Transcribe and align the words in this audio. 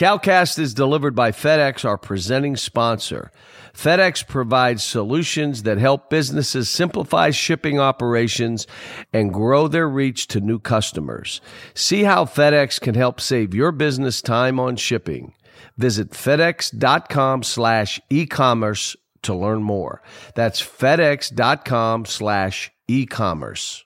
Calcast 0.00 0.58
is 0.58 0.72
delivered 0.72 1.14
by 1.14 1.30
FedEx, 1.30 1.84
our 1.84 1.98
presenting 1.98 2.56
sponsor. 2.56 3.30
FedEx 3.74 4.26
provides 4.26 4.82
solutions 4.82 5.64
that 5.64 5.76
help 5.76 6.08
businesses 6.08 6.70
simplify 6.70 7.28
shipping 7.28 7.78
operations 7.78 8.66
and 9.12 9.30
grow 9.30 9.68
their 9.68 9.86
reach 9.86 10.26
to 10.28 10.40
new 10.40 10.58
customers. 10.58 11.42
See 11.74 12.04
how 12.04 12.24
FedEx 12.24 12.80
can 12.80 12.94
help 12.94 13.20
save 13.20 13.52
your 13.54 13.72
business 13.72 14.22
time 14.22 14.58
on 14.58 14.76
shipping. 14.76 15.34
Visit 15.76 16.12
fedex.com 16.12 17.42
slash 17.42 18.00
e-commerce 18.08 18.96
to 19.20 19.34
learn 19.34 19.62
more. 19.62 20.00
That's 20.34 20.62
fedex.com 20.62 22.06
slash 22.06 22.70
e-commerce. 22.88 23.84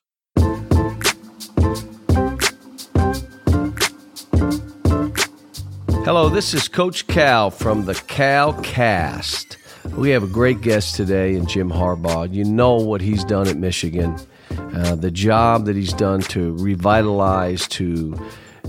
Hello, 6.05 6.29
this 6.29 6.53
is 6.53 6.69
Coach 6.69 7.07
Cal 7.07 7.51
from 7.51 7.87
the 7.87 7.95
Cal 7.95 8.53
Cast. 8.61 9.57
We 9.97 10.11
have 10.11 10.23
a 10.23 10.27
great 10.27 10.61
guest 10.61 10.97
today 10.97 11.35
in 11.35 11.47
Jim 11.47 11.71
Harbaugh. 11.71 12.31
You 12.31 12.45
know 12.45 12.75
what 12.75 13.01
he's 13.01 13.25
done 13.25 13.49
at 13.49 13.57
Michigan, 13.57 14.15
uh, 14.51 14.97
the 14.97 15.11
job 15.11 15.65
that 15.65 15.77
he's 15.77 15.95
done 15.95 16.21
to 16.21 16.55
revitalize, 16.59 17.67
to 17.69 18.15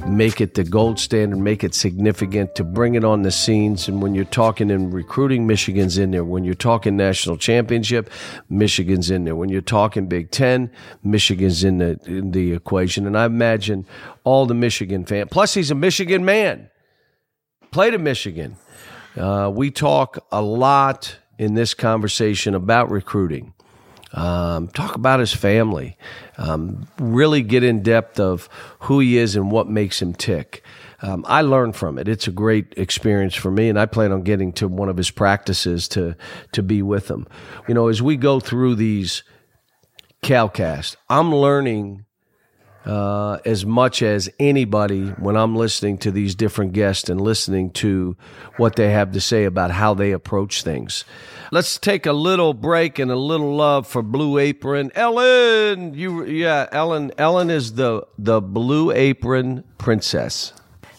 make 0.08 0.40
it 0.40 0.54
the 0.54 0.64
gold 0.64 0.98
standard, 0.98 1.38
make 1.38 1.66
it 1.66 1.76
significant, 1.76 2.56
to 2.56 2.64
bring 2.64 2.96
it 2.96 3.04
on 3.04 3.24
the 3.24 3.32
scenes. 3.32 3.90
And 3.90 4.02
when 4.02 4.16
you're 4.16 4.24
talking 4.24 4.70
in 4.70 4.92
recruiting, 4.92 5.46
Michigan's 5.46 5.98
in 5.98 6.12
there. 6.12 6.24
When 6.24 6.46
you're 6.46 6.54
talking 6.54 6.96
national 6.96 7.36
championship, 7.36 8.10
Michigan's 8.48 9.12
in 9.12 9.26
there. 9.26 9.36
When 9.36 9.50
you're 9.50 9.60
talking 9.60 10.08
Big 10.08 10.32
Ten, 10.32 10.72
Michigan's 11.04 11.66
in 11.66 11.80
the 11.80 12.00
in 12.06 12.32
the 12.32 12.54
equation. 12.54 13.06
And 13.06 13.18
I 13.18 13.26
imagine 13.26 13.86
all 14.24 14.46
the 14.46 14.54
Michigan 14.54 15.04
fans. 15.04 15.28
Plus, 15.32 15.54
he's 15.54 15.70
a 15.70 15.76
Michigan 15.76 16.24
man 16.24 16.70
played 17.76 17.94
at 17.94 18.00
Michigan. 18.00 18.56
Uh, 19.18 19.52
we 19.54 19.70
talk 19.70 20.26
a 20.32 20.42
lot 20.42 21.18
in 21.38 21.56
this 21.56 21.74
conversation 21.74 22.56
about 22.56 22.90
recruiting. 22.90 23.54
Um, 24.14 24.70
talk 24.70 24.96
about 24.96 25.20
his 25.20 25.34
family. 25.34 25.98
Um, 26.38 26.88
really 26.98 27.42
get 27.42 27.66
in 27.66 27.84
depth 27.84 28.18
of 28.18 28.48
who 28.80 29.02
he 29.02 29.18
is 29.18 29.36
and 29.36 29.52
what 29.52 29.68
makes 29.68 30.02
him 30.02 30.14
tick. 30.14 30.64
Um, 31.02 31.26
I 31.28 31.42
learned 31.42 31.76
from 31.76 32.00
it. 32.00 32.08
It's 32.08 32.30
a 32.30 32.32
great 32.32 32.74
experience 32.78 33.36
for 33.36 33.52
me, 33.52 33.68
and 33.68 33.78
I 33.78 33.88
plan 33.88 34.14
on 34.14 34.22
getting 34.22 34.54
to 34.54 34.70
one 34.70 34.88
of 34.88 34.96
his 34.96 35.12
practices 35.12 35.90
to 35.90 36.16
to 36.54 36.64
be 36.64 36.82
with 36.82 37.12
him. 37.12 37.28
You 37.68 37.74
know, 37.74 37.90
as 37.90 38.02
we 38.02 38.16
go 38.16 38.40
through 38.40 38.76
these 38.76 39.24
CalCast, 40.24 40.96
I'm 41.10 41.36
learning 41.36 42.06
uh, 42.86 43.40
as 43.46 43.66
much 43.66 44.02
as 44.02 44.30
anybody 44.40 45.08
when 45.10 45.36
I'm 45.36 45.56
listening 45.56 45.98
to 46.00 46.12
these 46.12 46.36
different 46.36 46.74
guests 46.74 47.10
and 47.10 47.20
listening 47.20 47.72
to 47.72 48.16
what 48.58 48.76
they 48.76 48.92
have 48.92 49.12
to 49.14 49.22
say 49.22 49.46
about 49.46 49.72
how 49.72 49.94
they 49.94 50.12
approach 50.12 50.64
things. 50.64 51.04
Let's 51.52 51.78
take 51.78 52.06
a 52.06 52.14
little 52.14 52.54
break 52.54 53.00
and 53.00 53.12
a 53.12 53.16
little 53.16 53.56
love 53.56 53.88
for 53.88 54.02
Blue 54.02 54.38
Apron. 54.38 54.92
Ellen, 54.96 55.94
you 55.94 56.26
yeah, 56.26 56.68
Ellen. 56.72 57.12
Ellen 57.18 57.50
is 57.50 57.74
the 57.74 58.06
the 58.18 58.42
Blue 58.42 58.92
Apron 58.92 59.64
princess. 59.78 60.54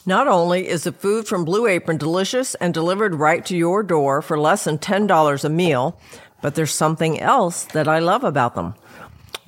Not 0.09 0.29
only 0.29 0.69
is 0.69 0.85
the 0.85 0.93
food 0.93 1.27
from 1.27 1.45
Blue 1.45 1.67
Apron 1.67 1.99
delicious 1.99 2.55
and 2.57 2.73
delivered 2.73 3.17
right 3.17 3.45
to 3.47 3.57
your 3.57 3.83
door 3.83 4.23
for 4.23 4.39
less 4.39 4.63
than 4.63 4.79
$10 4.79 5.45
a 5.45 5.49
meal, 5.49 5.99
but 6.41 6.55
there's 6.55 6.73
something 6.73 7.19
else 7.19 7.65
that 7.65 7.89
I 7.89 7.99
love 7.99 8.23
about 8.23 8.55
them. 8.55 8.75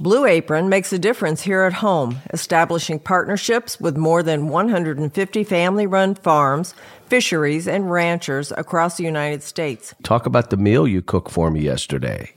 Blue 0.00 0.26
Apron 0.26 0.68
makes 0.68 0.92
a 0.92 0.98
difference 0.98 1.42
here 1.42 1.62
at 1.62 1.72
home, 1.72 2.20
establishing 2.32 3.00
partnerships 3.00 3.80
with 3.80 3.96
more 3.96 4.22
than 4.22 4.46
150 4.46 5.42
family 5.42 5.88
run 5.88 6.14
farms, 6.14 6.72
fisheries, 7.06 7.66
and 7.66 7.90
ranchers 7.90 8.52
across 8.52 8.96
the 8.96 9.02
United 9.02 9.42
States. 9.42 9.96
Talk 10.04 10.24
about 10.24 10.50
the 10.50 10.56
meal 10.56 10.86
you 10.86 11.02
cooked 11.02 11.32
for 11.32 11.50
me 11.50 11.62
yesterday. 11.62 12.32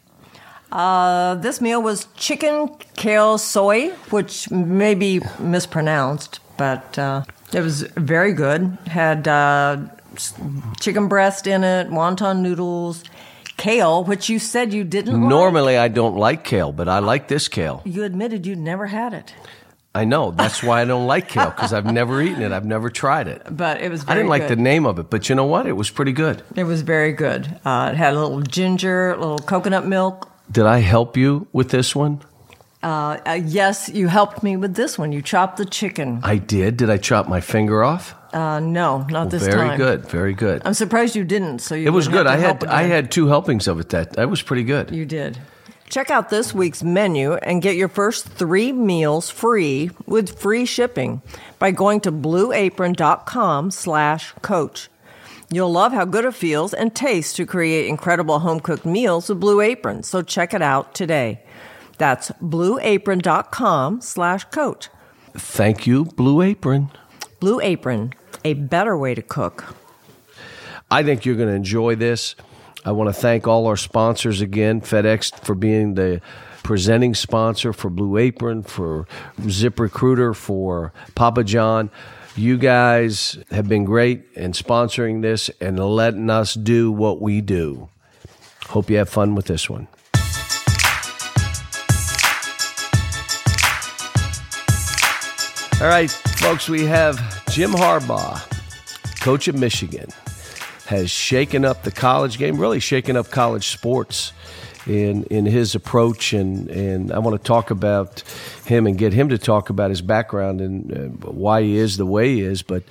Uh, 0.72 1.36
this 1.36 1.62
meal 1.62 1.84
was 1.84 2.08
chicken 2.16 2.76
kale 2.96 3.38
soy, 3.38 3.90
which 4.10 4.50
may 4.50 4.96
be 4.96 5.22
mispronounced, 5.38 6.40
but 6.58 6.98
uh, 6.98 7.24
it 7.54 7.62
was 7.62 7.84
very 7.96 8.34
good. 8.34 8.76
Had 8.88 9.28
uh, 9.28 9.78
chicken 10.80 11.08
breast 11.08 11.46
in 11.46 11.64
it, 11.64 11.90
wonton 11.90 12.40
noodles, 12.40 13.04
kale, 13.62 14.04
which 14.04 14.28
you 14.30 14.40
said 14.40 14.74
you 14.74 14.84
didn't 14.84 15.28
Normally, 15.30 15.78
I 15.78 15.88
don't 15.88 16.16
like 16.16 16.44
kale, 16.44 16.72
but 16.72 16.88
I 16.90 17.00
like 17.00 17.28
this 17.28 17.48
kale. 17.48 17.82
You 17.86 18.04
admitted 18.04 18.46
you'd 18.46 18.58
never 18.58 18.88
had 18.88 19.14
it. 19.14 19.34
I 19.94 20.06
know. 20.06 20.32
That's 20.32 20.64
why 20.64 20.82
I 20.82 20.86
don't 20.86 21.06
like 21.06 21.28
kale 21.28 21.52
because 21.52 21.74
I've 21.74 21.86
never 21.86 22.22
eaten 22.22 22.42
it. 22.42 22.52
I've 22.52 22.66
never 22.66 22.90
tried 22.90 23.28
it. 23.28 23.42
But 23.52 23.82
it 23.82 23.92
was 23.92 24.04
I 24.08 24.16
didn't 24.16 24.30
like 24.30 24.48
good. 24.48 24.58
the 24.58 24.62
name 24.62 24.86
of 24.86 25.00
it, 25.00 25.10
but 25.10 25.30
you 25.30 25.36
know 25.36 25.46
what? 25.46 25.68
It 25.68 25.74
was 25.74 25.90
pretty 25.90 26.14
good. 26.14 26.42
It 26.56 26.64
was 26.64 26.82
very 26.82 27.12
good. 27.12 27.60
Uh, 27.66 27.90
it 27.92 27.98
had 27.98 28.14
a 28.14 28.20
little 28.20 28.42
ginger, 28.42 29.12
a 29.12 29.20
little 29.20 29.40
coconut 29.40 29.86
milk. 29.86 30.30
Did 30.50 30.66
I 30.66 30.80
help 30.80 31.18
you 31.18 31.48
with 31.52 31.70
this 31.70 31.96
one? 31.96 32.22
Uh, 32.82 33.20
uh, 33.28 33.40
yes, 33.46 33.90
you 33.90 34.08
helped 34.08 34.42
me 34.42 34.58
with 34.58 34.76
this 34.76 34.98
one. 34.98 35.12
You 35.12 35.22
chopped 35.22 35.58
the 35.58 35.66
chicken. 35.66 36.22
I 36.24 36.38
did. 36.38 36.78
Did 36.78 36.90
I 36.90 36.98
chop 36.98 37.28
my 37.28 37.42
finger 37.42 37.84
off? 37.84 38.16
Uh, 38.34 38.60
no, 38.60 39.06
not 39.10 39.30
this 39.30 39.44
very 39.44 39.54
time. 39.56 39.78
Very 39.78 39.78
good. 39.78 40.06
Very 40.10 40.34
good. 40.34 40.62
I'm 40.66 40.74
surprised 40.74 41.16
you 41.16 41.24
didn't. 41.24 41.60
So 41.60 41.76
you 41.76 41.88
it 41.88 41.92
was 41.92 42.08
good. 42.08 42.28
I 42.28 42.38
had 42.38 42.64
I 42.66 42.84
had 42.84 43.12
two 43.12 43.28
helpings 43.28 43.68
of 43.68 43.80
it. 43.80 43.90
That 43.90 44.14
that 44.14 44.30
was 44.30 44.42
pretty 44.42 44.64
good. 44.64 44.92
You 44.92 45.06
did. 45.06 45.38
Check 45.90 46.10
out 46.10 46.30
this 46.30 46.54
week's 46.54 46.84
menu 46.84 47.34
and 47.34 47.62
get 47.62 47.76
your 47.76 47.90
first 47.90 48.26
three 48.26 48.72
meals 48.72 49.30
free 49.30 49.92
with 50.06 50.40
free 50.40 50.66
shipping 50.66 51.22
by 51.60 51.72
going 51.72 52.00
to 52.02 52.14
blueapron.com 52.14 53.72
slash 53.72 54.32
coach. 54.42 54.90
You'll 55.50 55.74
love 55.74 55.92
how 55.92 56.06
good 56.06 56.24
it 56.24 56.34
feels 56.34 56.74
and 56.74 56.96
tastes 56.96 57.34
to 57.34 57.46
create 57.46 57.88
incredible 57.88 58.40
home 58.40 58.62
cooked 58.62 58.86
meals 58.86 59.28
with 59.28 59.42
Blue 59.42 59.60
Apron, 59.60 60.04
so 60.04 60.22
check 60.22 60.54
it 60.54 60.62
out 60.62 60.96
today. 60.96 61.44
That's 61.98 62.32
blueapron.com 62.42 64.00
slash 64.00 64.46
coach. 64.46 64.88
Thank 65.34 65.86
you, 65.86 66.06
Blue 66.06 66.42
Apron. 66.42 66.90
Blue 67.42 67.60
Apron, 67.60 68.14
a 68.44 68.54
better 68.54 68.98
way 68.98 69.16
to 69.16 69.22
cook. 69.22 69.76
I 70.90 71.04
think 71.04 71.26
you're 71.26 71.36
going 71.36 71.50
to 71.50 71.56
enjoy 71.56 71.96
this. 71.96 72.36
I 72.84 72.92
want 72.92 73.08
to 73.10 73.14
thank 73.14 73.48
all 73.48 73.68
our 73.68 73.78
sponsors 73.78 74.42
again, 74.42 74.82
FedEx 74.82 75.40
for 75.44 75.56
being 75.56 75.94
the 75.94 76.22
presenting 76.64 77.14
sponsor 77.14 77.74
for 77.74 77.90
Blue 77.90 78.18
Apron, 78.18 78.64
for 78.64 79.08
Zip 79.50 79.80
Recruiter, 79.80 80.34
for 80.34 80.94
Papa 81.16 81.44
John. 81.44 81.92
You 82.36 82.58
guys 82.58 83.38
have 83.52 83.68
been 83.68 83.84
great 83.84 84.26
in 84.36 84.54
sponsoring 84.54 85.22
this 85.22 85.50
and 85.60 85.80
letting 85.80 86.30
us 86.30 86.54
do 86.54 86.92
what 86.92 87.22
we 87.22 87.42
do. 87.42 87.90
Hope 88.68 88.90
you 88.90 88.98
have 88.98 89.10
fun 89.10 89.36
with 89.36 89.46
this 89.46 89.70
one. 89.70 89.88
All 95.82 95.88
right, 95.88 96.12
folks, 96.12 96.70
we 96.70 96.86
have 96.86 97.18
Jim 97.50 97.72
Harbaugh, 97.72 98.40
coach 99.20 99.48
of 99.48 99.56
Michigan, 99.56 100.10
has 100.86 101.10
shaken 101.10 101.66
up 101.66 101.82
the 101.82 101.90
college 101.90 102.38
game, 102.38 102.60
really 102.60 102.80
shaken 102.80 103.18
up 103.18 103.32
college 103.32 103.70
sports 103.70 104.32
in 104.86 105.24
in 105.32 105.48
his 105.48 105.74
approach, 105.74 106.34
and 106.34 106.70
and 106.70 107.12
I 107.12 107.18
want 107.18 107.36
to 107.36 107.44
talk 107.44 107.72
about 107.72 108.24
him 108.64 108.86
and 108.86 108.96
get 108.96 109.12
him 109.12 109.30
to 109.30 109.40
talk 109.40 109.72
about 109.72 109.90
his 109.90 110.04
background 110.04 110.62
and 110.62 110.94
uh, 110.94 111.32
why 111.32 111.64
he 111.64 111.78
is 111.78 111.98
the 111.98 112.06
way 112.06 112.36
he 112.36 112.42
is. 112.42 112.62
But 112.62 112.84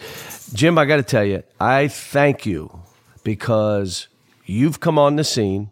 Jim, 0.52 0.76
I 0.76 0.84
got 0.84 0.96
to 0.96 1.04
tell 1.04 1.24
you, 1.24 1.44
I 1.60 1.86
thank 1.86 2.44
you 2.44 2.80
because 3.22 4.08
you've 4.46 4.80
come 4.80 4.98
on 4.98 5.14
the 5.14 5.22
scene 5.22 5.70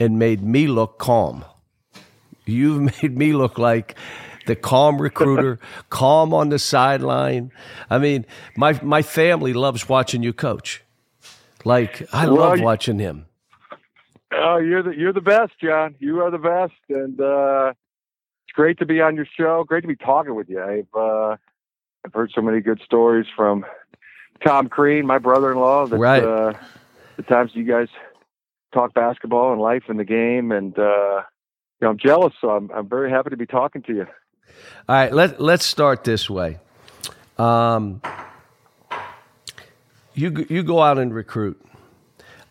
and 0.00 0.18
made 0.18 0.42
me 0.42 0.66
look 0.66 0.98
calm. 0.98 1.44
You've 2.46 2.82
made 3.02 3.16
me 3.16 3.32
look 3.32 3.58
like 3.58 3.94
the 4.48 4.56
calm 4.56 5.00
recruiter, 5.00 5.60
calm 5.90 6.34
on 6.34 6.48
the 6.48 6.58
sideline. 6.58 7.52
I 7.88 7.98
mean, 7.98 8.26
my 8.56 8.78
my 8.82 9.02
family 9.02 9.52
loves 9.52 9.88
watching 9.88 10.24
you 10.24 10.32
coach. 10.32 10.82
Like 11.64 12.02
I 12.12 12.26
Well, 12.26 12.34
love 12.36 12.58
you- 12.58 12.64
watching 12.64 12.98
him. 12.98 13.26
Oh, 14.32 14.58
you're 14.58 14.82
the 14.82 14.90
you're 14.90 15.12
the 15.12 15.22
best, 15.22 15.52
John. 15.62 15.94
You 16.00 16.20
are 16.22 16.30
the 16.30 16.38
best, 16.38 16.74
and 16.90 17.18
uh, 17.20 17.72
it's 18.46 18.52
great 18.54 18.78
to 18.80 18.84
be 18.86 19.00
on 19.00 19.16
your 19.16 19.26
show. 19.36 19.64
Great 19.64 19.80
to 19.82 19.88
be 19.88 19.96
talking 19.96 20.34
with 20.34 20.50
you. 20.50 20.60
I've 20.62 20.94
uh, 20.94 21.36
I've 22.04 22.12
heard 22.12 22.30
so 22.34 22.42
many 22.42 22.60
good 22.60 22.80
stories 22.84 23.26
from 23.34 23.64
Tom 24.46 24.68
Crean, 24.68 25.06
my 25.06 25.18
brother-in-law. 25.18 25.86
That, 25.86 25.96
Right. 25.98 26.22
Uh, 26.22 26.52
the 27.16 27.22
times 27.22 27.52
you 27.54 27.64
guys 27.64 27.88
talk 28.74 28.92
basketball 28.92 29.50
and 29.52 29.60
life 29.62 29.84
and 29.88 29.98
the 29.98 30.04
game, 30.04 30.52
and 30.52 30.78
uh, 30.78 31.22
you 31.80 31.86
know, 31.86 31.88
I'm 31.90 31.98
jealous. 31.98 32.34
So 32.40 32.50
I'm 32.50 32.70
I'm 32.70 32.86
very 32.88 33.10
happy 33.10 33.30
to 33.30 33.36
be 33.36 33.46
talking 33.46 33.80
to 33.84 33.94
you. 33.94 34.06
All 34.88 34.96
right, 34.96 35.12
let 35.12 35.40
let's 35.40 35.64
start 35.64 36.04
this 36.04 36.30
way. 36.30 36.58
Um, 37.38 38.00
you 40.14 40.46
you 40.48 40.62
go 40.62 40.82
out 40.82 40.98
and 40.98 41.14
recruit. 41.14 41.60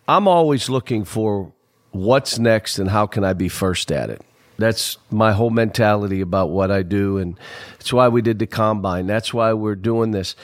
I'm 0.07 0.27
always 0.27 0.69
looking 0.69 1.03
for 1.03 1.51
what's 1.91 2.39
next 2.39 2.79
and 2.79 2.89
how 2.89 3.07
can 3.07 3.23
I 3.23 3.33
be 3.33 3.49
first 3.49 3.91
at 3.91 4.09
it. 4.09 4.21
That's 4.57 4.97
my 5.11 5.33
whole 5.33 5.49
mentality 5.49 6.21
about 6.21 6.49
what 6.49 6.71
I 6.71 6.81
do, 6.83 7.17
and 7.17 7.37
that's 7.73 7.93
why 7.93 8.07
we 8.07 8.21
did 8.21 8.39
the 8.39 8.47
combine. 8.47 9.05
That's 9.05 9.33
why 9.33 9.53
we're 9.53 9.75
doing 9.75 10.11
this. 10.11 10.35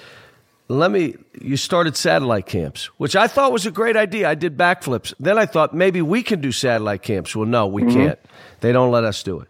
let 0.68 0.92
me 0.92 1.16
you 1.42 1.58
started 1.58 1.96
satellite 1.98 2.46
camps 2.46 2.86
which 2.98 3.16
i 3.16 3.28
thought 3.28 3.52
was 3.52 3.66
a 3.66 3.72
great 3.72 3.98
idea 3.98 4.30
i 4.30 4.34
did 4.34 4.58
backflips 4.58 5.14
then 5.20 5.38
i 5.38 5.46
thought 5.46 5.74
maybe 5.74 6.02
we 6.02 6.24
can 6.24 6.40
do 6.40 6.52
satellite 6.52 7.02
camps 7.02 7.36
well 7.36 7.46
no 7.46 7.68
we 7.68 7.84
mm-hmm. 7.84 7.94
can't 7.94 8.20
they 8.62 8.72
don't 8.72 8.90
let 8.90 9.04
us 9.04 9.22
do 9.24 9.40
it 9.42 9.50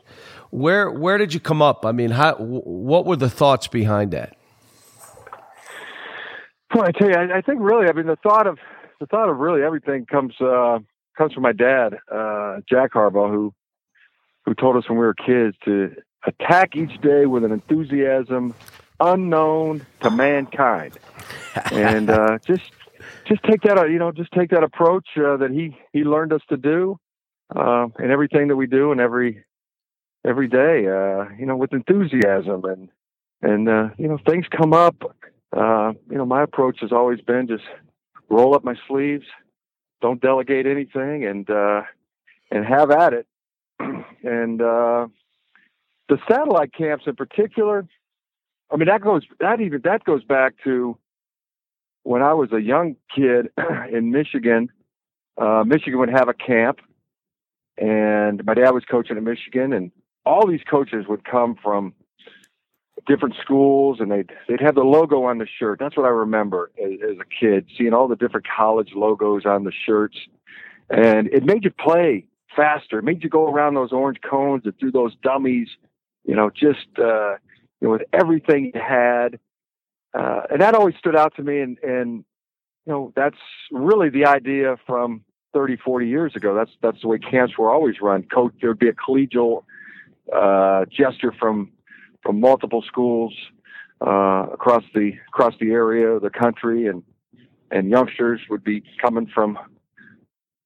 where 0.53 0.91
where 0.91 1.17
did 1.17 1.33
you 1.33 1.39
come 1.39 1.61
up? 1.61 1.85
I 1.85 1.91
mean 1.91 2.11
how 2.11 2.35
what 2.35 3.05
were 3.05 3.15
the 3.15 3.29
thoughts 3.29 3.67
behind 3.67 4.11
that? 4.11 4.38
Well 6.73 6.85
i 6.85 6.91
tell 6.91 7.09
you 7.09 7.15
i, 7.15 7.38
I 7.38 7.41
think 7.41 7.59
really 7.61 7.88
i 7.88 7.91
mean 7.91 8.07
the 8.07 8.17
thought 8.17 8.47
of 8.47 8.57
the 9.00 9.05
thought 9.05 9.29
of 9.29 9.38
really 9.38 9.61
everything 9.61 10.05
comes 10.05 10.33
uh 10.41 10.79
comes 11.17 11.33
from 11.33 11.44
my 11.44 11.51
dad 11.51 11.97
uh 12.11 12.61
jack 12.67 12.94
harbaugh 12.94 13.29
who 13.29 13.53
who 14.45 14.53
told 14.55 14.75
us 14.75 14.89
when 14.89 14.97
we 14.97 15.05
were 15.05 15.13
kids 15.13 15.55
to 15.65 15.95
attack 16.25 16.75
each 16.75 16.99
day 17.01 17.25
with 17.25 17.44
an 17.44 17.51
enthusiasm 17.51 18.53
unknown 18.99 19.85
to 20.01 20.09
mankind, 20.09 20.97
and 21.71 22.09
uh, 22.09 22.38
just 22.45 22.71
just 23.25 23.44
take 23.44 23.61
that 23.61 23.89
you 23.89 23.99
know 23.99 24.11
just 24.11 24.31
take 24.31 24.49
that 24.51 24.63
approach 24.63 25.07
uh, 25.17 25.38
that 25.38 25.51
he 25.51 25.77
he 25.91 26.03
learned 26.03 26.33
us 26.33 26.41
to 26.49 26.57
do 26.57 26.97
uh, 27.56 27.88
in 27.99 28.11
everything 28.11 28.47
that 28.47 28.56
we 28.56 28.67
do 28.67 28.91
and 28.91 29.01
every 29.01 29.44
every 30.25 30.47
day 30.47 30.87
uh, 30.87 31.25
you 31.37 31.45
know 31.45 31.55
with 31.55 31.73
enthusiasm 31.73 32.63
and 32.65 32.89
and 33.41 33.69
uh, 33.69 33.89
you 33.97 34.07
know 34.07 34.17
things 34.25 34.45
come 34.49 34.73
up 34.73 34.95
uh, 35.55 35.93
you 36.09 36.17
know 36.17 36.25
my 36.25 36.43
approach 36.43 36.79
has 36.81 36.91
always 36.91 37.21
been 37.21 37.47
just 37.47 37.63
roll 38.29 38.55
up 38.55 38.63
my 38.63 38.75
sleeves 38.87 39.25
don't 40.01 40.21
delegate 40.21 40.65
anything 40.65 41.25
and 41.25 41.49
uh, 41.49 41.81
and 42.51 42.65
have 42.65 42.91
at 42.91 43.13
it 43.13 43.27
and 44.23 44.61
uh, 44.61 45.07
the 46.09 46.17
satellite 46.27 46.73
camps 46.73 47.05
in 47.07 47.15
particular 47.15 47.85
I 48.73 48.75
mean, 48.75 48.87
that 48.87 49.01
goes 49.01 49.21
that 49.39 49.61
even 49.61 49.81
that 49.83 50.03
goes 50.03 50.23
back 50.23 50.55
to 50.63 50.97
when 52.01 52.23
I 52.23 52.33
was 52.33 52.51
a 52.51 52.59
young 52.59 52.95
kid 53.15 53.49
in 53.91 54.11
Michigan. 54.11 54.69
Uh, 55.39 55.63
Michigan 55.65 55.99
would 55.99 56.09
have 56.09 56.27
a 56.27 56.33
camp, 56.33 56.79
and 57.77 58.43
my 58.45 58.55
dad 58.55 58.71
was 58.71 58.83
coaching 58.85 59.17
in 59.17 59.23
Michigan, 59.23 59.73
and 59.73 59.91
all 60.25 60.47
these 60.47 60.63
coaches 60.69 61.05
would 61.07 61.23
come 61.23 61.55
from 61.61 61.93
different 63.07 63.35
schools, 63.41 63.99
and 63.99 64.11
they'd 64.11 64.31
they'd 64.47 64.61
have 64.61 64.75
the 64.75 64.83
logo 64.83 65.23
on 65.23 65.37
the 65.37 65.47
shirt. 65.59 65.79
That's 65.79 65.97
what 65.97 66.05
I 66.05 66.09
remember 66.09 66.71
as, 66.81 66.91
as 67.03 67.17
a 67.19 67.25
kid, 67.39 67.65
seeing 67.77 67.93
all 67.93 68.07
the 68.07 68.15
different 68.15 68.45
college 68.47 68.91
logos 68.95 69.45
on 69.45 69.63
the 69.63 69.73
shirts, 69.85 70.17
and 70.89 71.27
it 71.27 71.43
made 71.43 71.63
you 71.63 71.71
play 71.71 72.25
faster. 72.55 72.99
It 72.99 73.03
made 73.03 73.23
you 73.23 73.29
go 73.29 73.47
around 73.47 73.73
those 73.75 73.91
orange 73.91 74.19
cones 74.21 74.63
and 74.65 74.77
through 74.79 74.91
those 74.91 75.15
dummies. 75.23 75.67
You 76.23 76.35
know, 76.35 76.49
just 76.49 76.87
uh, 76.97 77.35
you 77.83 77.89
know, 77.89 77.91
with 77.91 78.03
everything 78.13 78.71
you 78.73 78.81
had. 78.81 79.39
Uh, 80.13 80.43
and 80.49 80.61
that 80.61 80.73
always 80.73 80.95
stood 80.97 81.17
out 81.17 81.35
to 81.35 81.43
me. 81.43 81.59
And, 81.59 81.77
and, 81.83 82.23
you 82.85 82.93
know, 82.93 83.13
that's 83.13 83.37
really 83.71 84.09
the 84.09 84.25
idea 84.25 84.77
from 84.87 85.25
30, 85.53 85.77
40 85.77 86.07
years 86.07 86.33
ago. 86.35 86.55
That's, 86.55 86.71
that's 86.81 87.01
the 87.01 87.09
way 87.09 87.17
camps 87.19 87.57
were 87.57 87.69
always 87.69 87.95
run. 88.01 88.23
Coach, 88.23 88.53
there'd 88.61 88.79
be 88.79 88.87
a 88.87 88.93
collegial, 88.93 89.63
uh, 90.31 90.85
gesture 90.85 91.33
from, 91.39 91.71
from 92.21 92.39
multiple 92.39 92.83
schools, 92.87 93.33
uh, 94.05 94.47
across 94.51 94.83
the, 94.93 95.13
across 95.29 95.53
the 95.59 95.71
area, 95.71 96.19
the 96.19 96.29
country 96.29 96.87
and, 96.87 97.03
and 97.71 97.89
youngsters 97.89 98.41
would 98.49 98.63
be 98.63 98.83
coming 99.01 99.27
from 99.33 99.57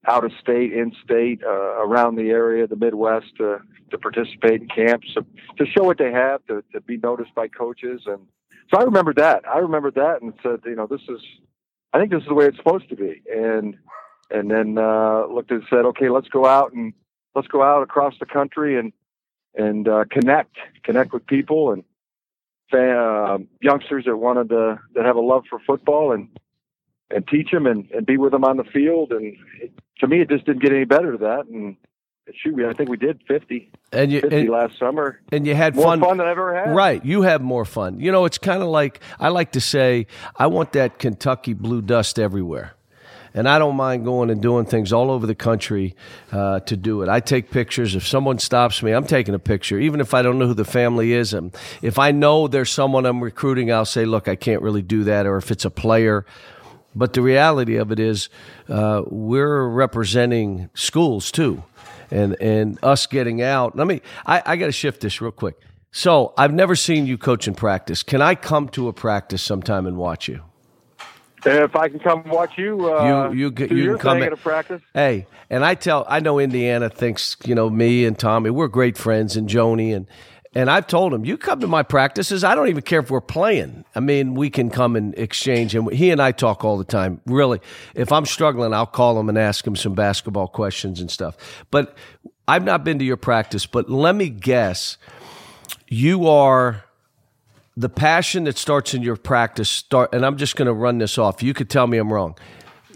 out 0.08 0.24
of 0.24 0.32
state, 0.40 0.74
in 0.74 0.94
state, 1.04 1.42
uh, 1.46 1.84
around 1.86 2.16
the 2.16 2.30
area, 2.30 2.66
the 2.66 2.76
Midwest, 2.76 3.34
uh, 3.40 3.58
to 3.92 3.98
participate 3.98 4.62
in 4.62 4.68
camps, 4.68 5.08
to, 5.14 5.26
to 5.58 5.66
show 5.72 5.84
what 5.84 5.98
they 5.98 6.12
have, 6.12 6.46
to, 6.48 6.64
to 6.72 6.82
be 6.82 6.98
noticed 6.98 7.36
by 7.36 7.48
coaches. 7.48 8.02
And 8.06 8.20
so 8.74 8.80
I 8.80 8.84
remember 8.84 9.14
that. 9.16 9.44
I 9.48 9.60
remember 9.60 9.92
that 9.92 10.22
and 10.22 10.34
said, 10.42 10.62
you 10.66 10.76
know, 10.76 10.88
this 10.88 11.02
is, 11.10 11.22
I 11.94 12.00
think 12.00 12.12
this 12.12 12.22
is 12.22 12.28
the 12.28 12.34
way 12.34 12.46
it's 12.46 12.58
supposed 12.58 12.90
to 12.90 12.96
be. 12.96 13.22
And, 13.34 13.76
and 14.32 14.50
then 14.50 14.78
uh, 14.78 15.26
looked 15.28 15.52
and 15.52 15.64
said, 15.70 15.86
okay, 15.86 16.10
let's 16.10 16.30
go 16.30 16.46
out 16.46 16.74
and 16.74 16.94
let's 17.36 17.48
go 17.50 17.62
out 17.62 17.84
across 17.84 18.14
the 18.20 18.26
country 18.26 18.80
and, 18.80 18.94
and 19.58 19.88
uh, 19.88 20.06
connect, 20.10 20.56
connect 20.84 21.14
with 21.14 21.26
people 21.26 21.74
and 21.74 21.84
uh, 22.74 23.38
youngsters 23.62 24.06
that 24.06 24.16
wanted 24.16 24.50
to, 24.50 24.80
that 24.94 25.06
have 25.06 25.16
a 25.16 25.22
love 25.22 25.44
for 25.50 25.60
football 25.66 26.12
and, 26.12 26.30
and 27.10 27.28
teach 27.28 27.50
them 27.52 27.66
and, 27.66 27.90
and 27.92 28.06
be 28.06 28.18
with 28.18 28.32
them 28.32 28.44
on 28.44 28.58
the 28.58 28.64
field. 28.64 29.12
And 29.12 29.36
it, 29.62 29.74
to 30.00 30.08
me, 30.08 30.22
it 30.22 30.30
just 30.30 30.46
didn't 30.46 30.62
get 30.62 30.72
any 30.72 30.86
better 30.86 31.18
than 31.18 31.28
that. 31.28 31.46
And 31.48 31.78
shoot, 32.36 32.60
I 32.66 32.74
think 32.74 32.90
we 32.90 32.98
did 32.98 33.22
50, 33.28 33.72
and 33.94 34.12
you, 34.12 34.22
50 34.22 34.36
and, 34.36 34.50
last 34.50 34.78
summer. 34.78 35.22
And 35.32 35.48
you 35.48 35.56
had 35.56 35.76
more 35.76 35.86
fun. 35.86 36.00
fun 36.02 36.18
than 36.18 36.28
I've 36.28 36.32
ever 36.32 36.56
had. 36.56 36.76
Right. 36.76 37.04
You 37.04 37.22
have 37.24 37.42
more 37.42 37.66
fun. 37.66 38.00
You 38.00 38.12
know, 38.12 38.26
it's 38.26 38.38
kind 38.38 38.62
of 38.62 38.68
like, 38.68 39.00
I 39.20 39.30
like 39.30 39.54
to 39.54 39.62
say, 39.62 40.08
I 40.36 40.48
want 40.48 40.74
that 40.74 41.00
Kentucky 41.00 41.54
blue 41.54 41.82
dust 41.82 42.20
everywhere. 42.20 42.77
And 43.38 43.48
I 43.48 43.60
don't 43.60 43.76
mind 43.76 44.04
going 44.04 44.32
and 44.32 44.42
doing 44.42 44.66
things 44.66 44.92
all 44.92 45.12
over 45.12 45.28
the 45.28 45.36
country 45.36 45.96
uh, 46.32 46.60
to 46.62 46.76
do 46.76 47.04
it. 47.04 47.08
I 47.08 47.20
take 47.20 47.52
pictures. 47.52 47.96
If 47.96 48.08
someone 48.08 48.40
stops 48.40 48.82
me, 48.82 48.94
I'm 48.94 49.06
taking 49.06 49.36
a 49.36 49.40
picture, 49.40 49.78
even 49.80 50.02
if 50.02 50.16
I 50.16 50.24
don't 50.24 50.40
know 50.40 50.48
who 50.48 50.56
the 50.56 50.66
family 50.66 51.14
is. 51.14 51.36
And 51.36 51.56
if 51.84 52.00
I 52.00 52.10
know 52.10 52.48
there's 52.48 52.72
someone 52.72 53.06
I'm 53.06 53.24
recruiting, 53.24 53.72
I'll 53.72 53.86
say, 53.86 54.06
look, 54.06 54.28
I 54.28 54.36
can't 54.36 54.64
really 54.64 54.82
do 54.82 55.04
that. 55.04 55.28
Or 55.28 55.38
if 55.38 55.52
it's 55.52 55.66
a 55.66 55.70
player, 55.70 56.26
but 56.96 57.14
the 57.14 57.22
reality 57.22 57.76
of 57.76 57.92
it 57.92 58.00
is, 58.00 58.30
uh, 58.70 59.04
we're 59.06 59.68
representing 59.68 60.72
schools 60.74 61.32
too, 61.32 61.62
and 62.10 62.36
and 62.42 62.80
us 62.84 63.06
getting 63.06 63.44
out. 63.44 63.76
Let 63.76 63.86
me. 63.86 64.02
I, 64.26 64.42
I 64.44 64.56
got 64.56 64.66
to 64.66 64.72
shift 64.72 65.02
this 65.02 65.22
real 65.22 65.32
quick. 65.32 65.62
So 65.92 66.34
I've 66.40 66.54
never 66.54 66.76
seen 66.76 67.06
you 67.06 67.20
coach 67.20 67.48
in 67.48 67.54
practice. 67.54 68.02
Can 68.02 68.20
I 68.20 68.34
come 68.34 68.68
to 68.70 68.88
a 68.88 68.94
practice 68.94 69.44
sometime 69.44 69.86
and 69.86 69.96
watch 69.96 70.28
you? 70.28 70.47
If 71.46 71.76
I 71.76 71.88
can 71.88 72.00
come 72.00 72.24
watch 72.28 72.58
you, 72.58 72.92
uh, 72.92 73.30
you 73.32 73.50
you, 73.50 73.68
you 73.70 73.90
can 73.92 73.98
come 74.00 74.24
at 74.24 74.34
a 74.34 74.38
practice. 74.38 74.82
Hey, 74.94 75.28
and 75.50 75.64
I 75.64 75.76
tell 75.76 76.06
I 76.10 76.20
know 76.20 76.40
Indiana 76.40 76.90
thinks 76.90 77.38
you 77.46 77.56
know 77.56 77.70
me 77.70 78.06
and 78.06 78.18
Tommy 78.18 78.50
we're 78.50 78.68
great 78.68 78.98
friends 78.98 79.38
and 79.38 79.48
Joani 79.48 79.96
and 79.96 80.08
and 80.58 80.72
I've 80.72 80.88
told 80.88 81.14
him, 81.14 81.24
you 81.24 81.38
come 81.38 81.60
to 81.60 81.68
my 81.68 81.84
practices. 81.84 82.44
I 82.44 82.56
don't 82.56 82.68
even 82.70 82.82
care 82.82 83.00
if 83.00 83.12
we're 83.12 83.22
playing. 83.22 83.86
I 83.94 84.00
mean, 84.00 84.34
we 84.34 84.50
can 84.50 84.72
come 84.72 84.96
and 84.96 85.14
exchange. 85.16 85.76
And 85.76 85.94
he 85.94 86.10
and 86.10 86.20
I 86.20 86.32
talk 86.32 86.66
all 86.66 86.80
the 86.80 86.84
time. 86.84 87.22
Really, 87.28 87.60
if 87.94 88.12
I'm 88.12 88.26
struggling, 88.26 88.74
I'll 88.74 88.88
call 88.88 89.20
him 89.20 89.30
and 89.30 89.38
ask 89.38 89.68
him 89.68 89.76
some 89.76 89.94
basketball 89.94 90.48
questions 90.48 91.00
and 91.00 91.12
stuff. 91.12 91.38
But 91.70 91.96
I've 92.48 92.64
not 92.64 92.84
been 92.84 92.98
to 92.98 93.06
your 93.06 93.18
practice, 93.18 93.68
but 93.68 93.88
let 93.88 94.16
me 94.16 94.30
guess, 94.30 94.98
you 95.88 96.28
are 96.28 96.86
the 97.78 97.88
passion 97.88 98.44
that 98.46 98.58
starts 98.58 98.94
in 98.94 99.04
your 99.04 99.16
practice. 99.16 99.70
Start, 99.70 100.14
and 100.14 100.26
I'm 100.26 100.36
just 100.36 100.58
going 100.58 100.66
to 100.66 100.74
run 100.74 100.98
this 100.98 101.18
off. 101.18 101.42
You 101.42 101.54
could 101.54 101.70
tell 101.70 101.88
me 101.88 101.98
I'm 101.98 102.12
wrong 102.12 102.36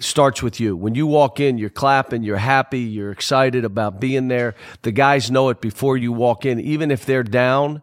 starts 0.03 0.41
with 0.41 0.59
you. 0.59 0.75
When 0.75 0.95
you 0.95 1.05
walk 1.05 1.39
in, 1.39 1.59
you're 1.59 1.69
clapping, 1.69 2.23
you're 2.23 2.37
happy, 2.37 2.79
you're 2.79 3.11
excited 3.11 3.63
about 3.63 3.99
being 3.99 4.27
there. 4.29 4.55
The 4.81 4.91
guys 4.91 5.29
know 5.29 5.49
it 5.49 5.61
before 5.61 5.95
you 5.95 6.11
walk 6.11 6.45
in. 6.45 6.59
Even 6.59 6.89
if 6.89 7.05
they're 7.05 7.23
down, 7.23 7.81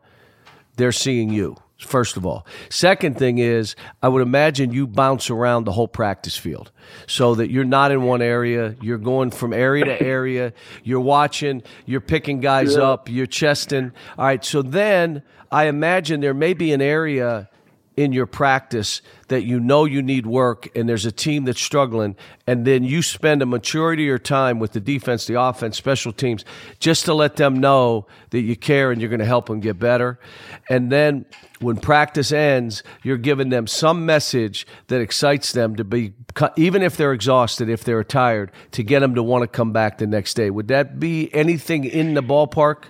they're 0.77 0.93
seeing 0.93 1.31
you, 1.31 1.57
first 1.79 2.17
of 2.17 2.27
all. 2.27 2.47
Second 2.71 3.19
thing 3.19 3.39
is, 3.39 3.77
I 4.03 4.09
would 4.09 4.23
imagine 4.23 4.73
you 4.73 4.87
bounce 4.87 5.31
around 5.31 5.65
the 5.65 5.73
whole 5.73 5.89
practice 5.89 6.37
field 6.37 6.73
so 7.07 7.35
that 7.37 7.51
you're 7.51 7.65
not 7.65 7.93
in 7.93 8.03
one 8.03 8.23
area. 8.23 8.75
You're 8.83 8.99
going 8.99 9.31
from 9.31 9.53
area 9.53 9.85
to 9.85 10.03
area. 10.03 10.53
You're 10.83 11.01
watching, 11.01 11.63
you're 11.87 12.01
picking 12.01 12.41
guys 12.41 12.77
yeah. 12.77 12.83
up, 12.83 13.09
you're 13.09 13.27
chesting. 13.27 13.93
All 14.19 14.25
right, 14.25 14.45
so 14.45 14.63
then 14.63 15.23
I 15.51 15.67
imagine 15.67 16.21
there 16.21 16.35
may 16.35 16.55
be 16.55 16.73
an 16.73 16.83
area 16.83 17.49
in 17.99 18.13
your 18.13 18.27
practice 18.27 19.03
that 19.27 19.43
you 19.43 19.59
know 19.59 19.85
you 19.85 20.01
need 20.01 20.25
work 20.25 20.69
and 20.77 20.89
there's 20.89 21.05
a 21.05 21.11
team 21.11 21.45
that's 21.45 21.61
struggling 21.61 22.15
and 22.47 22.65
then 22.65 22.85
you 22.85 23.03
spend 23.03 23.43
a 23.43 23.47
majority 23.47 24.05
of 24.05 24.07
your 24.07 24.19
time 24.21 24.61
with 24.61 24.71
the 24.71 24.79
defense 24.79 25.27
the 25.27 25.35
offense 25.35 25.77
special 25.77 26.13
teams 26.13 26.45
just 26.79 27.05
to 27.05 27.13
let 27.13 27.35
them 27.35 27.59
know 27.59 28.07
that 28.31 28.39
you 28.43 28.55
care 28.55 28.93
and 28.93 29.01
you're 29.01 29.11
going 29.11 29.19
to 29.19 29.27
help 29.27 29.47
them 29.47 29.59
get 29.59 29.81
better. 29.81 30.17
And 30.71 30.93
then 30.93 31.27
when 31.59 31.77
practice 31.77 32.31
ends 32.31 32.85
you're 33.03 33.17
giving 33.17 33.49
them 33.49 33.67
some 33.67 34.07
message 34.07 34.65
that 34.87 35.01
excites 35.01 35.51
them 35.51 35.75
to 35.75 35.83
be 35.83 36.13
even 36.57 36.83
if 36.83 36.97
they're 36.97 37.13
exhausted 37.13 37.69
if 37.69 37.83
they're 37.83 38.05
tired 38.05 38.53
to 38.71 38.85
get 38.85 39.01
them 39.01 39.17
to 39.17 39.25
want 39.25 39.43
to 39.43 39.49
come 39.49 39.73
back 39.73 39.99
the 39.99 40.07
next 40.07 40.35
day. 40.35 40.51
Would 40.51 40.69
that 40.69 41.01
be 41.01 41.35
anything 41.35 41.85
in 41.85 42.15
the 42.15 42.23
ballpark? 42.23 42.85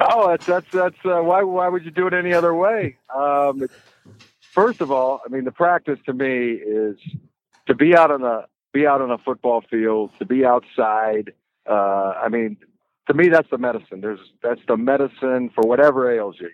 Oh, 0.00 0.28
that's 0.28 0.46
that's 0.46 0.70
that's 0.72 0.96
uh, 1.04 1.20
why 1.22 1.42
why 1.42 1.68
would 1.68 1.84
you 1.84 1.90
do 1.90 2.06
it 2.06 2.14
any 2.14 2.32
other 2.32 2.54
way? 2.54 2.96
Um, 3.14 3.66
first 4.52 4.80
of 4.80 4.90
all, 4.90 5.20
I 5.24 5.28
mean, 5.28 5.44
the 5.44 5.52
practice 5.52 5.98
to 6.06 6.12
me 6.12 6.52
is 6.52 6.96
to 7.66 7.74
be 7.74 7.96
out 7.96 8.10
on 8.10 8.22
a 8.22 8.46
be 8.72 8.86
out 8.86 9.00
on 9.00 9.10
a 9.10 9.18
football 9.18 9.62
field, 9.70 10.10
to 10.18 10.24
be 10.24 10.44
outside. 10.44 11.32
Uh, 11.68 12.14
I 12.22 12.28
mean, 12.28 12.56
to 13.08 13.14
me, 13.14 13.28
that's 13.28 13.48
the 13.50 13.58
medicine. 13.58 14.00
There's 14.00 14.20
that's 14.42 14.60
the 14.66 14.76
medicine 14.76 15.50
for 15.54 15.66
whatever 15.66 16.12
ails 16.12 16.36
you. 16.38 16.50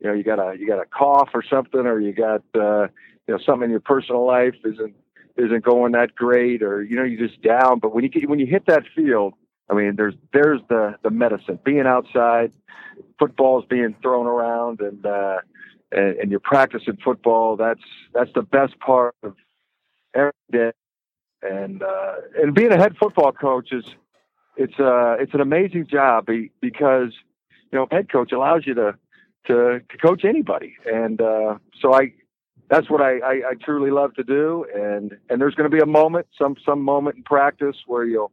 You, 0.00 0.08
know, 0.08 0.14
you 0.14 0.22
got 0.22 0.38
a 0.38 0.58
you 0.58 0.66
got 0.66 0.80
a 0.80 0.86
cough 0.86 1.30
or 1.34 1.42
something, 1.42 1.86
or 1.86 2.00
you 2.00 2.12
got 2.12 2.42
uh, 2.54 2.88
you 3.26 3.34
know 3.34 3.38
something 3.44 3.64
in 3.64 3.70
your 3.70 3.80
personal 3.80 4.26
life 4.26 4.54
isn't 4.64 4.94
isn't 5.36 5.64
going 5.64 5.92
that 5.92 6.14
great, 6.14 6.62
or 6.62 6.82
you 6.82 6.96
know 6.96 7.04
you're 7.04 7.28
just 7.28 7.42
down. 7.42 7.78
But 7.80 7.94
when 7.94 8.04
you 8.04 8.10
get, 8.10 8.28
when 8.28 8.38
you 8.38 8.46
hit 8.46 8.66
that 8.66 8.84
field, 8.94 9.34
I 9.68 9.74
mean, 9.74 9.96
there's 9.96 10.14
there's 10.32 10.60
the 10.68 10.96
the 11.02 11.10
medicine. 11.10 11.58
Being 11.64 11.86
outside, 11.86 12.52
footballs 13.18 13.64
being 13.68 13.94
thrown 14.00 14.26
around, 14.26 14.80
and 14.80 15.04
uh, 15.04 15.38
and, 15.92 16.16
and 16.16 16.30
you're 16.30 16.40
practicing 16.40 16.96
football. 17.04 17.56
That's 17.56 17.82
that's 18.12 18.30
the 18.34 18.42
best 18.42 18.78
part 18.80 19.14
of 19.22 19.34
every 20.14 20.32
day. 20.50 20.72
And 21.42 21.82
uh, 21.82 22.14
and 22.40 22.54
being 22.54 22.72
a 22.72 22.76
head 22.76 22.96
football 22.98 23.32
coach 23.32 23.72
is 23.72 23.84
it's 24.56 24.78
uh 24.78 25.16
it's 25.18 25.34
an 25.34 25.40
amazing 25.40 25.86
job 25.86 26.26
because 26.60 27.12
you 27.72 27.78
know 27.78 27.86
head 27.90 28.10
coach 28.10 28.32
allows 28.32 28.62
you 28.66 28.74
to 28.74 28.94
to, 29.46 29.80
to 29.88 29.98
coach 29.98 30.24
anybody, 30.24 30.76
and 30.86 31.20
uh, 31.20 31.56
so 31.80 31.94
I 31.94 32.12
that's 32.68 32.88
what 32.88 33.00
I, 33.00 33.18
I, 33.18 33.32
I 33.32 33.54
truly 33.60 33.90
love 33.90 34.14
to 34.14 34.22
do. 34.22 34.64
And 34.74 35.16
and 35.28 35.40
there's 35.40 35.54
going 35.54 35.70
to 35.70 35.74
be 35.74 35.82
a 35.82 35.86
moment, 35.86 36.26
some 36.38 36.56
some 36.64 36.82
moment 36.82 37.16
in 37.16 37.22
practice 37.22 37.76
where 37.86 38.04
you'll 38.04 38.32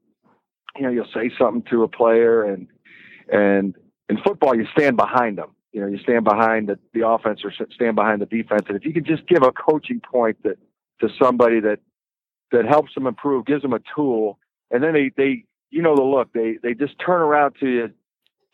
you 0.75 0.83
know 0.83 0.89
you'll 0.89 1.07
say 1.13 1.31
something 1.39 1.63
to 1.71 1.83
a 1.83 1.87
player, 1.87 2.43
and 2.43 2.67
and 3.31 3.75
in 4.09 4.17
football 4.25 4.55
you 4.55 4.65
stand 4.77 4.97
behind 4.97 5.37
them. 5.37 5.51
You 5.73 5.81
know, 5.81 5.87
you 5.87 5.97
stand 5.99 6.23
behind 6.23 6.69
the, 6.69 6.79
the 6.93 7.07
offense 7.07 7.41
or 7.43 7.51
stand 7.51 7.95
behind 7.95 8.21
the 8.21 8.25
defense, 8.25 8.63
and 8.67 8.77
if 8.77 8.85
you 8.85 8.93
can 8.93 9.05
just 9.05 9.27
give 9.27 9.43
a 9.43 9.51
coaching 9.51 9.99
point 9.99 10.41
that 10.43 10.57
to 11.01 11.09
somebody 11.21 11.59
that 11.61 11.79
that 12.51 12.65
helps 12.65 12.93
them 12.95 13.05
improve, 13.05 13.45
gives 13.45 13.61
them 13.61 13.73
a 13.73 13.79
tool, 13.95 14.39
and 14.71 14.81
then 14.81 14.93
they 14.93 15.11
they 15.15 15.43
you 15.69 15.81
know 15.81 15.95
the 15.95 16.03
look 16.03 16.31
they 16.33 16.57
they 16.63 16.73
just 16.73 16.95
turn 17.03 17.21
around 17.21 17.55
to 17.59 17.67
you, 17.67 17.89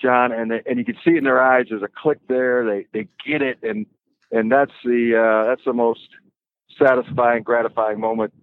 John, 0.01 0.31
and 0.31 0.51
they, 0.51 0.61
and 0.65 0.79
you 0.79 0.85
can 0.85 0.95
see 1.05 1.11
it 1.11 1.17
in 1.17 1.23
their 1.23 1.41
eyes. 1.41 1.67
There's 1.69 1.83
a 1.83 1.87
click 1.87 2.19
there. 2.27 2.65
They 2.65 2.87
they 2.93 3.07
get 3.25 3.41
it, 3.41 3.59
and 3.63 3.85
and 4.31 4.51
that's 4.51 4.73
the 4.83 5.15
uh, 5.15 5.47
that's 5.47 5.63
the 5.65 5.73
most 5.73 6.09
satisfying, 6.77 7.43
gratifying 7.43 7.99
moment 7.99 8.33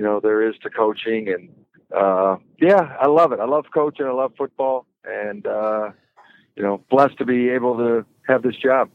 you 0.00 0.06
know 0.06 0.18
there 0.18 0.48
is 0.48 0.54
to 0.62 0.70
coaching. 0.70 1.28
And 1.28 1.50
uh, 1.94 2.36
yeah, 2.58 2.96
I 2.98 3.06
love 3.06 3.32
it. 3.32 3.40
I 3.40 3.44
love 3.44 3.66
coaching. 3.72 4.06
I 4.06 4.12
love 4.12 4.32
football, 4.36 4.86
and 5.04 5.46
uh, 5.46 5.90
you 6.56 6.62
know, 6.62 6.82
blessed 6.90 7.18
to 7.18 7.24
be 7.24 7.48
able 7.50 7.76
to 7.76 8.04
have 8.26 8.42
this 8.42 8.56
job. 8.56 8.90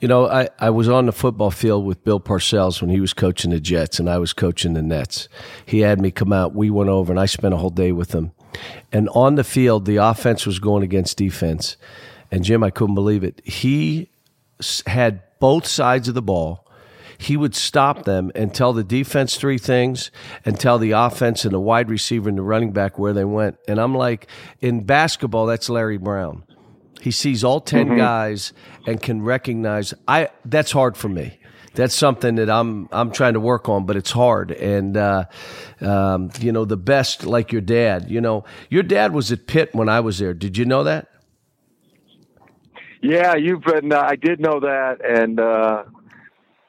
You 0.00 0.08
know, 0.08 0.26
I, 0.26 0.48
I 0.58 0.70
was 0.70 0.88
on 0.88 1.06
the 1.06 1.12
football 1.12 1.50
field 1.50 1.84
with 1.84 2.04
Bill 2.04 2.20
Parcells 2.20 2.80
when 2.80 2.90
he 2.90 3.00
was 3.00 3.12
coaching 3.12 3.50
the 3.50 3.60
Jets 3.60 3.98
and 3.98 4.08
I 4.08 4.18
was 4.18 4.32
coaching 4.32 4.74
the 4.74 4.82
Nets. 4.82 5.28
He 5.64 5.80
had 5.80 6.00
me 6.00 6.10
come 6.10 6.32
out. 6.32 6.54
We 6.54 6.70
went 6.70 6.90
over 6.90 7.12
and 7.12 7.20
I 7.20 7.26
spent 7.26 7.54
a 7.54 7.58
whole 7.58 7.70
day 7.70 7.92
with 7.92 8.12
him. 8.12 8.32
And 8.92 9.08
on 9.10 9.34
the 9.34 9.44
field, 9.44 9.84
the 9.84 9.96
offense 9.96 10.46
was 10.46 10.58
going 10.58 10.82
against 10.82 11.18
defense. 11.18 11.76
And 12.30 12.44
Jim, 12.44 12.62
I 12.62 12.70
couldn't 12.70 12.94
believe 12.94 13.22
it. 13.22 13.40
He 13.44 14.08
had 14.86 15.22
both 15.38 15.66
sides 15.66 16.08
of 16.08 16.14
the 16.14 16.22
ball. 16.22 16.66
He 17.18 17.36
would 17.36 17.54
stop 17.54 18.04
them 18.04 18.30
and 18.34 18.54
tell 18.54 18.72
the 18.72 18.84
defense 18.84 19.36
three 19.36 19.58
things 19.58 20.10
and 20.44 20.58
tell 20.58 20.78
the 20.78 20.90
offense 20.90 21.44
and 21.44 21.54
the 21.54 21.60
wide 21.60 21.88
receiver 21.88 22.28
and 22.28 22.36
the 22.36 22.42
running 22.42 22.72
back 22.72 22.98
where 22.98 23.14
they 23.14 23.24
went. 23.24 23.58
And 23.66 23.80
I'm 23.80 23.94
like, 23.94 24.26
in 24.60 24.84
basketball, 24.84 25.46
that's 25.46 25.70
Larry 25.70 25.96
Brown. 25.96 26.44
He 27.00 27.10
sees 27.10 27.44
all 27.44 27.60
10 27.60 27.86
mm-hmm. 27.86 27.96
guys 27.96 28.52
and 28.86 29.00
can 29.00 29.22
recognize 29.22 29.94
I 30.08 30.30
that's 30.44 30.72
hard 30.72 30.96
for 30.96 31.08
me. 31.08 31.38
That's 31.74 31.94
something 31.94 32.36
that 32.36 32.48
I'm 32.48 32.88
I'm 32.90 33.12
trying 33.12 33.34
to 33.34 33.40
work 33.40 33.68
on, 33.68 33.84
but 33.84 33.96
it's 33.96 34.10
hard. 34.10 34.50
And 34.50 34.96
uh, 34.96 35.26
um, 35.80 36.30
you 36.40 36.50
know, 36.50 36.64
the 36.64 36.78
best 36.78 37.24
like 37.24 37.52
your 37.52 37.60
dad. 37.60 38.10
You 38.10 38.20
know, 38.20 38.44
your 38.70 38.82
dad 38.82 39.12
was 39.12 39.30
at 39.30 39.46
Pitt 39.46 39.74
when 39.74 39.88
I 39.88 40.00
was 40.00 40.18
there. 40.18 40.32
Did 40.32 40.56
you 40.56 40.64
know 40.64 40.84
that? 40.84 41.08
Yeah, 43.02 43.34
you've 43.36 43.62
been. 43.62 43.92
Uh, 43.92 44.00
I 44.00 44.16
did 44.16 44.40
know 44.40 44.58
that, 44.60 44.96
and 45.04 45.38
uh, 45.38 45.84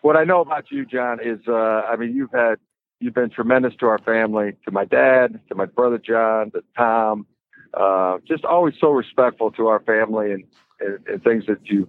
what 0.01 0.17
I 0.17 0.25
know 0.25 0.41
about 0.41 0.65
you, 0.71 0.85
John, 0.85 1.19
is 1.23 1.39
uh, 1.47 1.53
I 1.53 1.95
mean, 1.95 2.13
you've 2.13 2.31
had 2.31 2.55
you've 2.99 3.13
been 3.13 3.29
tremendous 3.29 3.73
to 3.79 3.87
our 3.87 3.99
family, 3.99 4.53
to 4.65 4.71
my 4.71 4.85
dad, 4.85 5.39
to 5.49 5.55
my 5.55 5.65
brother 5.65 5.97
John, 5.97 6.51
to 6.51 6.63
Tom, 6.75 7.25
uh, 7.73 8.17
just 8.27 8.45
always 8.45 8.75
so 8.79 8.91
respectful 8.91 9.51
to 9.51 9.67
our 9.67 9.79
family 9.81 10.31
and, 10.31 10.43
and, 10.79 10.99
and, 11.07 11.23
things 11.23 11.45
that 11.47 11.59
you 11.63 11.87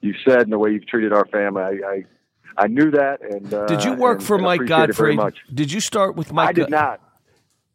you 0.00 0.14
said 0.24 0.40
and 0.42 0.52
the 0.52 0.58
way 0.58 0.70
you've 0.72 0.86
treated 0.86 1.12
our 1.12 1.26
family. 1.26 1.62
I 1.62 1.70
I, 1.86 2.04
I 2.56 2.66
knew 2.66 2.90
that. 2.90 3.20
And 3.22 3.52
uh, 3.52 3.66
did 3.66 3.84
you 3.84 3.94
work 3.94 4.18
and, 4.18 4.26
for 4.26 4.38
Mike 4.38 4.66
Gottfried? 4.66 5.18
Did 5.52 5.72
you 5.72 5.80
start 5.80 6.16
with 6.16 6.32
Mike? 6.32 6.50
I 6.50 6.52
did 6.52 6.70
not. 6.70 7.00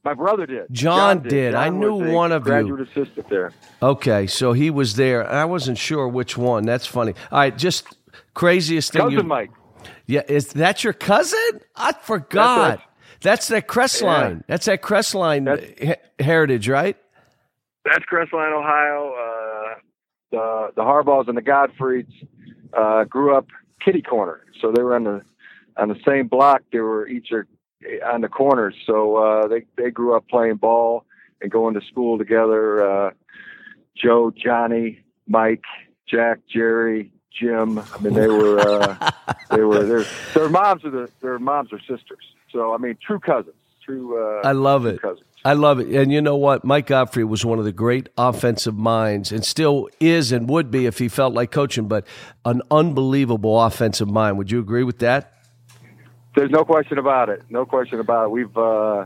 My 0.03 0.13
brother 0.13 0.45
did. 0.45 0.67
John, 0.71 1.17
John 1.17 1.23
did. 1.23 1.29
did. 1.29 1.51
John 1.53 1.63
I 1.63 1.69
knew 1.69 2.13
one 2.13 2.31
of 2.31 2.43
graduate 2.43 2.79
you. 2.79 2.85
Graduate 2.85 3.07
assistant 3.07 3.29
there. 3.29 3.51
Okay, 3.81 4.27
so 4.27 4.53
he 4.53 4.69
was 4.69 4.95
there. 4.95 5.27
I 5.27 5.45
wasn't 5.45 5.79
sure 5.79 6.07
which 6.07 6.37
one. 6.37 6.63
That's 6.63 6.85
funny. 6.85 7.15
All 7.31 7.39
right, 7.39 7.57
just 7.57 7.87
craziest 8.35 8.93
thing. 8.93 9.01
Cousin 9.01 9.17
you, 9.17 9.23
Mike. 9.23 9.49
Yeah, 10.05 10.21
is 10.27 10.49
that 10.53 10.83
your 10.83 10.93
cousin? 10.93 11.61
I 11.75 11.93
forgot. 11.93 12.83
That's, 13.21 13.47
That's 13.47 13.47
that 13.47 13.67
Crestline. 13.67 14.35
Yeah. 14.35 14.41
That's 14.47 14.65
that 14.65 14.83
Crestline 14.83 15.97
heritage, 16.19 16.69
right? 16.69 16.97
That's 17.85 18.03
Crestline, 18.11 18.51
Ohio. 18.51 19.13
Uh, 19.13 19.79
the 20.31 20.71
the 20.75 20.81
Harbaughs 20.81 21.27
and 21.27 21.37
the 21.37 21.41
Gottfrieds 21.41 22.11
uh, 22.73 23.03
grew 23.05 23.35
up 23.35 23.47
kitty 23.83 24.01
corner, 24.01 24.41
so 24.59 24.71
they 24.71 24.81
were 24.81 24.95
on 24.95 25.03
the 25.03 25.21
on 25.77 25.89
the 25.89 25.99
same 26.05 26.27
block. 26.27 26.63
They 26.71 26.79
were 26.79 27.07
each 27.07 27.31
on 27.31 28.21
the 28.21 28.27
corners, 28.27 28.75
so 28.85 29.17
uh, 29.17 29.47
they 29.47 29.65
they 29.77 29.91
grew 29.91 30.15
up 30.15 30.27
playing 30.27 30.55
ball 30.55 31.05
and 31.41 31.51
going 31.51 31.75
to 31.75 31.81
school 31.81 32.17
together. 32.17 33.07
Uh, 33.07 33.11
Joe, 33.95 34.31
Johnny, 34.35 35.03
Mike, 35.27 35.63
Jack, 36.07 36.39
Jerry, 36.51 37.11
Jim. 37.31 37.79
I 37.79 37.99
mean, 38.01 38.13
they 38.13 38.27
were 38.27 38.59
uh, 38.59 39.11
they 39.51 39.61
were 39.61 39.83
their 39.83 40.05
their 40.33 40.49
moms 40.49 40.83
are 40.85 40.89
the 40.89 41.09
their 41.21 41.39
moms 41.39 41.71
are 41.71 41.79
sisters. 41.79 42.25
So 42.51 42.73
I 42.73 42.77
mean, 42.77 42.97
true 43.05 43.19
cousins. 43.19 43.55
True. 43.83 44.19
Uh, 44.19 44.41
I 44.43 44.53
love 44.53 44.85
it. 44.87 45.01
Cousins. 45.01 45.27
I 45.45 45.53
love 45.53 45.79
it. 45.79 45.89
And 45.89 46.11
you 46.11 46.21
know 46.21 46.35
what? 46.35 46.65
Mike 46.65 46.87
Gottfried 46.87 47.25
was 47.25 47.45
one 47.45 47.59
of 47.59 47.65
the 47.65 47.71
great 47.71 48.09
offensive 48.17 48.75
minds 48.75 49.31
and 49.31 49.45
still 49.45 49.87
is 49.99 50.31
and 50.31 50.49
would 50.49 50.71
be 50.71 50.87
if 50.87 50.97
he 50.97 51.07
felt 51.07 51.35
like 51.35 51.51
coaching, 51.51 51.87
but 51.87 52.07
an 52.45 52.63
unbelievable 52.71 53.61
offensive 53.61 54.09
mind. 54.09 54.39
Would 54.39 54.49
you 54.49 54.59
agree 54.59 54.83
with 54.83 54.97
that? 54.99 55.33
There's 56.35 56.49
no 56.49 56.65
question 56.65 56.97
about 56.97 57.29
it. 57.29 57.43
No 57.51 57.63
question 57.63 57.99
about 57.99 58.25
it. 58.25 58.31
We've 58.31 58.57
uh, 58.57 59.05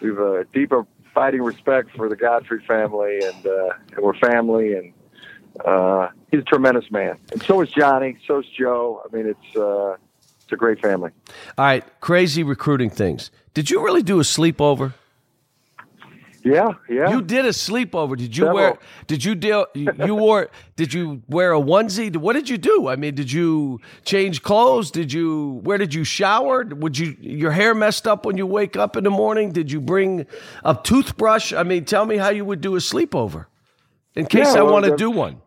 we've 0.00 0.16
a 0.16 0.44
deeper 0.54 0.86
fighting 1.12 1.42
respect 1.42 1.90
for 1.96 2.08
the 2.08 2.14
Gottfried 2.14 2.64
family, 2.64 3.18
and, 3.18 3.46
uh, 3.46 3.70
and 3.96 3.98
we're 4.04 4.14
family. 4.14 4.74
And 4.74 4.92
uh, 5.64 6.08
he's 6.30 6.40
a 6.40 6.44
tremendous 6.44 6.88
man, 6.92 7.18
and 7.32 7.42
so 7.42 7.60
is 7.62 7.68
Johnny. 7.70 8.16
So 8.28 8.38
is 8.38 8.46
Joe. 8.46 9.02
I 9.04 9.14
mean, 9.14 9.26
it's 9.26 9.56
uh, 9.56 9.96
it's 10.44 10.52
a 10.52 10.56
great 10.56 10.80
family. 10.80 11.10
All 11.58 11.64
right, 11.64 11.84
crazy 12.00 12.44
recruiting 12.44 12.90
things. 12.90 13.32
Did 13.52 13.70
you 13.70 13.84
really 13.84 14.04
do 14.04 14.20
a 14.20 14.22
sleepover? 14.22 14.94
Yeah, 16.44 16.74
yeah. 16.88 17.10
You 17.10 17.20
did 17.20 17.44
a 17.44 17.50
sleepover. 17.50 18.16
Did 18.16 18.36
you 18.36 18.44
Several. 18.44 18.54
wear? 18.54 18.78
Did 19.06 19.24
you 19.24 19.34
deal? 19.34 19.66
You 19.74 20.14
wore? 20.14 20.50
Did 20.76 20.94
you 20.94 21.22
wear 21.28 21.52
a 21.52 21.60
onesie? 21.60 22.16
What 22.16 22.34
did 22.34 22.48
you 22.48 22.58
do? 22.58 22.88
I 22.88 22.96
mean, 22.96 23.14
did 23.14 23.32
you 23.32 23.80
change 24.04 24.42
clothes? 24.42 24.90
Did 24.90 25.12
you? 25.12 25.60
Where 25.64 25.78
did 25.78 25.94
you 25.94 26.04
shower? 26.04 26.64
Would 26.64 26.96
you? 26.96 27.16
Your 27.20 27.50
hair 27.50 27.74
messed 27.74 28.06
up 28.06 28.24
when 28.24 28.36
you 28.36 28.46
wake 28.46 28.76
up 28.76 28.96
in 28.96 29.04
the 29.04 29.10
morning? 29.10 29.52
Did 29.52 29.72
you 29.72 29.80
bring 29.80 30.26
a 30.64 30.78
toothbrush? 30.80 31.52
I 31.52 31.64
mean, 31.64 31.84
tell 31.84 32.06
me 32.06 32.16
how 32.16 32.30
you 32.30 32.44
would 32.44 32.60
do 32.60 32.76
a 32.76 32.78
sleepover, 32.78 33.46
in 34.14 34.26
case 34.26 34.54
yeah, 34.54 34.60
I 34.60 34.62
well, 34.62 34.74
want 34.74 34.84
to 34.84 34.96
do 34.96 35.10
one. 35.10 35.42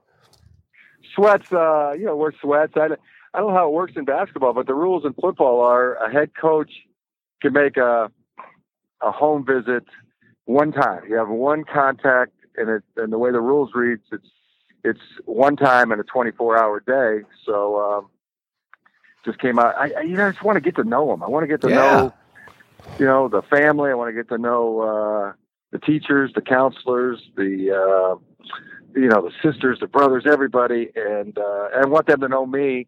Sweats. 1.15 1.51
Uh, 1.51 1.93
you 1.97 2.05
know, 2.05 2.15
wear 2.15 2.33
sweats. 2.41 2.73
I, 2.75 2.89
I 3.33 3.39
don't 3.39 3.49
know 3.49 3.55
how 3.55 3.67
it 3.67 3.73
works 3.73 3.93
in 3.95 4.03
basketball, 4.03 4.53
but 4.53 4.67
the 4.67 4.75
rules 4.75 5.05
in 5.05 5.13
football 5.13 5.61
are 5.61 5.95
a 5.95 6.11
head 6.11 6.31
coach 6.39 6.71
can 7.41 7.53
make 7.53 7.77
a 7.77 8.11
a 9.01 9.11
home 9.11 9.45
visit 9.45 9.83
one 10.51 10.71
time. 10.71 11.03
You 11.07 11.15
have 11.15 11.29
one 11.29 11.63
contact, 11.63 12.33
and 12.57 12.69
it 12.69 12.83
and 12.97 13.11
the 13.11 13.17
way 13.17 13.31
the 13.31 13.41
rules 13.41 13.71
reads, 13.73 14.03
it's 14.11 14.27
it's 14.83 14.99
one 15.25 15.55
time 15.55 15.91
in 15.91 15.99
a 15.99 16.03
24 16.03 16.57
hour 16.57 16.79
day. 16.79 17.25
So 17.45 17.79
um, 17.79 18.09
just 19.25 19.39
came 19.39 19.59
out. 19.59 19.75
I, 19.77 19.91
I 19.97 20.01
you 20.01 20.15
know 20.15 20.27
I 20.27 20.31
just 20.31 20.43
want 20.43 20.57
to 20.57 20.61
get 20.61 20.75
to 20.75 20.83
know 20.83 21.07
them. 21.07 21.23
I 21.23 21.27
want 21.27 21.43
to 21.43 21.47
get 21.47 21.61
to 21.61 21.69
yeah. 21.69 21.75
know 21.75 22.13
you 22.99 23.05
know 23.05 23.27
the 23.27 23.41
family. 23.43 23.91
I 23.91 23.93
want 23.93 24.09
to 24.09 24.13
get 24.13 24.29
to 24.29 24.37
know 24.37 24.81
uh, 24.81 25.33
the 25.71 25.79
teachers, 25.79 26.31
the 26.33 26.41
counselors, 26.41 27.21
the 27.35 27.71
uh, 27.71 28.15
you 28.95 29.07
know 29.07 29.21
the 29.21 29.31
sisters, 29.41 29.79
the 29.79 29.87
brothers, 29.87 30.23
everybody, 30.25 30.89
and 30.95 31.37
uh, 31.37 31.69
and 31.75 31.91
want 31.91 32.07
them 32.07 32.21
to 32.21 32.27
know 32.27 32.45
me 32.45 32.87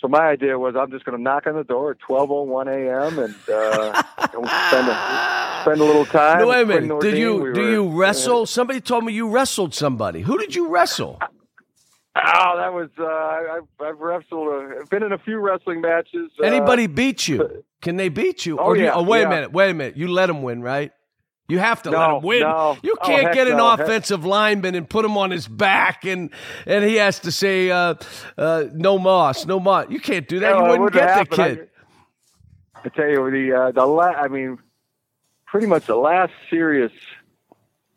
so 0.00 0.08
my 0.08 0.28
idea 0.28 0.58
was 0.58 0.74
I'm 0.76 0.90
just 0.90 1.04
going 1.04 1.16
to 1.16 1.22
knock 1.22 1.46
on 1.46 1.54
the 1.54 1.64
door 1.64 1.92
at 1.92 1.98
12:01 2.06 2.66
a.m. 2.68 3.18
and, 3.18 3.34
uh, 3.48 4.02
spend 4.28 4.88
a, 4.88 5.60
spend 5.62 5.80
a 5.80 5.84
little 5.84 6.04
time. 6.04 6.40
No, 6.40 6.48
wait 6.48 6.62
a 6.62 6.66
minute. 6.66 7.00
Did 7.00 7.16
you 7.16 7.36
we 7.36 7.52
do 7.52 7.60
were, 7.60 7.70
you 7.70 7.88
wrestle? 7.88 8.42
Uh, 8.42 8.46
somebody 8.46 8.80
told 8.80 9.04
me 9.04 9.12
you 9.12 9.28
wrestled 9.28 9.74
somebody. 9.74 10.20
Who 10.20 10.38
did 10.38 10.54
you 10.54 10.68
wrestle? 10.68 11.18
Oh, 12.18 12.56
that 12.56 12.72
was 12.72 12.88
uh, 12.98 13.04
I, 13.04 13.60
I've 13.80 13.98
wrestled. 13.98 14.48
Uh, 14.48 14.80
I've 14.80 14.90
been 14.90 15.02
in 15.02 15.12
a 15.12 15.18
few 15.18 15.38
wrestling 15.38 15.80
matches. 15.80 16.30
Uh, 16.40 16.46
Anybody 16.46 16.86
beat 16.86 17.28
you? 17.28 17.64
Can 17.82 17.96
they 17.96 18.08
beat 18.08 18.46
you? 18.46 18.58
Oh, 18.58 18.64
or 18.64 18.76
yeah, 18.76 18.84
you, 18.84 18.90
oh, 18.92 19.02
wait 19.02 19.20
yeah. 19.20 19.26
a 19.26 19.30
minute. 19.30 19.52
Wait 19.52 19.70
a 19.70 19.74
minute. 19.74 19.96
You 19.96 20.08
let 20.08 20.26
them 20.26 20.42
win, 20.42 20.62
right? 20.62 20.92
You 21.48 21.58
have 21.58 21.82
to 21.82 21.90
no, 21.90 21.98
let 21.98 22.10
him 22.10 22.22
win. 22.22 22.40
No. 22.40 22.76
You 22.82 22.96
oh, 23.00 23.06
can't 23.06 23.28
oh, 23.28 23.34
get 23.34 23.46
an 23.46 23.58
no. 23.58 23.72
offensive 23.72 24.20
heck. 24.20 24.28
lineman 24.28 24.74
and 24.74 24.88
put 24.88 25.04
him 25.04 25.16
on 25.16 25.30
his 25.30 25.46
back 25.46 26.04
and 26.04 26.30
and 26.66 26.84
he 26.84 26.96
has 26.96 27.20
to 27.20 27.32
say 27.32 27.70
uh, 27.70 27.94
uh, 28.36 28.64
no 28.72 28.98
moss, 28.98 29.46
no 29.46 29.60
moss. 29.60 29.86
You 29.88 30.00
can't 30.00 30.26
do 30.26 30.40
that. 30.40 30.56
You 30.56 30.62
wouldn't 30.62 30.92
get 30.92 31.30
the 31.30 31.36
kid. 31.36 31.68
I, 32.74 32.80
I, 32.84 32.88
tell 32.88 33.08
you 33.08 33.30
the 33.30 33.56
uh, 33.56 33.70
the 33.72 33.86
la- 33.86 34.04
I 34.04 34.28
mean, 34.28 34.58
pretty 35.46 35.66
much 35.66 35.86
the 35.86 35.96
last 35.96 36.32
serious 36.50 36.92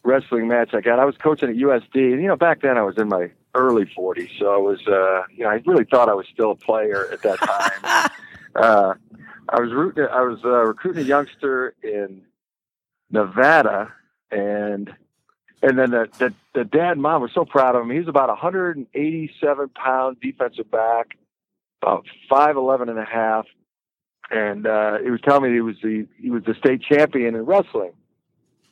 wrestling 0.03 0.47
match 0.47 0.73
I 0.73 0.81
got. 0.81 0.99
I 0.99 1.05
was 1.05 1.17
coaching 1.17 1.49
at 1.49 1.55
USD, 1.55 2.13
and 2.13 2.21
you 2.21 2.27
know 2.27 2.37
back 2.37 2.61
then 2.61 2.77
I 2.77 2.83
was 2.83 2.97
in 2.97 3.07
my 3.07 3.31
early 3.55 3.85
40s. 3.85 4.29
So 4.37 4.53
I 4.53 4.57
was, 4.57 4.79
uh, 4.87 5.23
you 5.35 5.43
know, 5.43 5.49
I 5.49 5.61
really 5.65 5.85
thought 5.85 6.09
I 6.09 6.13
was 6.13 6.27
still 6.31 6.51
a 6.51 6.55
player 6.55 7.09
at 7.11 7.21
that 7.23 7.39
time. 7.39 8.09
uh, 8.55 8.93
I 9.49 9.59
was 9.59 9.71
rooting, 9.71 10.05
I 10.11 10.21
was 10.21 10.39
uh, 10.45 10.65
recruiting 10.65 11.03
a 11.03 11.07
youngster 11.07 11.73
in 11.81 12.21
Nevada, 13.11 13.91
and 14.31 14.93
and 15.61 15.77
then 15.77 15.91
the, 15.91 16.09
the 16.19 16.33
the 16.53 16.63
dad 16.65 16.93
and 16.93 17.01
mom 17.01 17.21
were 17.21 17.31
so 17.33 17.45
proud 17.45 17.75
of 17.75 17.81
him. 17.83 17.89
He 17.91 17.99
was 17.99 18.07
about 18.07 18.29
187 18.29 19.69
pound 19.69 20.17
defensive 20.21 20.69
back, 20.71 21.17
about 21.81 22.05
five 22.29 22.55
eleven 22.55 22.89
and 22.89 22.99
a 22.99 23.05
half, 23.05 23.45
and 24.29 24.65
uh, 24.67 24.99
he 25.03 25.09
was 25.11 25.21
telling 25.21 25.43
me 25.43 25.53
he 25.55 25.61
was 25.61 25.75
the 25.81 26.07
he 26.21 26.29
was 26.29 26.43
the 26.43 26.53
state 26.55 26.81
champion 26.81 27.35
in 27.35 27.45
wrestling. 27.45 27.91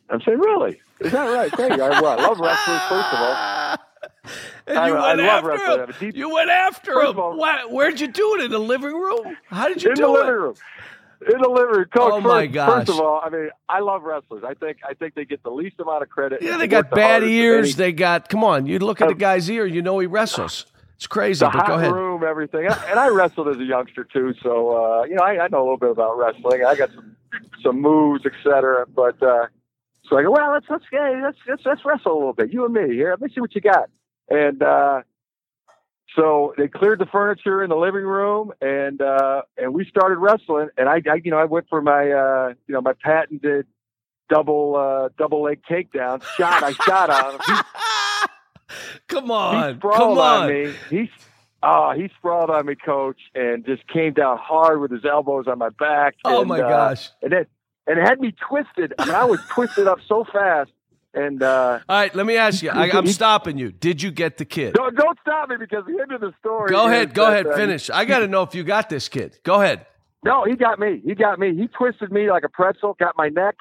I'm 0.10 0.22
saying, 0.22 0.40
really? 0.40 0.80
Is 1.02 1.12
that 1.12 1.26
right? 1.26 1.52
Thank 1.52 1.76
you. 1.76 1.84
I, 1.84 2.02
well, 2.02 2.18
I 2.18 2.24
love 2.28 2.40
wrestling 2.40 2.80
first 2.90 3.14
of 3.14 3.20
all. 3.20 3.78
And 4.68 4.78
I- 4.78 4.88
you 4.90 4.96
I 4.96 5.08
went 5.16 5.20
love 5.22 5.30
after 5.30 5.48
wrestling. 5.48 5.80
him. 5.88 5.96
Deep- 6.00 6.16
You 6.18 6.34
went 6.34 6.50
after 6.50 6.92
him. 7.02 7.08
of 7.08 7.20
all- 7.20 7.38
Why, 7.38 7.64
where'd 7.70 8.02
you 8.02 8.08
do 8.08 8.36
it? 8.36 8.42
In 8.44 8.52
the 8.52 8.60
living 8.60 8.92
room? 8.94 9.38
How 9.50 9.70
did 9.70 9.82
you 9.82 9.96
do 9.96 10.04
it? 10.04 10.06
In 10.06 10.12
the 10.14 10.20
living 10.20 10.34
room, 10.42 10.56
coach. 11.20 11.96
Oh, 11.96 12.22
my 12.22 12.44
first, 12.46 12.54
gosh. 12.54 12.70
First 12.88 12.90
of 12.90 13.00
all, 13.00 13.22
I 13.24 13.30
mean, 13.30 13.50
I 13.70 13.80
love 13.80 14.04
wrestlers. 14.04 14.44
I 14.46 14.54
think 14.54 14.78
I 14.88 14.94
think 14.94 15.16
they 15.16 15.26
get 15.26 15.44
the 15.44 15.50
least 15.52 15.80
amount 15.80 16.04
of 16.04 16.10
credit. 16.10 16.42
Yeah, 16.42 16.54
and 16.54 16.62
they 16.62 16.68
got 16.68 16.90
bad 16.92 17.24
of 17.24 17.30
ears. 17.30 17.76
They 17.76 17.92
got. 17.92 18.30
Come 18.30 18.44
on, 18.44 18.66
you 18.66 18.80
look 18.80 19.02
at 19.02 19.08
the 19.08 19.16
guy's 19.16 19.50
ear. 19.50 19.66
You 19.66 19.82
know 19.82 20.00
he 20.00 20.08
wrestles. 20.08 20.66
It's 20.96 21.06
crazy. 21.08 21.40
the 21.40 21.46
But 21.52 21.56
hot 21.60 21.68
go 21.68 21.74
ahead. 21.76 21.92
room, 21.94 22.24
everything. 22.24 22.66
And 22.66 23.00
I 23.00 23.10
wrestled 23.10 23.50
as 23.50 23.58
a 23.58 23.64
youngster 23.64 24.04
too, 24.04 24.34
so 24.42 24.70
uh, 24.72 25.04
you 25.04 25.16
know 25.16 25.24
I, 25.24 25.44
I 25.44 25.48
know 25.48 25.60
a 25.60 25.66
little 25.66 25.78
bit 25.78 25.92
about 25.92 26.18
wrestling. 26.18 26.66
I 26.66 26.76
got 26.76 26.90
some 26.92 27.16
some 27.62 27.82
moves, 27.82 28.26
etc. 28.26 28.86
But 28.88 29.22
uh, 29.22 29.48
so 30.10 30.18
I 30.18 30.24
go, 30.24 30.32
well, 30.32 30.52
let's 30.54 30.66
let's 30.70 30.86
yeah, 30.92 31.22
let's, 31.24 31.38
let's 31.48 31.62
let's 31.66 31.86
wrestle 31.86 32.14
a 32.14 32.18
little 32.18 32.34
bit, 32.34 32.52
you 32.52 32.66
and 32.66 32.74
me. 32.74 32.96
Here, 32.96 33.12
let 33.12 33.22
me 33.22 33.30
see 33.34 33.42
what 33.42 33.54
you 33.54 33.62
got. 33.62 33.90
And 34.30 34.62
uh, 34.64 35.02
so 36.16 36.54
they 36.58 36.68
cleared 36.68 37.00
the 37.00 37.06
furniture 37.06 37.64
in 37.64 37.70
the 37.70 37.76
living 37.76 38.04
room, 38.04 38.52
and 38.62 39.02
uh, 39.02 39.42
and 39.58 39.74
we 39.74 39.86
started 39.86 40.18
wrestling. 40.18 40.70
And 40.78 40.88
I, 40.88 41.02
I 41.10 41.16
you 41.24 41.32
know 41.32 41.38
I 41.38 41.46
went 41.46 41.68
for 41.70 41.82
my 41.82 42.12
uh, 42.12 42.54
you 42.68 42.74
know 42.74 42.82
my 42.82 42.94
patented 42.94 43.68
double 44.30 44.76
uh, 44.76 45.10
double 45.18 45.44
leg 45.44 45.62
takedown 45.70 46.24
shot. 46.36 46.64
I 46.64 46.72
shot 46.72 47.10
on 47.10 47.34
him. 47.34 47.42
He 47.46 47.54
come 49.08 49.26
he 49.26 49.32
on, 49.32 49.78
sprawled 49.78 49.98
come 49.98 50.18
on. 50.18 50.42
on 50.44 50.50
me. 50.50 50.74
He, 50.90 51.12
uh, 51.62 51.94
he 51.94 52.10
sprawled 52.18 52.50
on 52.50 52.66
me, 52.66 52.76
coach, 52.76 53.20
and 53.36 53.66
just 53.66 53.88
came 53.88 54.14
down 54.14 54.38
hard 54.38 54.80
with 54.80 54.92
his 54.92 55.06
elbows 55.06 55.48
on 55.48 55.58
my 55.58 55.70
back. 55.70 56.16
Oh 56.24 56.42
and, 56.42 56.50
my 56.50 56.62
uh, 56.62 56.70
gosh! 56.70 57.10
And 57.22 57.34
it 57.34 57.50
and 57.86 58.00
it 58.00 58.08
had 58.08 58.20
me 58.20 58.32
twisted. 58.32 58.94
I 58.98 59.06
mean, 59.06 59.16
I 59.16 59.26
was 59.26 59.40
twisted 59.50 59.88
up 59.88 60.00
so 60.08 60.26
fast. 60.32 60.72
And 61.18 61.42
uh, 61.42 61.80
All 61.90 61.96
right, 62.00 62.14
let 62.14 62.26
me 62.26 62.38
ask 62.38 62.62
you. 62.62 62.70
I, 62.70 62.92
I'm 62.98 63.08
stopping 63.08 63.58
you. 63.58 63.72
Did 63.72 64.04
you 64.04 64.12
get 64.12 64.38
the 64.38 64.46
kid? 64.46 64.74
don't 64.76 64.96
don't 64.96 65.18
stop 65.22 65.50
me 65.50 65.56
because 65.58 65.84
the 65.86 66.00
end 66.00 66.12
of 66.12 66.22
the 66.22 66.32
story. 66.40 66.70
Go 66.70 66.86
ahead. 66.86 67.14
Go 67.14 67.24
that, 67.26 67.34
ahead. 67.34 67.48
uh, 67.48 67.56
Finish. 67.56 67.90
I 67.90 68.06
got 68.06 68.20
to 68.20 68.28
know 68.28 68.44
if 68.44 68.54
you 68.54 68.64
got 68.64 68.90
this 68.90 69.10
kid. 69.10 69.40
Go 69.44 69.62
ahead. 69.62 69.86
No, 70.24 70.44
he 70.46 70.56
got 70.56 70.78
me. 70.80 71.02
He 71.04 71.16
got 71.16 71.40
me. 71.40 71.56
He 71.56 71.68
twisted 71.68 72.12
me 72.12 72.30
like 72.30 72.44
a 72.44 72.50
pretzel. 72.50 72.96
Got 73.00 73.16
my 73.18 73.30
neck 73.30 73.56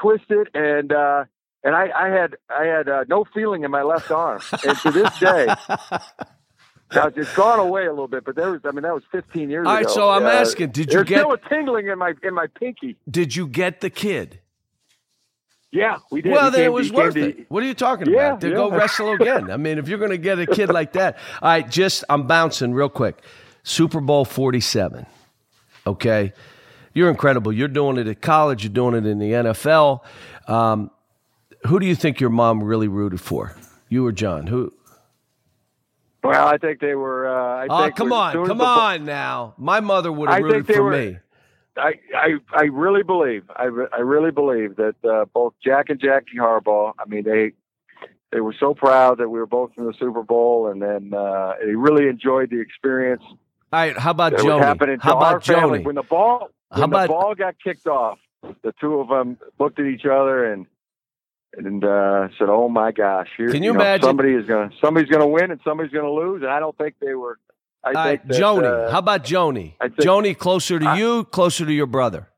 twisted, 0.00 0.48
and 0.54 0.92
uh, 0.92 1.24
and 1.64 1.74
I, 1.74 1.88
I 1.96 2.08
had 2.08 2.36
I 2.50 2.64
had 2.64 2.88
uh, 2.88 3.04
no 3.08 3.24
feeling 3.32 3.64
in 3.64 3.70
my 3.70 3.82
left 3.82 4.10
arm. 4.10 4.40
And 4.66 4.76
to 4.78 4.90
this 4.90 5.18
day, 5.18 5.46
now 6.94 7.10
it's 7.14 7.34
gone 7.34 7.58
away 7.58 7.86
a 7.86 7.90
little 7.90 8.08
bit. 8.08 8.24
But 8.24 8.36
there 8.36 8.50
was, 8.50 8.60
I 8.64 8.70
mean, 8.72 8.82
that 8.82 8.94
was 8.94 9.02
15 9.12 9.50
years 9.50 9.66
All 9.66 9.72
ago. 9.76 9.86
right, 9.86 9.90
so 9.94 10.10
I'm 10.10 10.24
Uh, 10.24 10.30
asking, 10.30 10.70
did 10.70 10.86
you 10.86 10.92
there's 10.98 11.08
get- 11.08 11.18
still 11.20 11.32
a 11.32 11.38
tingling 11.48 11.88
in 11.88 11.98
my 11.98 12.14
in 12.22 12.34
my 12.34 12.46
pinky? 12.58 12.96
Did 13.08 13.36
you 13.36 13.46
get 13.46 13.80
the 13.80 13.90
kid? 13.90 14.40
Yeah, 15.70 15.98
we 16.10 16.22
did. 16.22 16.32
Well, 16.32 16.46
He 16.50 16.56
then 16.56 16.64
it 16.64 16.72
was 16.72 16.90
worth 16.90 17.14
to- 17.14 17.28
it. 17.40 17.50
What 17.50 17.62
are 17.62 17.66
you 17.66 17.74
talking 17.74 18.08
Yeah, 18.10 18.28
about? 18.28 18.40
To 18.40 18.50
go 18.50 18.70
wrestle 18.76 19.12
again. 19.12 19.50
I 19.50 19.56
mean, 19.58 19.78
if 19.78 19.86
you're 19.88 19.98
going 19.98 20.10
to 20.12 20.18
get 20.18 20.38
a 20.38 20.46
kid 20.46 20.70
like 20.70 20.92
that, 20.94 21.18
all 21.42 21.48
right. 21.50 21.68
Just 21.68 22.04
I'm 22.08 22.26
bouncing 22.26 22.72
real 22.72 22.88
quick. 22.88 23.22
Super 23.64 24.00
Bowl 24.00 24.24
47. 24.24 25.04
Okay, 25.86 26.32
you're 26.94 27.10
incredible. 27.10 27.52
You're 27.52 27.68
doing 27.68 27.98
it 27.98 28.06
at 28.06 28.20
college. 28.22 28.64
You're 28.64 28.72
doing 28.72 28.94
it 28.94 29.06
in 29.06 29.18
the 29.18 29.30
NFL. 29.32 30.00
Um, 30.46 30.90
who 31.66 31.78
do 31.78 31.86
you 31.86 31.94
think 31.94 32.18
your 32.20 32.30
mom 32.30 32.62
really 32.62 32.88
rooted 32.88 33.20
for? 33.20 33.54
You 33.90 34.06
or 34.06 34.12
John? 34.12 34.46
Who? 34.46 34.72
Well, 36.24 36.46
I 36.48 36.58
think 36.58 36.80
they 36.80 36.94
were. 36.94 37.28
Uh, 37.28 37.66
I 37.66 37.86
Oh, 37.86 37.90
come 37.92 38.12
on, 38.12 38.46
come 38.46 38.60
on 38.60 39.04
now. 39.04 39.54
My 39.56 39.80
mother 39.80 40.10
would 40.10 40.28
have 40.30 40.42
rooted 40.42 40.66
for 40.66 40.82
were- 40.82 40.90
me. 40.92 41.18
I, 41.78 41.94
I 42.16 42.28
I 42.52 42.62
really 42.64 43.02
believe 43.02 43.44
I, 43.54 43.64
re- 43.64 43.86
I 43.92 44.00
really 44.00 44.30
believe 44.30 44.76
that 44.76 44.96
uh, 45.04 45.24
both 45.32 45.54
Jack 45.64 45.90
and 45.90 46.00
Jackie 46.00 46.36
Harbaugh. 46.38 46.92
I 46.98 47.08
mean 47.08 47.24
they 47.24 47.52
they 48.32 48.40
were 48.40 48.54
so 48.58 48.74
proud 48.74 49.18
that 49.18 49.28
we 49.28 49.38
were 49.38 49.46
both 49.46 49.70
in 49.78 49.86
the 49.86 49.94
Super 49.98 50.22
Bowl, 50.22 50.68
and 50.70 50.82
then 50.82 51.14
uh, 51.14 51.54
they 51.64 51.74
really 51.74 52.08
enjoyed 52.08 52.50
the 52.50 52.60
experience 52.60 53.22
All 53.24 53.36
right, 53.72 53.96
how 53.96 54.10
about 54.10 54.32
that 54.32 54.44
was 54.44 54.52
Joani? 54.54 54.62
happening 54.62 54.98
How 55.00 55.16
about 55.16 55.44
family 55.46 55.80
when 55.80 55.94
the 55.94 56.02
ball 56.02 56.50
How 56.70 56.80
when 56.80 56.90
about- 56.90 57.02
the 57.02 57.08
ball 57.14 57.34
got 57.34 57.54
kicked 57.62 57.86
off. 57.86 58.18
The 58.62 58.72
two 58.80 59.00
of 59.00 59.08
them 59.08 59.36
looked 59.58 59.80
at 59.80 59.86
each 59.86 60.04
other 60.04 60.44
and 60.52 60.66
and 61.54 61.82
uh, 61.82 62.28
said, 62.38 62.48
"Oh 62.48 62.68
my 62.68 62.92
gosh, 62.92 63.28
here, 63.36 63.50
Can 63.50 63.62
you 63.62 63.72
know, 63.72 63.80
imagine- 63.80 64.04
somebody 64.04 64.34
is 64.34 64.46
going 64.46 64.72
somebody's 64.80 65.08
going 65.08 65.22
to 65.22 65.26
win 65.26 65.50
and 65.50 65.60
somebody's 65.64 65.92
going 65.92 66.04
to 66.04 66.12
lose?" 66.12 66.42
And 66.42 66.50
I 66.50 66.60
don't 66.60 66.76
think 66.76 66.96
they 67.00 67.14
were. 67.14 67.38
I 67.84 67.88
All 67.88 67.94
right, 67.94 68.28
that, 68.28 68.36
Joani. 68.40 68.64
uh, 68.86 68.90
how 68.90 68.98
about 68.98 69.24
Joani? 69.24 69.74
Joani 69.80 70.36
closer 70.36 70.78
to 70.78 70.86
I- 70.86 70.98
you, 70.98 71.24
closer 71.24 71.64
to 71.64 71.72
your 71.72 71.86
brother. 71.86 72.28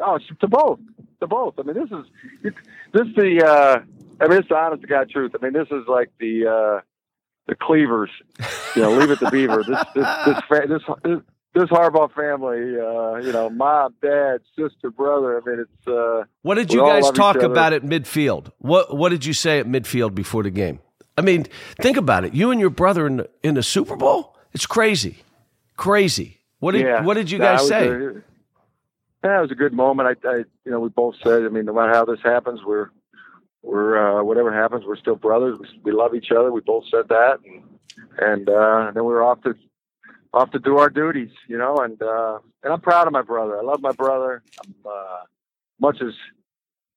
Oh, 0.00 0.18
to 0.40 0.46
both, 0.46 0.78
to 1.20 1.26
both. 1.26 1.54
I 1.58 1.62
mean, 1.62 1.74
this 1.74 1.90
is 1.90 2.52
this 2.92 3.06
the. 3.16 3.44
Uh, 3.44 3.80
I 4.20 4.28
mean, 4.28 4.38
it's 4.38 4.48
the 4.48 4.54
honest 4.56 4.82
to 4.82 4.88
God 4.88 5.08
truth. 5.10 5.32
I 5.34 5.42
mean, 5.42 5.52
this 5.54 5.68
is 5.70 5.84
like 5.88 6.10
the 6.20 6.46
uh, 6.46 6.80
the 7.48 7.54
Cleavers. 7.54 8.10
You 8.76 8.82
know, 8.82 8.92
leave 8.92 9.10
it 9.10 9.18
to 9.20 9.30
Beaver. 9.30 9.62
This 9.64 9.78
this 9.94 10.06
this 10.26 10.38
fa- 10.48 10.66
this 10.68 10.82
this, 11.02 11.18
this 11.54 11.64
Harbaugh 11.70 12.12
family. 12.12 12.78
Uh, 12.78 13.16
you 13.26 13.32
know, 13.32 13.48
mom, 13.48 13.94
dad, 14.02 14.40
sister, 14.54 14.90
brother. 14.90 15.40
I 15.40 15.48
mean, 15.50 15.60
it's. 15.60 15.88
Uh, 15.88 16.24
What 16.42 16.56
did 16.56 16.72
you 16.72 16.80
guys 16.82 17.10
talk 17.10 17.36
about 17.36 17.72
at 17.72 17.82
midfield? 17.82 18.52
What 18.58 18.94
What 18.94 19.08
did 19.08 19.24
you 19.24 19.32
say 19.32 19.58
at 19.60 19.66
midfield 19.66 20.14
before 20.14 20.42
the 20.42 20.50
game? 20.50 20.80
I 21.16 21.22
mean, 21.22 21.46
think 21.80 21.96
about 21.96 22.24
it. 22.26 22.34
You 22.34 22.50
and 22.50 22.60
your 22.60 22.68
brother 22.68 23.06
in 23.06 23.16
the, 23.16 23.30
in 23.42 23.54
the 23.54 23.62
Super 23.62 23.96
Bowl. 23.96 24.35
It's 24.52 24.66
crazy, 24.66 25.18
crazy. 25.76 26.38
What 26.60 26.72
did 26.72 26.82
yeah. 26.82 27.02
What 27.02 27.14
did 27.14 27.30
you 27.30 27.38
guys 27.38 27.66
say? 27.68 27.88
a- 27.88 28.22
yeah, 29.24 29.38
it 29.38 29.42
was 29.42 29.50
a 29.50 29.56
good 29.56 29.72
moment. 29.72 30.18
I, 30.24 30.28
I, 30.28 30.36
you 30.64 30.70
know, 30.70 30.78
we 30.80 30.88
both 30.88 31.16
said. 31.22 31.42
I 31.44 31.48
mean, 31.48 31.64
no 31.64 31.72
matter 31.72 31.92
how 31.92 32.04
this 32.04 32.20
happens, 32.22 32.60
we're 32.64 32.90
we're 33.62 34.20
uh, 34.20 34.22
whatever 34.22 34.52
happens, 34.52 34.84
we're 34.86 34.96
still 34.96 35.16
brothers. 35.16 35.58
We, 35.58 35.66
we 35.84 35.92
love 35.92 36.14
each 36.14 36.30
other. 36.30 36.52
We 36.52 36.60
both 36.60 36.84
said 36.90 37.08
that, 37.08 37.38
and 37.44 37.62
and, 38.18 38.48
uh, 38.48 38.92
then 38.94 39.04
we 39.04 39.12
were 39.12 39.22
off 39.24 39.42
to 39.42 39.54
off 40.32 40.50
to 40.52 40.58
do 40.58 40.78
our 40.78 40.90
duties, 40.90 41.30
you 41.48 41.58
know. 41.58 41.76
And 41.78 42.00
uh, 42.00 42.38
and 42.62 42.72
I'm 42.72 42.80
proud 42.80 43.06
of 43.06 43.12
my 43.12 43.22
brother. 43.22 43.58
I 43.58 43.62
love 43.62 43.80
my 43.80 43.92
brother. 43.92 44.42
I'm, 44.64 44.74
uh, 44.88 45.16
much 45.80 46.00
as 46.00 46.14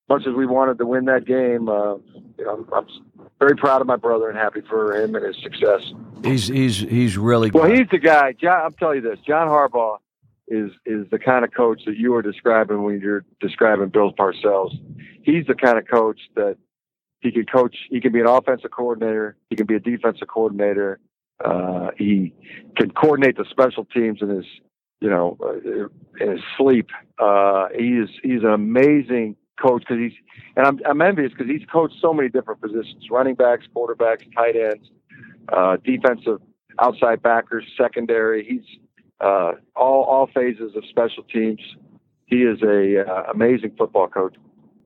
much 0.09 0.23
as 0.27 0.33
we 0.33 0.45
wanted 0.45 0.77
to 0.79 0.85
win 0.85 1.05
that 1.05 1.25
game, 1.25 1.69
uh, 1.69 1.95
you 2.37 2.45
know, 2.45 2.65
I'm, 2.73 2.73
I'm 2.73 3.29
very 3.39 3.55
proud 3.55 3.81
of 3.81 3.87
my 3.87 3.95
brother 3.95 4.29
and 4.29 4.37
happy 4.37 4.61
for 4.67 4.95
him 4.95 5.15
and 5.15 5.25
his 5.25 5.37
success. 5.41 5.81
He's 6.23 6.47
he's 6.47 6.77
he's 6.79 7.17
really 7.17 7.49
good. 7.49 7.61
Well, 7.61 7.71
he's 7.71 7.87
the 7.91 7.99
guy. 7.99 8.33
John, 8.33 8.61
I'm 8.65 8.73
telling 8.73 9.03
you 9.03 9.09
this. 9.09 9.19
John 9.25 9.47
Harbaugh 9.47 9.97
is 10.47 10.71
is 10.85 11.05
the 11.11 11.19
kind 11.19 11.45
of 11.45 11.53
coach 11.53 11.83
that 11.85 11.95
you 11.95 12.11
were 12.11 12.21
describing 12.21 12.83
when 12.83 12.99
you're 12.99 13.23
describing 13.39 13.89
Bill 13.89 14.11
Parcells. 14.11 14.71
He's 15.23 15.45
the 15.47 15.55
kind 15.55 15.77
of 15.77 15.87
coach 15.87 16.19
that 16.35 16.57
he 17.21 17.31
can 17.31 17.45
coach. 17.45 17.75
He 17.89 18.01
can 18.01 18.11
be 18.11 18.19
an 18.19 18.27
offensive 18.27 18.71
coordinator. 18.71 19.37
He 19.49 19.55
can 19.55 19.65
be 19.65 19.75
a 19.75 19.79
defensive 19.79 20.27
coordinator. 20.27 20.99
Uh, 21.43 21.91
he 21.97 22.33
can 22.75 22.91
coordinate 22.91 23.37
the 23.37 23.45
special 23.49 23.85
teams 23.85 24.19
in 24.21 24.29
his, 24.29 24.45
you 24.99 25.09
know, 25.09 25.37
uh, 25.41 26.23
in 26.23 26.31
his 26.31 26.41
sleep. 26.57 26.89
Uh, 27.17 27.67
he 27.77 27.97
is 27.97 28.09
he's 28.23 28.41
an 28.43 28.51
amazing 28.51 29.35
coach 29.61 29.83
because 29.87 29.97
he's 29.97 30.17
and 30.55 30.65
I'm 30.65 30.79
I'm 30.85 31.01
envious 31.01 31.31
because 31.31 31.47
he's 31.47 31.65
coached 31.71 31.95
so 32.01 32.13
many 32.13 32.29
different 32.29 32.61
positions: 32.61 33.07
running 33.11 33.35
backs, 33.35 33.65
quarterbacks, 33.75 34.23
tight 34.35 34.55
ends, 34.55 34.89
uh, 35.51 35.77
defensive 35.83 36.39
outside 36.79 37.21
backers, 37.21 37.65
secondary. 37.77 38.45
He's 38.45 38.79
uh, 39.21 39.53
all 39.75 40.03
all 40.03 40.29
phases 40.33 40.75
of 40.75 40.83
special 40.89 41.23
teams. 41.23 41.61
He 42.25 42.43
is 42.43 42.61
a 42.61 43.05
uh, 43.07 43.31
amazing 43.33 43.75
football 43.77 44.07
coach. 44.07 44.35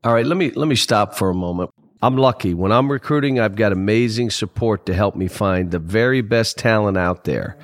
All 0.03 0.13
right, 0.13 0.25
let 0.25 0.38
me 0.38 0.51
let 0.51 0.67
me 0.67 0.75
stop 0.75 1.15
for 1.15 1.29
a 1.29 1.36
moment. 1.36 1.71
I'm 2.01 2.17
lucky. 2.17 2.53
When 2.53 2.73
I'm 2.73 2.91
recruiting, 2.91 3.39
I've 3.39 3.55
got 3.55 3.71
amazing 3.71 4.29
support 4.29 4.86
to 4.88 4.93
help 4.93 5.15
me 5.15 5.29
find 5.29 5.71
the 5.71 5.79
very 5.79 6.19
best 6.19 6.57
talent 6.57 6.97
out 6.97 7.23
there. 7.23 7.57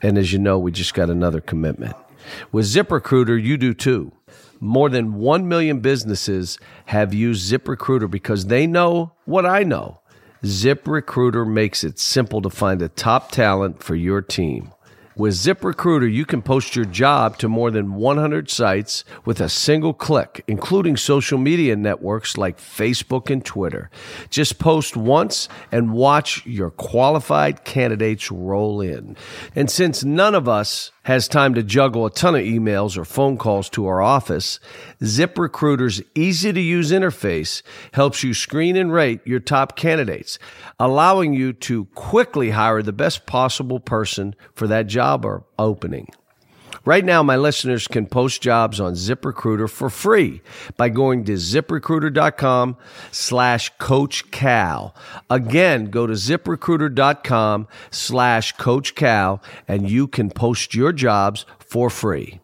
And 0.00 0.16
as 0.16 0.32
you 0.32 0.38
know, 0.38 0.58
we 0.58 0.72
just 0.72 0.94
got 0.94 1.10
another 1.10 1.42
commitment. 1.42 1.94
With 2.52 2.64
ZipRecruiter, 2.64 3.42
you 3.42 3.58
do 3.58 3.74
too. 3.74 4.12
More 4.64 4.88
than 4.88 5.14
1 5.14 5.48
million 5.48 5.80
businesses 5.80 6.56
have 6.86 7.12
used 7.12 7.50
ZipRecruiter 7.50 8.08
because 8.08 8.46
they 8.46 8.64
know 8.64 9.10
what 9.24 9.44
I 9.44 9.64
know. 9.64 10.02
ZipRecruiter 10.44 11.44
makes 11.44 11.82
it 11.82 11.98
simple 11.98 12.40
to 12.42 12.48
find 12.48 12.80
the 12.80 12.88
top 12.88 13.32
talent 13.32 13.82
for 13.82 13.96
your 13.96 14.22
team. 14.22 14.70
With 15.14 15.34
ZipRecruiter, 15.34 16.10
you 16.10 16.24
can 16.24 16.40
post 16.40 16.74
your 16.74 16.86
job 16.86 17.36
to 17.38 17.48
more 17.48 17.70
than 17.70 17.94
100 17.96 18.48
sites 18.48 19.04
with 19.26 19.42
a 19.42 19.48
single 19.50 19.92
click, 19.92 20.42
including 20.46 20.96
social 20.96 21.36
media 21.36 21.76
networks 21.76 22.38
like 22.38 22.58
Facebook 22.58 23.28
and 23.28 23.44
Twitter. 23.44 23.90
Just 24.30 24.58
post 24.58 24.96
once 24.96 25.50
and 25.70 25.92
watch 25.92 26.46
your 26.46 26.70
qualified 26.70 27.62
candidates 27.64 28.32
roll 28.32 28.80
in. 28.80 29.14
And 29.54 29.70
since 29.70 30.02
none 30.02 30.34
of 30.34 30.48
us 30.48 30.92
has 31.04 31.28
time 31.28 31.52
to 31.54 31.62
juggle 31.64 32.06
a 32.06 32.10
ton 32.10 32.36
of 32.36 32.42
emails 32.42 32.96
or 32.96 33.04
phone 33.04 33.36
calls 33.36 33.68
to 33.68 33.86
our 33.86 34.00
office, 34.00 34.60
ZipRecruiter's 35.02 36.00
easy 36.14 36.52
to 36.52 36.60
use 36.60 36.90
interface 36.90 37.62
helps 37.92 38.22
you 38.22 38.32
screen 38.32 38.76
and 38.76 38.92
rate 38.92 39.20
your 39.26 39.40
top 39.40 39.76
candidates, 39.76 40.38
allowing 40.78 41.34
you 41.34 41.52
to 41.52 41.86
quickly 41.86 42.50
hire 42.50 42.82
the 42.82 42.92
best 42.92 43.26
possible 43.26 43.80
person 43.80 44.34
for 44.54 44.68
that 44.68 44.86
job 44.86 45.01
or 45.24 45.44
opening. 45.58 46.08
Right 46.84 47.04
now, 47.04 47.22
my 47.22 47.36
listeners 47.36 47.86
can 47.86 48.06
post 48.06 48.42
jobs 48.42 48.80
on 48.80 48.94
ZipRecruiter 48.94 49.70
for 49.70 49.88
free 49.88 50.40
by 50.76 50.88
going 50.88 51.24
to 51.24 51.34
ziprecruiter.com 51.34 52.76
slash 53.12 53.70
Coach 53.78 54.30
Cal. 54.32 54.92
Again, 55.30 55.86
go 55.86 56.08
to 56.08 56.14
ziprecruiter.com 56.14 57.68
slash 57.92 58.52
Coach 58.52 58.96
Cal 58.96 59.40
and 59.68 59.88
you 59.88 60.08
can 60.08 60.30
post 60.30 60.74
your 60.74 60.92
jobs 60.92 61.46
for 61.60 61.88
free. 61.88 62.40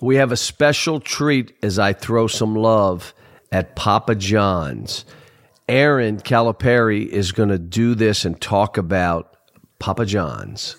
We 0.00 0.16
have 0.16 0.32
a 0.32 0.36
special 0.36 0.98
treat 0.98 1.52
as 1.62 1.78
I 1.78 1.92
throw 1.92 2.26
some 2.26 2.56
love 2.56 3.14
at 3.52 3.76
Papa 3.76 4.16
John's. 4.16 5.04
Erin 5.68 6.18
Calipari 6.18 7.06
is 7.06 7.30
going 7.30 7.50
to 7.50 7.58
do 7.58 7.94
this 7.94 8.24
and 8.24 8.40
talk 8.40 8.78
about 8.78 9.36
Papa 9.78 10.06
John's. 10.06 10.76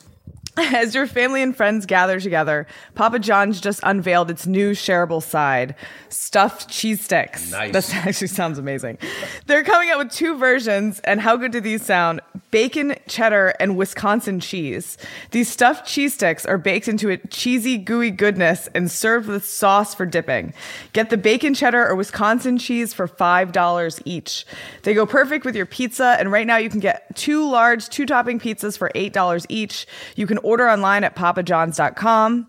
As 0.74 0.94
your 0.94 1.08
family 1.08 1.42
and 1.42 1.56
friends 1.56 1.86
gather 1.86 2.20
together, 2.20 2.68
Papa 2.94 3.20
John's 3.20 3.62
just 3.62 3.80
unveiled 3.84 4.30
its 4.30 4.46
new 4.46 4.72
shareable 4.72 5.24
side, 5.24 5.74
stuffed 6.10 6.70
cheese 6.70 7.02
sticks. 7.02 7.50
Nice. 7.50 7.72
That 7.72 7.96
actually 8.08 8.28
sounds 8.28 8.58
amazing. 8.58 8.98
They're 9.46 9.64
coming 9.64 9.90
out 9.90 10.00
with 10.00 10.12
two 10.12 10.38
versions, 10.38 11.00
and 11.06 11.22
how 11.22 11.38
good 11.38 11.54
do 11.54 11.62
these 11.62 11.86
sound? 11.86 12.20
Bacon, 12.52 12.96
cheddar, 13.08 13.54
and 13.60 13.78
Wisconsin 13.78 14.42
cheese. 14.42 14.98
These 15.32 15.48
stuffed 15.48 15.88
cheese 15.88 16.16
sticks 16.16 16.46
are 16.46 16.58
baked 16.58 16.90
into 16.90 17.10
a 17.10 17.18
cheesy, 17.28 17.78
gooey 17.78 18.12
goodness 18.12 18.68
and 18.76 18.92
served 18.92 19.28
with 19.28 19.46
sauce 19.46 19.94
for 19.96 20.06
dipping. 20.06 20.54
Get 20.94 21.10
the 21.10 21.18
bacon, 21.18 21.54
cheddar, 21.54 21.88
or 21.88 21.96
Wisconsin 21.96 22.58
cheese 22.58 22.94
for 22.94 23.08
$5 23.08 24.02
each. 24.04 24.46
They 24.84 24.94
go 24.94 25.06
perfect 25.06 25.46
with 25.46 25.56
your 25.56 25.66
pizza, 25.66 26.18
and 26.20 26.32
right 26.32 26.48
now 26.48 26.58
you 26.58 26.70
can 26.70 26.80
get 26.80 27.16
two 27.16 27.48
large, 27.50 27.88
two 27.88 28.06
topping 28.06 28.40
pizzas 28.40 28.78
for 28.78 28.92
$8 28.96 29.46
each. 29.48 29.88
You 30.16 30.28
can 30.28 30.40
order 30.50 30.68
online 30.70 31.04
at 31.04 31.16
papajohns.com. 31.16 32.48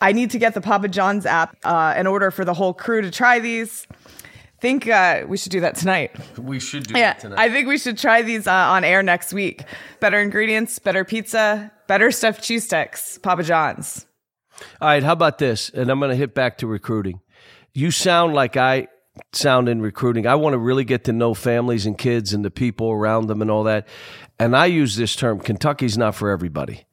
I 0.00 0.12
need 0.12 0.30
to 0.30 0.38
get 0.38 0.54
the 0.54 0.60
Papa 0.60 0.88
John's 0.88 1.26
app 1.26 1.56
uh, 1.64 1.94
in 1.96 2.06
order 2.06 2.30
for 2.30 2.44
the 2.44 2.54
whole 2.54 2.74
crew 2.74 3.00
to 3.02 3.10
try 3.10 3.38
these. 3.38 3.86
Think 4.60 4.88
uh, 4.88 5.24
we 5.28 5.36
should 5.36 5.52
do 5.52 5.60
that 5.60 5.76
tonight. 5.76 6.10
We 6.36 6.58
should 6.58 6.84
do 6.84 6.98
Yeah, 6.98 7.12
that 7.12 7.20
tonight. 7.20 7.38
I 7.38 7.48
think 7.48 7.68
we 7.68 7.78
should 7.78 7.96
try 7.96 8.22
these 8.22 8.46
uh, 8.48 8.52
on 8.52 8.82
air 8.84 9.02
next 9.02 9.32
week. 9.32 9.62
Better 10.00 10.18
ingredients, 10.18 10.78
better 10.80 11.04
pizza, 11.04 11.70
better 11.86 12.10
stuffed 12.10 12.42
cheese 12.42 12.64
sticks. 12.64 13.18
Papa 13.18 13.44
John's. 13.44 14.06
All 14.80 14.88
right, 14.88 15.02
how 15.04 15.12
about 15.12 15.38
this? 15.38 15.68
And 15.70 15.88
I'm 15.90 16.00
going 16.00 16.10
to 16.10 16.16
hit 16.16 16.34
back 16.34 16.58
to 16.58 16.66
recruiting. 16.66 17.20
You 17.72 17.92
sound 17.92 18.34
like 18.34 18.56
I 18.56 18.88
sound 19.32 19.68
in 19.68 19.80
recruiting. 19.80 20.26
I 20.26 20.34
want 20.34 20.54
to 20.54 20.58
really 20.58 20.84
get 20.84 21.04
to 21.04 21.12
know 21.12 21.34
families 21.34 21.86
and 21.86 21.96
kids 21.96 22.32
and 22.32 22.44
the 22.44 22.50
people 22.50 22.90
around 22.90 23.28
them 23.28 23.40
and 23.42 23.50
all 23.50 23.62
that. 23.64 23.86
And 24.40 24.56
I 24.56 24.66
use 24.66 24.96
this 24.96 25.14
term 25.14 25.38
Kentucky's 25.38 25.96
not 25.96 26.16
for 26.16 26.30
everybody. 26.30 26.84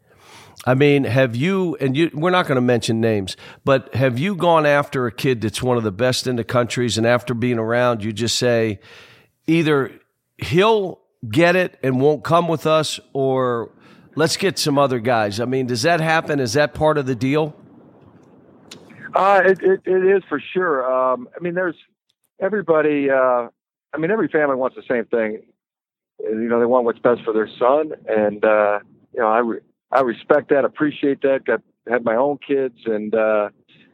I 0.66 0.74
mean, 0.74 1.04
have 1.04 1.36
you, 1.36 1.78
and 1.80 1.96
you, 1.96 2.10
we're 2.14 2.32
not 2.32 2.48
going 2.48 2.56
to 2.56 2.62
mention 2.62 3.00
names, 3.00 3.38
but 3.64 3.94
have 3.94 4.18
you 4.18 4.36
gone 4.36 4.66
after 4.66 5.06
a 5.06 5.12
kid 5.12 5.42
that's 5.42 5.62
one 5.62 5.78
of 5.78 5.84
the 5.84 5.92
best 5.92 6.26
in 6.26 6.38
the 6.38 6.44
countries 6.44 6.98
and 6.98 7.06
after 7.06 7.36
being 7.36 7.60
around, 7.60 8.04
you 8.04 8.12
just 8.12 8.38
say 8.40 8.80
either 9.46 9.92
he'll 10.38 11.00
get 11.30 11.56
it 11.56 11.78
and 11.84 12.02
won't 12.02 12.24
come 12.24 12.48
with 12.48 12.66
us 12.66 13.00
or 13.14 13.72
let's 14.16 14.38
get 14.38 14.58
some 14.58 14.80
other 14.80 15.00
guys? 15.00 15.40
I 15.40 15.46
mean, 15.46 15.68
does 15.68 15.84
that 15.84 16.00
happen? 16.00 16.40
Is 16.40 16.54
that 16.54 16.74
part 16.74 16.98
of 16.98 17.06
the 17.06 17.16
deal? 17.16 17.56
Uh, 19.14 19.42
it, 19.46 19.62
it, 19.62 19.82
it 19.86 20.18
is 20.18 20.24
for 20.28 20.42
sure. 20.54 20.84
Um, 20.92 21.30
I 21.36 21.42
mean, 21.42 21.54
there's 21.54 21.76
everybody. 22.40 23.10
Uh, 23.10 23.48
I 23.94 23.98
mean, 23.98 24.12
every 24.12 24.28
family 24.28 24.56
wants 24.56 24.76
the 24.76 24.84
same 24.90 25.06
thing. 25.06 25.44
You 26.20 26.50
know, 26.50 26.60
they 26.60 26.66
want 26.66 26.86
what's 26.86 27.00
best 27.00 27.22
for 27.24 27.34
their 27.34 27.50
son, 27.60 27.92
and 28.08 28.44
uh, 28.44 28.80
you 29.14 29.22
know, 29.22 29.28
I 29.28 29.42
I 29.96 30.02
respect 30.02 30.50
that, 30.50 30.66
appreciate 30.66 31.22
that. 31.22 31.46
Got 31.46 31.62
had 31.90 32.04
my 32.04 32.16
own 32.16 32.38
kids, 32.46 32.80
and 32.86 33.14
uh, 33.16 33.50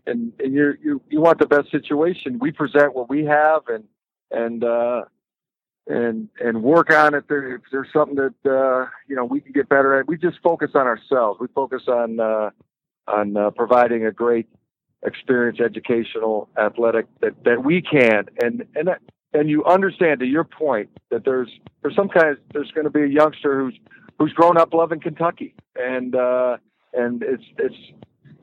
and 0.06 0.34
and 0.40 0.54
you 0.54 0.74
you 0.82 1.02
you 1.10 1.22
want 1.22 1.40
the 1.40 1.46
best 1.46 1.70
situation. 1.72 2.40
We 2.40 2.52
present 2.52 2.96
what 2.96 3.10
we 3.10 3.26
have, 3.26 3.64
and 3.68 3.84
and 4.32 4.64
uh, 4.64 5.04
and 5.88 6.30
and 6.44 6.64
work 6.64 6.92
on 6.92 7.14
it. 7.14 7.26
There, 7.28 7.56
if 7.56 7.62
there's 7.72 7.90
something 7.94 8.16
that 8.16 8.50
uh, 8.50 8.90
you 9.08 9.16
know 9.16 9.26
we 9.26 9.42
can 9.42 9.52
get 9.52 9.70
better 9.70 10.00
at, 10.00 10.08
we 10.08 10.18
just 10.18 10.40
focus 10.42 10.72
on 10.76 10.88
ourselves. 10.88 11.40
We 11.40 11.48
focus 11.54 11.84
on 11.88 12.20
uh, 12.20 12.50
on 13.08 13.38
uh, 13.38 13.52
providing 13.52 14.06
a 14.06 14.12
great 14.12 14.48
experience, 15.04 15.60
educational, 15.60 16.48
athletic 16.58 17.08
that, 17.22 17.44
that 17.44 17.64
we 17.64 17.82
can, 17.82 18.26
and 18.42 18.66
and 18.76 18.90
and 19.34 19.50
you 19.50 19.64
understand 19.66 20.20
to 20.20 20.26
your 20.26 20.44
point 20.44 20.90
that 21.10 21.26
there's 21.26 21.50
there's 21.82 21.96
some 21.96 22.10
kind 22.10 22.30
of 22.30 22.38
there's 22.54 22.72
going 22.72 22.86
to 22.86 22.92
be 22.92 23.04
a 23.04 23.08
youngster 23.08 23.60
who's 23.60 23.78
who's 24.22 24.34
grown 24.34 24.58
up 24.58 24.74
loving 24.74 25.00
Kentucky, 25.00 25.56
and 25.76 26.16
uh, 26.16 26.58
and 26.94 27.24
it's 27.24 27.44
it's 27.58 27.76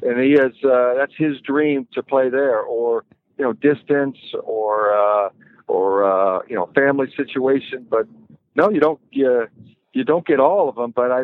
and 0.03 0.21
he 0.21 0.33
has 0.33 0.53
uh, 0.65 0.95
that's 0.97 1.15
his 1.17 1.41
dream 1.41 1.87
to 1.93 2.03
play 2.03 2.29
there, 2.29 2.61
or 2.61 3.05
you 3.39 3.45
know 3.45 3.53
distance, 3.53 4.17
or 4.43 4.93
uh, 4.93 5.29
or 5.69 6.05
uh, 6.05 6.41
you 6.49 6.57
know 6.57 6.69
family 6.75 7.07
situation. 7.17 7.87
But 7.89 8.07
no, 8.57 8.71
you 8.71 8.81
don't 8.81 9.01
you 9.13 9.47
you 9.93 10.05
don't 10.05 10.27
get 10.27 10.41
all 10.41 10.69
of 10.69 10.75
them. 10.75 10.91
But 10.91 11.13
I 11.13 11.23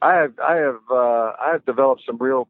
I 0.00 0.14
have 0.14 0.38
I 0.38 0.56
have 0.56 0.80
uh, 0.90 1.32
I 1.38 1.50
have 1.52 1.64
developed 1.66 2.02
some 2.06 2.16
real 2.16 2.48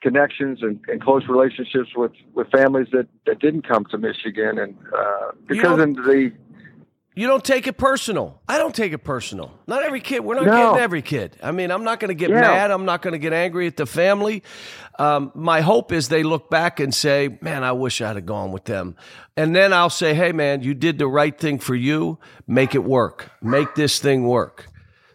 connections 0.00 0.60
and, 0.62 0.78
and 0.86 1.02
close 1.02 1.26
relationships 1.26 1.90
with, 1.96 2.12
with 2.34 2.48
families 2.50 2.86
that, 2.92 3.08
that 3.24 3.40
didn't 3.40 3.66
come 3.66 3.84
to 3.86 3.98
Michigan 3.98 4.58
and 4.58 4.76
uh, 4.96 5.32
because 5.48 5.80
in 5.80 5.94
the 5.94 6.32
You 7.18 7.26
don't 7.26 7.42
take 7.42 7.66
it 7.66 7.78
personal. 7.78 8.42
I 8.46 8.58
don't 8.58 8.74
take 8.74 8.92
it 8.92 8.98
personal. 8.98 9.58
Not 9.66 9.82
every 9.82 10.00
kid. 10.02 10.20
We're 10.22 10.34
not 10.34 10.44
No. 10.44 10.52
getting 10.52 10.80
every 10.82 11.00
kid. 11.00 11.34
I 11.42 11.50
mean, 11.50 11.70
I'm 11.70 11.82
not 11.82 11.98
going 11.98 12.10
to 12.10 12.14
get 12.14 12.28
Yeah. 12.28 12.42
mad. 12.42 12.70
I'm 12.70 12.84
not 12.84 13.00
going 13.00 13.12
to 13.12 13.18
get 13.18 13.32
angry 13.32 13.66
at 13.66 13.78
the 13.78 13.86
family. 13.86 14.42
Um, 14.98 15.32
my 15.34 15.62
hope 15.62 15.92
is 15.92 16.08
they 16.10 16.22
look 16.22 16.50
back 16.50 16.78
and 16.78 16.94
say, 16.94 17.38
"Man, 17.40 17.64
I 17.64 17.72
wish 17.72 18.02
I'd 18.02 18.16
have 18.16 18.26
gone 18.26 18.52
with 18.52 18.64
them." 18.66 18.96
And 19.34 19.56
then 19.56 19.72
I'll 19.72 19.88
say, 19.88 20.12
"Hey, 20.12 20.32
man, 20.32 20.62
you 20.62 20.74
did 20.74 20.98
the 20.98 21.06
right 21.08 21.36
thing 21.36 21.58
for 21.58 21.74
you. 21.74 22.18
Make 22.46 22.74
it 22.74 22.84
work. 22.84 23.30
Make 23.40 23.74
this 23.76 23.98
thing 23.98 24.26
work." 24.26 24.66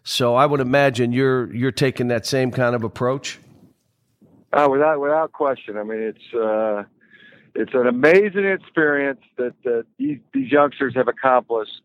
So 0.04 0.34
I 0.34 0.48
would 0.48 0.60
imagine 0.60 1.12
you're 1.12 1.54
you're 1.54 1.72
taking 1.72 2.08
that 2.08 2.26
same 2.26 2.50
kind 2.50 2.74
of 2.76 2.84
approach. 2.84 3.40
Uh, 4.52 4.68
without 4.72 5.00
without 5.00 5.32
question. 5.34 5.78
I 5.78 5.84
mean, 5.84 6.00
it's 6.00 6.34
uh, 6.34 6.84
it's 7.54 7.76
an 7.76 7.86
amazing 7.86 8.46
experience 8.46 9.22
that, 9.38 9.54
that 9.66 9.86
these, 10.00 10.18
these 10.34 10.52
youngsters 10.52 10.96
have 10.96 11.08
accomplished. 11.08 11.82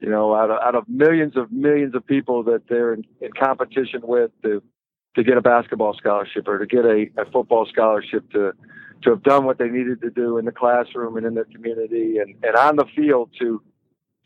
You 0.00 0.10
know, 0.10 0.34
out 0.34 0.50
of 0.50 0.60
out 0.62 0.74
of 0.74 0.88
millions 0.88 1.36
of 1.36 1.50
millions 1.50 1.94
of 1.94 2.06
people 2.06 2.42
that 2.44 2.62
they're 2.68 2.94
in, 2.94 3.04
in 3.20 3.30
competition 3.32 4.00
with 4.04 4.30
to 4.42 4.62
to 5.16 5.24
get 5.24 5.36
a 5.36 5.42
basketball 5.42 5.94
scholarship 5.94 6.46
or 6.46 6.58
to 6.58 6.66
get 6.66 6.84
a, 6.84 7.06
a 7.18 7.30
football 7.32 7.66
scholarship 7.66 8.30
to 8.32 8.52
to 9.02 9.10
have 9.10 9.22
done 9.22 9.44
what 9.44 9.58
they 9.58 9.68
needed 9.68 10.00
to 10.02 10.10
do 10.10 10.38
in 10.38 10.44
the 10.44 10.52
classroom 10.52 11.16
and 11.16 11.26
in 11.26 11.34
the 11.34 11.44
community 11.46 12.18
and, 12.18 12.34
and 12.44 12.56
on 12.56 12.76
the 12.76 12.84
field 12.96 13.30
to 13.40 13.62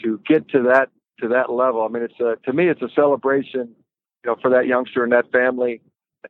to 0.02 0.20
get 0.26 0.48
to 0.50 0.62
that 0.62 0.90
to 1.20 1.28
that 1.28 1.50
level. 1.50 1.82
I 1.82 1.88
mean, 1.88 2.02
it's 2.02 2.20
a, 2.20 2.36
to 2.44 2.52
me, 2.52 2.68
it's 2.68 2.82
a 2.82 2.88
celebration, 2.94 3.74
you 4.24 4.26
know, 4.30 4.36
for 4.42 4.50
that 4.50 4.66
youngster 4.66 5.04
and 5.04 5.12
that 5.12 5.30
family 5.32 5.80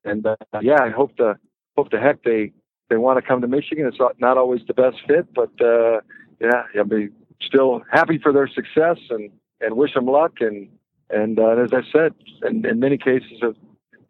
and 0.05 0.27
uh, 0.27 0.37
yeah, 0.61 0.83
I 0.83 0.91
hope 0.91 1.17
the 1.17 1.35
hope 1.77 1.91
the 1.91 2.01
heck 2.01 2.23
they 2.23 2.53
they 2.91 2.97
want 2.97 3.19
to 3.19 3.27
come 3.27 3.41
to 3.41 3.49
Michigan. 3.49 3.87
It's 3.87 3.99
not- 4.21 4.39
always 4.39 4.61
the 4.67 4.75
best 4.75 4.97
fit, 5.07 5.33
but 5.35 5.51
uh, 5.61 6.01
yeah, 6.41 6.65
I'll 6.77 6.85
be 6.85 7.09
still 7.47 7.83
happy 7.91 8.19
for 8.19 8.33
their 8.33 8.49
success 8.49 8.99
and 9.11 9.31
and 9.61 9.77
wish 9.77 9.95
them 9.95 10.07
luck. 10.07 10.41
And 10.41 10.69
and 11.11 11.39
uh, 11.39 11.57
as 11.57 11.73
I 11.73 11.83
said, 11.93 12.15
in, 12.43 12.65
in 12.67 12.81
many 12.81 12.99
cases 12.99 13.39
have 13.43 13.57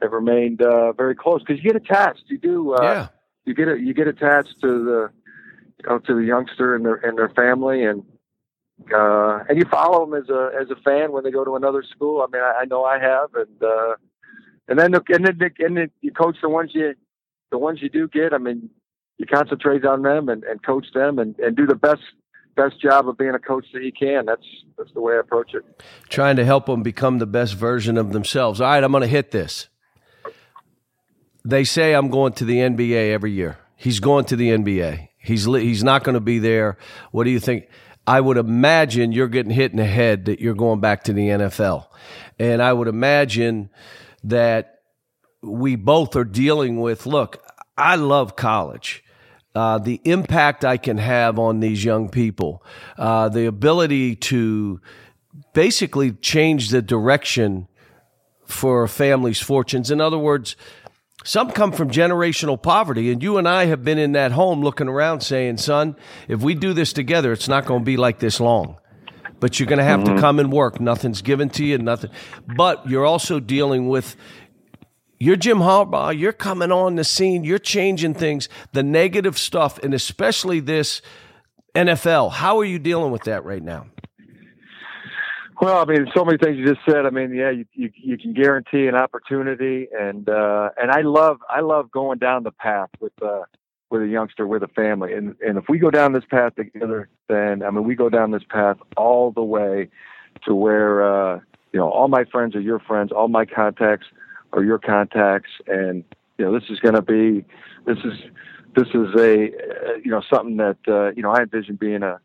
have 0.00 0.12
remained 0.12 0.62
uh, 0.62 0.92
very 0.92 1.14
close 1.14 1.42
because 1.42 1.62
you 1.62 1.72
get 1.72 1.76
attached. 1.76 2.24
You 2.26 2.38
do. 2.38 2.74
Uh, 2.74 2.82
yeah. 2.82 3.08
You 3.44 3.54
get 3.54 3.68
it. 3.68 3.80
You 3.80 3.94
get 3.94 4.08
attached 4.08 4.54
to 4.62 4.84
the 4.84 5.10
you 5.78 5.88
know 5.88 5.98
to 5.98 6.14
the 6.14 6.24
youngster 6.24 6.74
and 6.74 6.84
their 6.84 6.96
and 6.96 7.18
their 7.18 7.30
family 7.30 7.84
and. 7.84 8.04
Uh, 8.92 9.44
and 9.48 9.58
you 9.58 9.64
follow 9.70 10.04
them 10.04 10.20
as 10.20 10.28
a 10.28 10.50
as 10.60 10.68
a 10.70 10.76
fan 10.82 11.12
when 11.12 11.22
they 11.22 11.30
go 11.30 11.44
to 11.44 11.54
another 11.54 11.84
school. 11.84 12.20
I 12.20 12.26
mean, 12.32 12.42
I, 12.42 12.62
I 12.62 12.64
know 12.64 12.84
I 12.84 12.98
have, 12.98 13.32
and 13.34 13.62
uh, 13.62 13.94
and 14.66 14.76
then 14.76 14.90
the, 14.90 15.02
and 15.10 15.24
then 15.24 15.38
the, 15.38 15.50
and 15.64 15.76
then 15.76 15.90
you 16.00 16.10
coach 16.10 16.36
the 16.42 16.48
ones 16.48 16.72
you 16.74 16.94
the 17.52 17.58
ones 17.58 17.80
you 17.80 17.88
do 17.88 18.08
get. 18.08 18.32
I 18.32 18.38
mean, 18.38 18.70
you 19.18 19.26
concentrate 19.26 19.84
on 19.84 20.02
them 20.02 20.28
and, 20.28 20.42
and 20.44 20.62
coach 20.64 20.86
them 20.94 21.18
and, 21.18 21.38
and 21.38 21.56
do 21.56 21.66
the 21.66 21.76
best 21.76 22.02
best 22.56 22.80
job 22.80 23.08
of 23.08 23.16
being 23.16 23.34
a 23.34 23.38
coach 23.38 23.66
that 23.72 23.82
you 23.82 23.92
can. 23.92 24.26
That's 24.26 24.44
that's 24.76 24.92
the 24.92 25.00
way 25.00 25.14
I 25.14 25.18
approach 25.18 25.54
it. 25.54 25.64
trying 26.08 26.36
to 26.36 26.44
help 26.44 26.66
them 26.66 26.82
become 26.82 27.18
the 27.18 27.26
best 27.26 27.54
version 27.54 27.96
of 27.96 28.12
themselves. 28.12 28.60
All 28.60 28.68
right, 28.68 28.82
I'm 28.82 28.90
going 28.92 29.02
to 29.02 29.06
hit 29.06 29.30
this. 29.30 29.68
they 31.44 31.64
say 31.64 31.94
I'm 31.94 32.10
going 32.10 32.32
to 32.34 32.44
the 32.44 32.58
NBA 32.58 33.12
every 33.12 33.32
year. 33.32 33.58
He's 33.76 34.00
going 34.00 34.24
to 34.26 34.36
the 34.36 34.50
NBA. 34.50 35.08
He's 35.18 35.44
he's 35.44 35.84
not 35.84 36.04
going 36.04 36.14
to 36.14 36.20
be 36.20 36.38
there. 36.38 36.78
What 37.10 37.24
do 37.24 37.30
you 37.30 37.40
think? 37.40 37.68
I 38.06 38.20
would 38.20 38.36
imagine 38.36 39.12
you're 39.12 39.28
getting 39.28 39.52
hit 39.52 39.70
in 39.70 39.76
the 39.76 39.84
head 39.84 40.24
that 40.24 40.40
you're 40.40 40.54
going 40.54 40.80
back 40.80 41.04
to 41.04 41.12
the 41.12 41.28
NFL. 41.28 41.86
And 42.38 42.60
I 42.60 42.72
would 42.72 42.88
imagine 42.88 43.70
that 44.24 44.80
we 45.40 45.76
both 45.76 46.16
are 46.16 46.24
dealing 46.24 46.80
with 46.80 47.06
look, 47.06 47.42
I 47.76 47.96
love 47.96 48.34
college. 48.36 49.04
Uh, 49.54 49.78
the 49.78 50.00
impact 50.04 50.64
I 50.64 50.78
can 50.78 50.96
have 50.96 51.38
on 51.38 51.60
these 51.60 51.84
young 51.84 52.08
people, 52.08 52.64
uh, 52.96 53.28
the 53.28 53.44
ability 53.44 54.16
to 54.16 54.80
basically 55.52 56.12
change 56.12 56.70
the 56.70 56.80
direction 56.80 57.68
for 58.46 58.82
a 58.82 58.88
family's 58.88 59.40
fortunes. 59.40 59.90
In 59.90 60.00
other 60.00 60.18
words, 60.18 60.56
some 61.24 61.50
come 61.50 61.72
from 61.72 61.90
generational 61.90 62.60
poverty, 62.60 63.12
and 63.12 63.22
you 63.22 63.38
and 63.38 63.46
I 63.46 63.66
have 63.66 63.84
been 63.84 63.98
in 63.98 64.12
that 64.12 64.32
home 64.32 64.62
looking 64.62 64.88
around 64.88 65.20
saying, 65.20 65.58
son, 65.58 65.96
if 66.28 66.40
we 66.40 66.54
do 66.54 66.72
this 66.72 66.92
together, 66.92 67.32
it's 67.32 67.48
not 67.48 67.66
going 67.66 67.80
to 67.80 67.84
be 67.84 67.96
like 67.96 68.18
this 68.18 68.40
long. 68.40 68.76
But 69.38 69.58
you're 69.58 69.68
going 69.68 69.78
to 69.78 69.84
have 69.84 70.00
mm-hmm. 70.00 70.16
to 70.16 70.20
come 70.20 70.38
and 70.38 70.52
work. 70.52 70.80
Nothing's 70.80 71.22
given 71.22 71.48
to 71.50 71.64
you, 71.64 71.78
nothing. 71.78 72.10
But 72.56 72.88
you're 72.88 73.06
also 73.06 73.40
dealing 73.40 73.88
with 73.88 74.16
you're 75.22 75.36
Jim 75.36 75.58
Harbaugh. 75.58 76.18
You're 76.18 76.32
coming 76.32 76.72
on 76.72 76.96
the 76.96 77.04
scene. 77.04 77.44
You're 77.44 77.60
changing 77.60 78.14
things, 78.14 78.48
the 78.72 78.82
negative 78.82 79.38
stuff, 79.38 79.78
and 79.78 79.94
especially 79.94 80.58
this 80.58 81.00
NFL. 81.76 82.32
How 82.32 82.58
are 82.58 82.64
you 82.64 82.80
dealing 82.80 83.12
with 83.12 83.22
that 83.22 83.44
right 83.44 83.62
now? 83.62 83.86
Well, 85.60 85.80
I 85.80 85.84
mean, 85.84 86.08
so 86.12 86.24
many 86.24 86.38
things 86.38 86.58
you 86.58 86.66
just 86.66 86.80
said. 86.84 87.06
I 87.06 87.10
mean, 87.10 87.32
yeah, 87.32 87.50
you 87.50 87.64
you, 87.72 87.90
you 87.94 88.18
can 88.18 88.32
guarantee 88.32 88.88
an 88.88 88.96
opportunity, 88.96 89.86
and 89.96 90.28
uh, 90.28 90.70
and 90.76 90.90
I 90.90 91.02
love 91.02 91.38
I 91.48 91.60
love 91.60 91.92
going 91.92 92.18
down 92.18 92.42
the 92.42 92.50
path 92.50 92.90
with 92.98 93.12
uh, 93.22 93.42
with 93.90 94.02
a 94.02 94.08
youngster 94.08 94.48
with 94.48 94.64
a 94.64 94.68
family, 94.68 95.12
and 95.12 95.36
and 95.40 95.56
if 95.56 95.66
we 95.68 95.78
go 95.78 95.92
down 95.92 96.14
this 96.14 96.24
path 96.28 96.56
together, 96.56 97.08
then 97.28 97.62
I 97.62 97.70
mean, 97.70 97.84
we 97.84 97.94
go 97.94 98.08
down 98.08 98.32
this 98.32 98.42
path 98.50 98.78
all 98.96 99.30
the 99.30 99.44
way 99.44 99.88
to 100.46 100.52
where 100.52 101.04
uh, 101.04 101.38
you 101.72 101.78
know 101.78 101.88
all 101.88 102.08
my 102.08 102.24
friends 102.24 102.56
are 102.56 102.60
your 102.60 102.80
friends, 102.80 103.12
all 103.12 103.28
my 103.28 103.44
contacts 103.44 104.06
or 104.52 104.64
your 104.64 104.78
contacts, 104.78 105.50
and 105.66 106.04
you 106.38 106.44
know 106.44 106.52
this 106.52 106.68
is 106.70 106.78
going 106.80 106.94
to 106.94 107.02
be 107.02 107.44
this 107.86 107.98
is 107.98 108.18
this 108.74 108.88
is 108.88 109.14
a 109.16 109.48
uh, 109.48 109.94
you 110.02 110.10
know 110.10 110.22
something 110.32 110.56
that 110.58 110.78
uh, 110.88 111.10
you 111.12 111.22
know 111.22 111.30
I 111.30 111.42
envision 111.42 111.76
being 111.76 112.02
a 112.02 112.20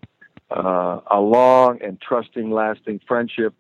uh, 0.50 1.02
a 1.12 1.20
long 1.20 1.80
and 1.82 2.00
trusting, 2.00 2.52
lasting 2.52 3.02
friendship. 3.08 3.54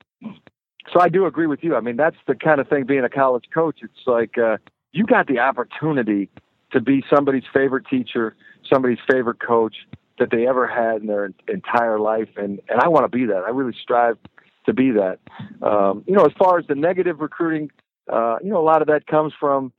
So 0.93 1.01
I 1.01 1.09
do 1.09 1.25
agree 1.25 1.47
with 1.47 1.63
you. 1.63 1.75
I 1.75 1.81
mean 1.81 1.97
that's 1.97 2.17
the 2.27 2.35
kind 2.35 2.61
of 2.61 2.67
thing 2.67 2.85
being 2.85 3.03
a 3.03 3.09
college 3.09 3.45
coach. 3.53 3.79
It's 3.81 4.07
like 4.07 4.37
uh, 4.37 4.57
you 4.91 5.05
got 5.05 5.27
the 5.27 5.39
opportunity 5.39 6.29
to 6.71 6.81
be 6.81 7.03
somebody's 7.13 7.43
favorite 7.53 7.85
teacher, 7.89 8.35
somebody's 8.71 8.99
favorite 9.09 9.39
coach 9.39 9.75
that 10.19 10.31
they 10.31 10.47
ever 10.47 10.67
had 10.67 11.01
in 11.01 11.07
their 11.07 11.31
entire 11.47 11.99
life, 11.99 12.29
and 12.37 12.59
and 12.69 12.79
I 12.79 12.87
want 12.87 13.09
to 13.09 13.15
be 13.15 13.25
that. 13.25 13.43
I 13.45 13.49
really 13.49 13.75
strive 13.81 14.17
to 14.65 14.73
be 14.73 14.91
that. 14.91 15.19
Um, 15.61 16.03
you 16.07 16.13
know, 16.13 16.25
as 16.25 16.33
far 16.37 16.57
as 16.59 16.67
the 16.67 16.75
negative 16.75 17.19
recruiting 17.19 17.71
uh, 18.11 18.37
you 18.43 18.49
know, 18.49 18.59
a 18.59 18.63
lot 18.63 18.81
of 18.81 18.87
that 18.87 19.07
comes 19.07 19.33
from, 19.39 19.71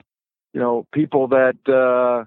you 0.53 0.61
know, 0.61 0.87
people 0.93 1.29
that 1.29 1.57
uh, 1.69 2.25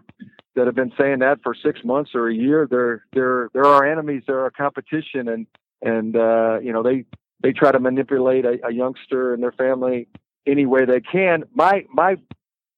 that 0.55 0.65
have 0.65 0.75
been 0.75 0.91
saying 0.97 1.19
that 1.19 1.39
for 1.43 1.55
six 1.55 1.83
months 1.83 2.11
or 2.13 2.27
a 2.27 2.33
year. 2.33 2.67
They're 2.69 3.05
they're 3.13 3.49
they're 3.53 3.65
our 3.65 3.89
enemies. 3.89 4.23
They're 4.27 4.41
our 4.41 4.51
competition, 4.51 5.27
and 5.27 5.47
and 5.81 6.15
uh, 6.15 6.59
you 6.61 6.73
know 6.73 6.83
they 6.83 7.05
they 7.41 7.51
try 7.51 7.71
to 7.71 7.79
manipulate 7.79 8.45
a, 8.45 8.59
a 8.67 8.73
youngster 8.73 9.33
and 9.33 9.41
their 9.41 9.53
family 9.53 10.07
any 10.45 10.65
way 10.65 10.85
they 10.85 11.01
can. 11.01 11.43
My 11.53 11.85
my 11.93 12.17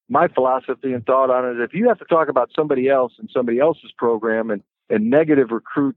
my 0.10 0.28
philosophy 0.28 0.94
and 0.94 1.06
thought 1.06 1.30
on 1.30 1.46
it 1.46 1.60
is 1.60 1.70
if 1.70 1.74
you 1.74 1.88
have 1.88 2.00
to 2.00 2.06
talk 2.06 2.30
about 2.30 2.52
somebody 2.56 2.90
else 2.90 3.14
and 3.18 3.30
somebody 3.34 3.60
else's 3.60 3.92
program 3.98 4.52
and 4.52 4.62
and 4.90 5.10
negative 5.10 5.52
recruit 5.52 5.96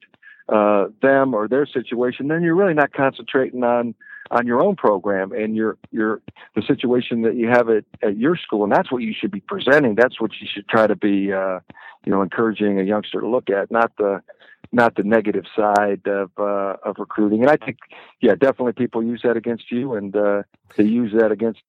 uh, 0.48 0.86
them 1.02 1.34
or 1.34 1.48
their 1.48 1.66
situation, 1.66 2.28
then 2.28 2.42
you're 2.42 2.54
really 2.54 2.74
not 2.74 2.92
concentrating 2.92 3.64
on 3.64 3.94
on 4.30 4.46
your 4.46 4.60
own 4.60 4.76
program 4.76 5.32
and 5.32 5.56
your 5.56 5.76
your 5.90 6.20
the 6.54 6.62
situation 6.62 7.22
that 7.22 7.36
you 7.36 7.48
have 7.48 7.68
at, 7.68 7.84
at 8.02 8.16
your 8.16 8.36
school 8.36 8.64
and 8.64 8.72
that's 8.72 8.90
what 8.90 9.02
you 9.02 9.14
should 9.18 9.30
be 9.30 9.40
presenting. 9.40 9.94
That's 9.94 10.20
what 10.20 10.32
you 10.40 10.46
should 10.52 10.68
try 10.68 10.86
to 10.86 10.96
be 10.96 11.32
uh, 11.32 11.60
you 12.04 12.12
know 12.12 12.22
encouraging 12.22 12.80
a 12.80 12.82
youngster 12.82 13.20
to 13.20 13.28
look 13.28 13.50
at 13.50 13.70
not 13.70 13.92
the 13.98 14.22
not 14.72 14.96
the 14.96 15.02
negative 15.02 15.44
side 15.54 16.06
of 16.06 16.30
uh, 16.38 16.76
of 16.84 16.96
recruiting. 16.98 17.42
And 17.42 17.50
I 17.50 17.56
think 17.56 17.78
yeah 18.20 18.34
definitely 18.34 18.72
people 18.72 19.02
use 19.02 19.20
that 19.24 19.36
against 19.36 19.70
you 19.70 19.94
and 19.94 20.14
uh, 20.16 20.42
they 20.76 20.84
use 20.84 21.12
that 21.18 21.32
against 21.32 21.60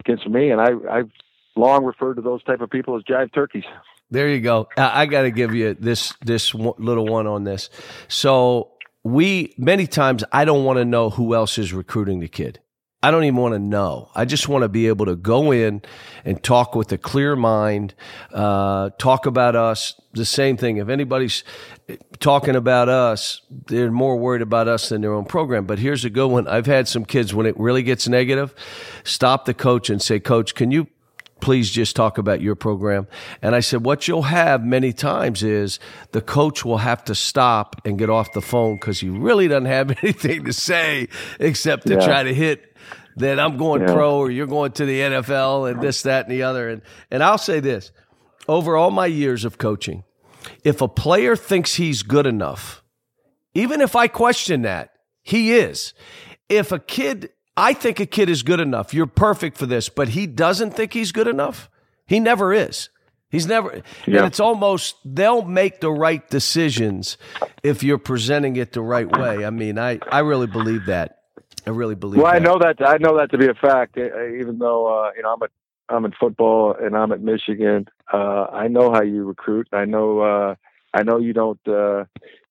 against 0.00 0.28
me. 0.28 0.50
And 0.50 0.60
I 0.60 0.70
I've 0.90 1.10
long 1.56 1.84
referred 1.84 2.14
to 2.14 2.22
those 2.22 2.42
type 2.44 2.60
of 2.60 2.70
people 2.70 2.96
as 2.96 3.02
jive 3.02 3.32
turkeys. 3.32 3.64
There 4.10 4.28
you 4.28 4.40
go. 4.40 4.68
I, 4.76 5.02
I 5.02 5.06
got 5.06 5.22
to 5.22 5.30
give 5.30 5.54
you 5.54 5.74
this 5.74 6.14
this 6.24 6.54
little 6.54 7.06
one 7.06 7.26
on 7.26 7.44
this. 7.44 7.70
So 8.08 8.75
we 9.06 9.54
many 9.56 9.86
times 9.86 10.24
I 10.32 10.44
don't 10.44 10.64
want 10.64 10.78
to 10.78 10.84
know 10.84 11.10
who 11.10 11.34
else 11.34 11.58
is 11.58 11.72
recruiting 11.72 12.20
the 12.20 12.28
kid. 12.28 12.60
I 13.02 13.12
don't 13.12 13.22
even 13.24 13.36
want 13.36 13.54
to 13.54 13.60
know. 13.60 14.10
I 14.16 14.24
just 14.24 14.48
want 14.48 14.62
to 14.62 14.68
be 14.68 14.88
able 14.88 15.06
to 15.06 15.14
go 15.14 15.52
in 15.52 15.82
and 16.24 16.42
talk 16.42 16.74
with 16.74 16.90
a 16.90 16.98
clear 16.98 17.36
mind, 17.36 17.94
uh, 18.32 18.90
talk 18.98 19.26
about 19.26 19.54
us. 19.54 19.94
The 20.14 20.24
same 20.24 20.56
thing. 20.56 20.78
If 20.78 20.88
anybody's 20.88 21.44
talking 22.18 22.56
about 22.56 22.88
us, 22.88 23.42
they're 23.68 23.92
more 23.92 24.16
worried 24.16 24.42
about 24.42 24.66
us 24.66 24.88
than 24.88 25.02
their 25.02 25.12
own 25.12 25.26
program. 25.26 25.66
But 25.66 25.78
here's 25.78 26.04
a 26.04 26.10
good 26.10 26.28
one. 26.28 26.48
I've 26.48 26.66
had 26.66 26.88
some 26.88 27.04
kids 27.04 27.32
when 27.32 27.46
it 27.46 27.56
really 27.60 27.84
gets 27.84 28.08
negative, 28.08 28.54
stop 29.04 29.44
the 29.44 29.54
coach 29.54 29.88
and 29.88 30.02
say, 30.02 30.18
Coach, 30.18 30.54
can 30.54 30.72
you 30.72 30.88
please 31.40 31.70
just 31.70 31.94
talk 31.94 32.18
about 32.18 32.40
your 32.40 32.54
program. 32.54 33.06
And 33.42 33.54
I 33.54 33.60
said, 33.60 33.84
what 33.84 34.08
you'll 34.08 34.22
have 34.22 34.64
many 34.64 34.92
times 34.92 35.42
is 35.42 35.78
the 36.12 36.22
coach 36.22 36.64
will 36.64 36.78
have 36.78 37.04
to 37.04 37.14
stop 37.14 37.80
and 37.84 37.98
get 37.98 38.10
off 38.10 38.32
the 38.32 38.40
phone 38.40 38.76
because 38.76 39.00
he 39.00 39.08
really 39.08 39.48
doesn't 39.48 39.66
have 39.66 39.90
anything 40.02 40.44
to 40.44 40.52
say 40.52 41.08
except 41.38 41.86
to 41.86 41.94
yeah. 41.94 42.04
try 42.04 42.22
to 42.22 42.34
hit 42.34 42.76
that 43.16 43.40
I'm 43.40 43.56
going 43.56 43.82
yeah. 43.82 43.92
pro 43.92 44.16
or 44.16 44.30
you're 44.30 44.46
going 44.46 44.72
to 44.72 44.84
the 44.84 45.00
NFL 45.00 45.70
and 45.70 45.80
this, 45.80 46.02
that, 46.02 46.26
and 46.26 46.32
the 46.32 46.42
other. 46.42 46.68
And, 46.68 46.82
and 47.10 47.22
I'll 47.22 47.38
say 47.38 47.60
this 47.60 47.92
over 48.48 48.76
all 48.76 48.90
my 48.90 49.06
years 49.06 49.44
of 49.44 49.58
coaching, 49.58 50.04
if 50.64 50.80
a 50.80 50.88
player 50.88 51.36
thinks 51.36 51.74
he's 51.74 52.02
good 52.02 52.26
enough, 52.26 52.82
even 53.54 53.80
if 53.80 53.96
I 53.96 54.06
question 54.08 54.62
that, 54.62 54.90
he 55.22 55.52
is. 55.52 55.94
If 56.48 56.72
a 56.72 56.78
kid 56.78 57.30
I 57.56 57.72
think 57.72 58.00
a 58.00 58.06
kid 58.06 58.28
is 58.28 58.42
good 58.42 58.60
enough. 58.60 58.92
You're 58.92 59.06
perfect 59.06 59.56
for 59.56 59.66
this, 59.66 59.88
but 59.88 60.10
he 60.10 60.26
doesn't 60.26 60.72
think 60.72 60.92
he's 60.92 61.12
good 61.12 61.28
enough. 61.28 61.70
He 62.06 62.20
never 62.20 62.52
is. 62.52 62.90
He's 63.28 63.46
never, 63.46 63.82
yeah. 64.06 64.18
and 64.18 64.26
it's 64.26 64.38
almost 64.38 64.96
they'll 65.04 65.42
make 65.42 65.80
the 65.80 65.90
right 65.90 66.28
decisions 66.30 67.18
if 67.62 67.82
you're 67.82 67.98
presenting 67.98 68.56
it 68.56 68.72
the 68.72 68.82
right 68.82 69.10
way. 69.10 69.44
I 69.44 69.50
mean, 69.50 69.78
I 69.78 69.98
I 70.10 70.20
really 70.20 70.46
believe 70.46 70.86
that. 70.86 71.22
I 71.66 71.70
really 71.70 71.96
believe. 71.96 72.22
Well, 72.22 72.32
that. 72.32 72.40
I 72.40 72.44
know 72.44 72.58
that 72.58 72.76
I 72.86 72.98
know 72.98 73.16
that 73.16 73.32
to 73.32 73.38
be 73.38 73.48
a 73.48 73.54
fact. 73.54 73.98
Even 73.98 74.58
though 74.58 74.86
uh, 74.86 75.10
you 75.16 75.22
know 75.22 75.34
I'm 75.34 75.42
at 75.42 75.50
I'm 75.88 76.04
in 76.04 76.12
football 76.18 76.76
and 76.80 76.96
I'm 76.96 77.10
at 77.10 77.20
Michigan, 77.20 77.86
uh, 78.12 78.44
I 78.52 78.68
know 78.68 78.92
how 78.92 79.02
you 79.02 79.24
recruit. 79.24 79.68
I 79.72 79.86
know 79.86 80.20
uh, 80.20 80.54
I 80.94 81.02
know 81.02 81.18
you 81.18 81.32
don't 81.32 81.60
uh, 81.66 82.04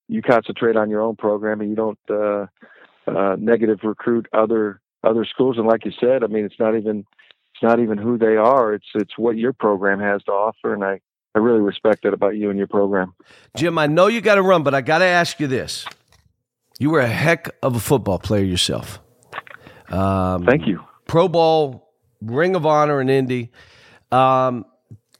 you 0.09 0.21
concentrate 0.21 0.75
on 0.75 0.89
your 0.89 1.01
own 1.01 1.15
program 1.15 1.61
and 1.61 1.69
you 1.69 1.75
don't 1.75 1.99
uh, 2.09 2.47
uh, 3.07 3.37
negative 3.39 3.79
recruit 3.83 4.27
other 4.33 4.81
other 5.05 5.25
schools. 5.25 5.57
And 5.57 5.67
like 5.67 5.85
you 5.85 5.91
said, 5.99 6.23
I 6.23 6.27
mean, 6.27 6.45
it's 6.45 6.59
not 6.59 6.75
even 6.75 7.05
it's 7.53 7.63
not 7.63 7.79
even 7.79 7.97
who 7.97 8.17
they 8.17 8.35
are. 8.35 8.73
It's 8.73 8.87
it's 8.95 9.17
what 9.17 9.37
your 9.37 9.53
program 9.53 9.99
has 9.99 10.23
to 10.23 10.31
offer, 10.31 10.73
and 10.73 10.83
I 10.83 10.99
I 11.33 11.39
really 11.39 11.61
respect 11.61 12.03
that 12.03 12.13
about 12.13 12.35
you 12.35 12.49
and 12.49 12.57
your 12.57 12.67
program. 12.67 13.13
Jim, 13.55 13.77
I 13.77 13.87
know 13.87 14.07
you 14.07 14.21
got 14.21 14.35
to 14.35 14.41
run, 14.41 14.63
but 14.63 14.73
I 14.73 14.81
got 14.81 14.99
to 14.99 15.05
ask 15.05 15.39
you 15.39 15.47
this: 15.47 15.85
You 16.79 16.89
were 16.89 17.01
a 17.01 17.07
heck 17.07 17.49
of 17.61 17.75
a 17.75 17.79
football 17.79 18.19
player 18.19 18.43
yourself. 18.43 18.99
Um, 19.89 20.45
Thank 20.45 20.67
you. 20.67 20.81
Pro 21.07 21.27
Bowl, 21.27 21.93
Ring 22.21 22.55
of 22.55 22.65
Honor 22.65 23.01
in 23.01 23.09
Indy. 23.09 23.51
Um, 24.11 24.65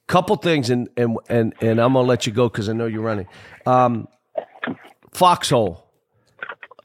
couple 0.08 0.36
things, 0.36 0.69
and 0.69 0.89
and 0.98 1.17
and 1.30 1.54
and 1.62 1.80
I'm 1.80 1.93
gonna 1.93 2.08
let 2.08 2.26
you 2.26 2.34
go 2.34 2.50
because 2.50 2.69
I 2.69 2.74
know 2.74 2.86
you're 2.86 3.02
running. 3.02 3.28
Um, 3.65 4.08
Foxhole. 5.13 5.84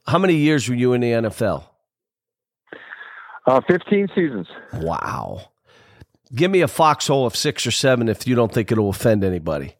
How 0.07 0.17
many 0.17 0.35
years 0.35 0.67
were 0.67 0.75
you 0.75 0.93
in 0.93 1.01
the 1.01 1.11
NFL? 1.11 1.63
Uh, 3.47 3.61
15 3.67 4.07
seasons. 4.13 4.47
Wow. 4.73 5.49
Give 6.33 6.49
me 6.51 6.61
a 6.61 6.67
foxhole 6.67 7.25
of 7.25 7.35
six 7.35 7.65
or 7.65 7.71
seven 7.71 8.07
if 8.07 8.27
you 8.27 8.35
don't 8.35 8.53
think 8.53 8.71
it'll 8.71 8.89
offend 8.89 9.23
anybody. 9.23 9.75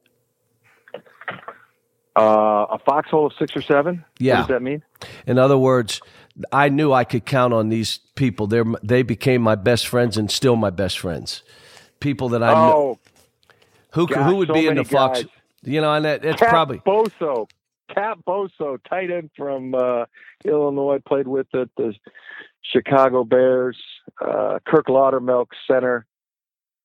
Uh, 2.18 2.66
a 2.72 2.80
foxhole 2.86 3.28
of 3.28 3.34
six 3.40 3.56
or 3.56 3.62
seven? 3.62 4.04
Yeah. 4.20 4.42
What 4.42 4.48
does 4.48 4.56
that 4.56 4.62
mean? 4.62 4.84
In 5.26 5.38
other 5.38 5.58
words, 5.58 6.02
I 6.52 6.68
knew 6.70 6.92
I 6.92 7.06
could 7.06 7.26
count 7.26 7.54
on 7.54 7.70
these 7.70 8.00
people. 8.16 8.48
They 8.48 8.64
they 8.84 9.04
became 9.04 9.42
my 9.42 9.56
best 9.56 9.88
friends 9.88 10.18
and 10.18 10.30
still 10.30 10.58
my 10.58 10.72
best 10.72 11.00
friends. 11.00 11.44
People 12.02 12.30
that 12.30 12.44
I 12.44 12.54
know. 12.54 12.74
Oh, 12.74 13.00
who 13.94 14.08
gosh, 14.08 14.30
who 14.30 14.38
would 14.38 14.48
so 14.50 14.54
be 14.54 14.68
in 14.68 14.76
the 14.76 14.84
fox? 14.84 15.22
fox? 15.22 15.34
You 15.64 15.80
know, 15.80 15.94
and 15.94 16.06
that, 16.06 16.26
it's 16.26 16.40
Cap 16.40 16.50
probably 16.50 16.80
Boso. 16.80 17.48
Cap 17.94 18.20
Boso, 18.26 18.78
tight 18.90 19.12
end 19.12 19.30
from 19.36 19.76
uh, 19.76 20.06
Illinois, 20.46 21.00
played 21.06 21.28
with 21.28 21.48
at 21.54 21.70
the 21.78 21.94
Chicago 22.62 23.24
Bears, 23.24 23.78
uh, 24.22 24.60
Kirk 24.66 24.88
Lowdermilk, 24.88 25.48
center 25.68 26.06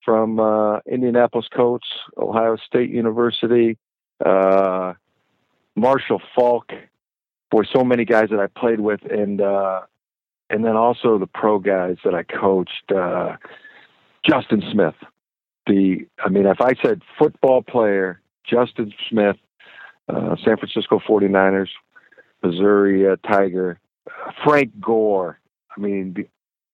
from 0.04 0.40
uh, 0.40 0.78
Indianapolis 0.86 1.46
Colts, 1.54 1.86
Ohio 2.16 2.56
State 2.66 2.90
University, 2.90 3.76
uh, 4.24 4.94
Marshall 5.74 6.22
Faulk, 6.34 6.72
Boy, 7.50 7.62
so 7.72 7.84
many 7.84 8.04
guys 8.04 8.30
that 8.30 8.40
I 8.40 8.48
played 8.48 8.80
with, 8.80 9.00
and 9.08 9.40
uh, 9.40 9.82
and 10.50 10.64
then 10.64 10.74
also 10.76 11.16
the 11.18 11.28
pro 11.28 11.60
guys 11.60 11.96
that 12.04 12.12
I 12.14 12.24
coached. 12.24 12.90
Uh, 12.90 13.36
Justin 14.28 14.62
Smith. 14.72 14.94
The 15.66 16.06
I 16.24 16.28
mean, 16.28 16.46
if 16.46 16.60
I 16.60 16.74
said 16.82 17.02
football 17.18 17.62
player, 17.62 18.20
Justin 18.44 18.92
Smith, 19.08 19.36
uh, 20.08 20.36
San 20.44 20.56
Francisco 20.56 21.00
49ers, 21.08 21.68
Missouri 22.42 23.06
Tiger, 23.24 23.78
Frank 24.44 24.72
Gore. 24.80 25.38
I 25.76 25.80
mean, 25.80 26.14
the, 26.14 26.26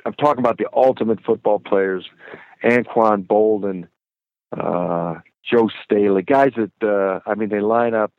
I'm 0.05 0.15
talking 0.15 0.41
about 0.41 0.59
the 0.59 0.69
ultimate 0.73 1.25
football 1.25 1.59
players, 1.59 2.05
Anquan 2.65 3.27
Boldin, 3.27 3.89
uh, 4.57 5.21
Joe 5.49 5.71
Staley, 5.85 6.23
guys 6.23 6.53
that 6.57 6.87
uh, 6.87 7.21
I 7.29 7.35
mean, 7.35 7.49
they 7.49 7.61
line 7.61 7.95
up 7.95 8.13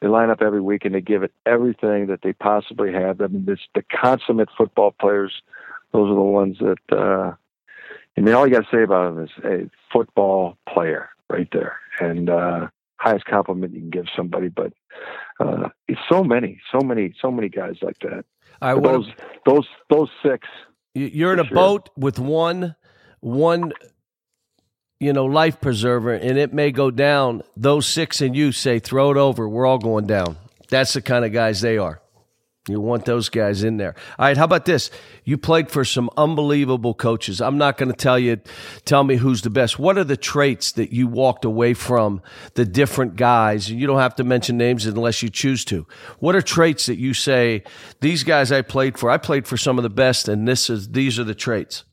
they 0.00 0.08
line 0.08 0.30
up 0.30 0.42
every 0.42 0.60
week 0.60 0.84
and 0.84 0.94
they 0.94 1.00
give 1.00 1.22
it 1.22 1.32
everything 1.46 2.06
that 2.08 2.20
they 2.22 2.32
possibly 2.32 2.92
have. 2.92 3.20
I 3.20 3.28
mean, 3.28 3.44
this 3.46 3.60
the 3.74 3.82
consummate 3.82 4.50
football 4.56 4.92
players. 4.92 5.32
Those 5.92 6.10
are 6.10 6.14
the 6.14 6.20
ones 6.20 6.58
that 6.58 6.96
uh, 6.96 7.32
I 8.16 8.20
mean. 8.20 8.34
All 8.34 8.46
you 8.46 8.52
got 8.52 8.64
to 8.68 8.76
say 8.76 8.82
about 8.82 9.14
them 9.14 9.24
is 9.24 9.30
a 9.44 9.70
football 9.92 10.58
player 10.68 11.08
right 11.30 11.48
there, 11.52 11.78
and 12.00 12.28
uh, 12.28 12.68
highest 12.96 13.24
compliment 13.24 13.72
you 13.72 13.80
can 13.80 13.90
give 13.90 14.06
somebody. 14.14 14.48
But 14.48 14.72
uh, 15.40 15.68
it's 15.88 16.00
so 16.10 16.22
many, 16.22 16.60
so 16.72 16.84
many, 16.84 17.14
so 17.20 17.30
many 17.30 17.48
guys 17.48 17.76
like 17.80 17.98
that. 18.00 18.24
All 18.62 18.74
right, 18.74 18.82
those, 18.82 19.06
those, 19.44 19.66
those 19.90 20.08
six. 20.24 20.46
You're 20.94 21.32
in 21.32 21.40
a 21.40 21.44
sure. 21.44 21.54
boat 21.54 21.90
with 21.96 22.18
one, 22.18 22.74
one 23.20 23.72
you 24.98 25.12
know, 25.12 25.26
life 25.26 25.60
preserver 25.60 26.14
and 26.14 26.38
it 26.38 26.52
may 26.52 26.70
go 26.70 26.90
down, 26.90 27.42
those 27.56 27.86
six 27.86 28.20
and 28.20 28.34
you 28.34 28.52
say, 28.52 28.78
throw 28.78 29.10
it 29.10 29.16
over. 29.16 29.48
We're 29.48 29.66
all 29.66 29.78
going 29.78 30.06
down. 30.06 30.36
That's 30.68 30.94
the 30.94 31.02
kind 31.02 31.24
of 31.24 31.32
guys 31.32 31.60
they 31.60 31.78
are. 31.78 32.00
You 32.68 32.80
want 32.80 33.04
those 33.04 33.28
guys 33.28 33.62
in 33.62 33.76
there. 33.76 33.94
All 34.18 34.26
right, 34.26 34.36
how 34.36 34.44
about 34.44 34.64
this? 34.64 34.90
You 35.24 35.38
played 35.38 35.70
for 35.70 35.84
some 35.84 36.10
unbelievable 36.16 36.94
coaches. 36.94 37.40
I'm 37.40 37.58
not 37.58 37.78
going 37.78 37.90
to 37.90 37.96
tell 37.96 38.18
you, 38.18 38.40
tell 38.84 39.04
me 39.04 39.16
who's 39.16 39.42
the 39.42 39.50
best. 39.50 39.78
What 39.78 39.96
are 39.96 40.04
the 40.04 40.16
traits 40.16 40.72
that 40.72 40.92
you 40.92 41.06
walked 41.06 41.44
away 41.44 41.74
from 41.74 42.22
the 42.54 42.64
different 42.64 43.14
guys? 43.14 43.70
And 43.70 43.78
you 43.78 43.86
don't 43.86 44.00
have 44.00 44.16
to 44.16 44.24
mention 44.24 44.58
names 44.58 44.84
unless 44.84 45.22
you 45.22 45.30
choose 45.30 45.64
to. 45.66 45.86
What 46.18 46.34
are 46.34 46.42
traits 46.42 46.86
that 46.86 46.98
you 46.98 47.14
say, 47.14 47.62
these 48.00 48.24
guys 48.24 48.50
I 48.50 48.62
played 48.62 48.98
for, 48.98 49.10
I 49.10 49.18
played 49.18 49.46
for 49.46 49.56
some 49.56 49.78
of 49.78 49.84
the 49.84 49.90
best, 49.90 50.26
and 50.26 50.48
this 50.48 50.68
is 50.68 50.90
these 50.90 51.20
are 51.20 51.24
the 51.24 51.36
traits? 51.36 51.84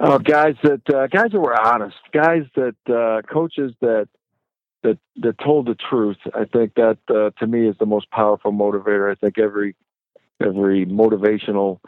Oh, 0.00 0.18
guys 0.18 0.54
that 0.62 0.88
uh, 0.88 1.06
guys 1.08 1.32
that 1.32 1.40
were 1.40 1.60
honest, 1.60 1.96
guys 2.14 2.44
that 2.54 2.76
uh, 2.88 3.20
coaches 3.30 3.72
that 3.80 4.08
that 4.82 4.98
that 5.16 5.38
told 5.38 5.66
the 5.66 5.74
truth. 5.74 6.18
I 6.34 6.44
think 6.44 6.74
that 6.74 6.98
uh, 7.08 7.30
to 7.38 7.46
me 7.46 7.68
is 7.68 7.76
the 7.78 7.86
most 7.86 8.10
powerful 8.10 8.52
motivator. 8.52 9.10
I 9.10 9.14
think 9.14 9.38
every 9.38 9.74
every 10.40 10.86
motivational 10.86 11.80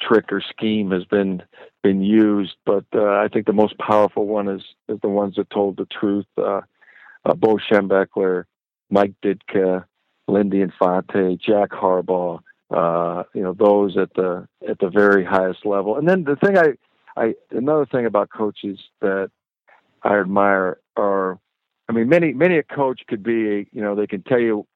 trick 0.00 0.32
or 0.32 0.40
scheme 0.40 0.90
has 0.90 1.04
been 1.04 1.42
been 1.82 2.02
used, 2.02 2.56
but 2.64 2.84
uh, 2.94 3.04
I 3.04 3.28
think 3.32 3.46
the 3.46 3.52
most 3.52 3.78
powerful 3.78 4.26
one 4.26 4.48
is 4.48 4.62
is 4.88 4.98
the 5.02 5.08
ones 5.08 5.36
that 5.36 5.50
told 5.50 5.76
the 5.76 5.86
truth. 5.86 6.26
Uh, 6.36 6.62
uh, 7.24 7.34
Bo 7.34 7.56
Schembechler, 7.56 8.44
Mike 8.90 9.14
Ditka, 9.24 9.84
Lindy 10.28 10.60
Infante, 10.60 11.36
Jack 11.36 11.70
Harbaugh. 11.70 12.40
Uh, 12.70 13.24
you 13.34 13.42
know 13.42 13.54
those 13.54 13.96
at 13.96 14.12
the 14.14 14.48
at 14.68 14.78
the 14.78 14.88
very 14.88 15.24
highest 15.24 15.66
level. 15.66 15.96
And 15.96 16.08
then 16.08 16.24
the 16.24 16.36
thing 16.36 16.56
I 16.56 16.74
I 17.16 17.34
another 17.50 17.86
thing 17.86 18.06
about 18.06 18.30
coaches 18.30 18.78
that 19.00 19.30
I 20.02 20.18
admire 20.18 20.78
are, 20.96 21.38
I 21.88 21.92
mean, 21.92 22.08
many 22.08 22.32
many 22.32 22.58
a 22.58 22.62
coach 22.62 23.02
could 23.08 23.22
be, 23.22 23.68
you 23.72 23.82
know, 23.82 23.94
they 23.94 24.06
can 24.06 24.22
tell 24.22 24.40
you 24.40 24.66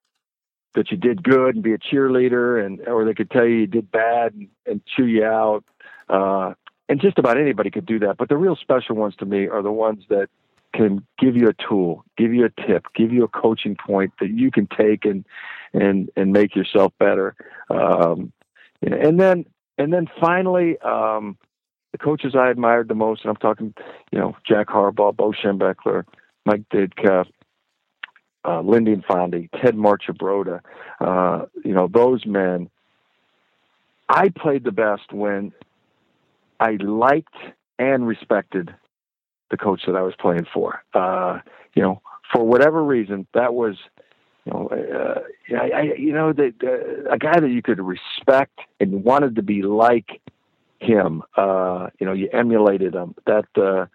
that 0.75 0.91
you 0.91 0.97
did 0.97 1.23
good 1.23 1.55
and 1.55 1.63
be 1.63 1.73
a 1.73 1.79
cheerleader, 1.79 2.65
and 2.65 2.81
or 2.87 3.05
they 3.05 3.15
could 3.15 3.31
tell 3.31 3.47
you 3.47 3.57
you 3.57 3.67
did 3.67 3.91
bad 3.91 4.35
and, 4.35 4.49
and 4.67 4.83
chew 4.85 5.07
you 5.07 5.25
out. 5.25 5.65
Uh, 6.09 6.55
and 6.89 7.01
just 7.01 7.19
about 7.19 7.39
anybody 7.39 7.71
could 7.71 7.87
do 7.87 7.99
that. 8.01 8.17
But 8.17 8.29
the 8.29 8.37
real 8.37 8.57
special 8.57 8.97
ones 8.97 9.15
to 9.17 9.27
me 9.27 9.47
are 9.47 9.63
the 9.63 9.73
ones 9.73 10.05
that 10.09 10.29
can 10.75 11.07
give 11.19 11.37
you 11.37 11.49
a 11.49 11.69
tool, 11.69 12.05
give 12.17 12.33
you 12.33 12.45
a 12.45 12.67
tip, 12.67 12.87
give 12.95 13.13
you 13.13 13.25
a 13.25 13.29
coaching 13.29 13.77
point 13.77 14.13
that 14.21 14.31
you 14.31 14.51
can 14.51 14.67
take 14.67 15.05
and 15.05 15.25
and 15.73 16.11
and 16.17 16.33
make 16.33 16.55
yourself 16.55 16.93
better. 16.99 17.35
Um, 17.71 18.33
and 18.83 19.19
then 19.19 19.47
and 19.77 19.93
then 19.93 20.07
finally, 20.21 20.79
um, 20.81 21.39
the 21.93 21.99
coaches 21.99 22.35
I 22.35 22.51
admired 22.51 22.89
the 22.89 22.95
most, 22.95 23.23
and 23.23 23.31
I'm 23.31 23.37
talking, 23.37 23.75
you 24.13 24.19
know, 24.19 24.37
Jack 24.47 24.69
Harbaugh, 24.69 25.17
Bo 25.17 25.33
Schembechler, 25.33 26.05
Mike 26.49 26.63
Ditka, 26.73 27.27
uh, 28.47 28.61
Lindy 28.63 28.93
Infante, 28.93 29.51
Ted 29.61 29.75
Marchibroda, 29.75 30.61
uh, 31.01 31.45
you 31.63 31.75
know, 31.75 31.89
those 31.93 32.25
men. 32.25 32.71
I 34.09 34.31
played 34.31 34.65
the 34.65 34.73
best 34.73 35.13
when 35.13 35.53
I 36.59 36.79
liked 36.81 37.37
and 37.79 38.07
respected 38.07 38.75
the 39.51 39.59
coach 39.59 39.83
that 39.87 39.95
I 39.95 40.01
was 40.01 40.15
playing 40.19 40.47
for. 40.53 40.83
Uh, 40.95 41.41
you 41.75 41.83
know, 41.83 42.01
for 42.33 42.43
whatever 42.47 42.83
reason, 42.83 43.27
that 43.35 43.53
was, 43.53 43.77
you 44.47 44.53
know, 44.53 44.69
uh, 44.69 45.21
I, 45.55 45.71
I, 45.71 45.83
you 45.99 46.15
know, 46.15 46.33
the, 46.33 46.55
the, 46.59 47.13
a 47.13 47.19
guy 47.19 47.39
that 47.39 47.51
you 47.51 47.61
could 47.61 47.81
respect 47.81 48.59
and 48.81 49.05
wanted 49.05 49.37
to 49.37 49.43
be 49.43 49.61
like 49.61 50.23
him. 50.81 51.23
Uh, 51.37 51.89
you 51.99 52.07
know, 52.07 52.15
you 52.15 52.31
emulated 52.33 52.95
him. 52.95 53.15
That 53.27 53.47
uh, 53.57 53.87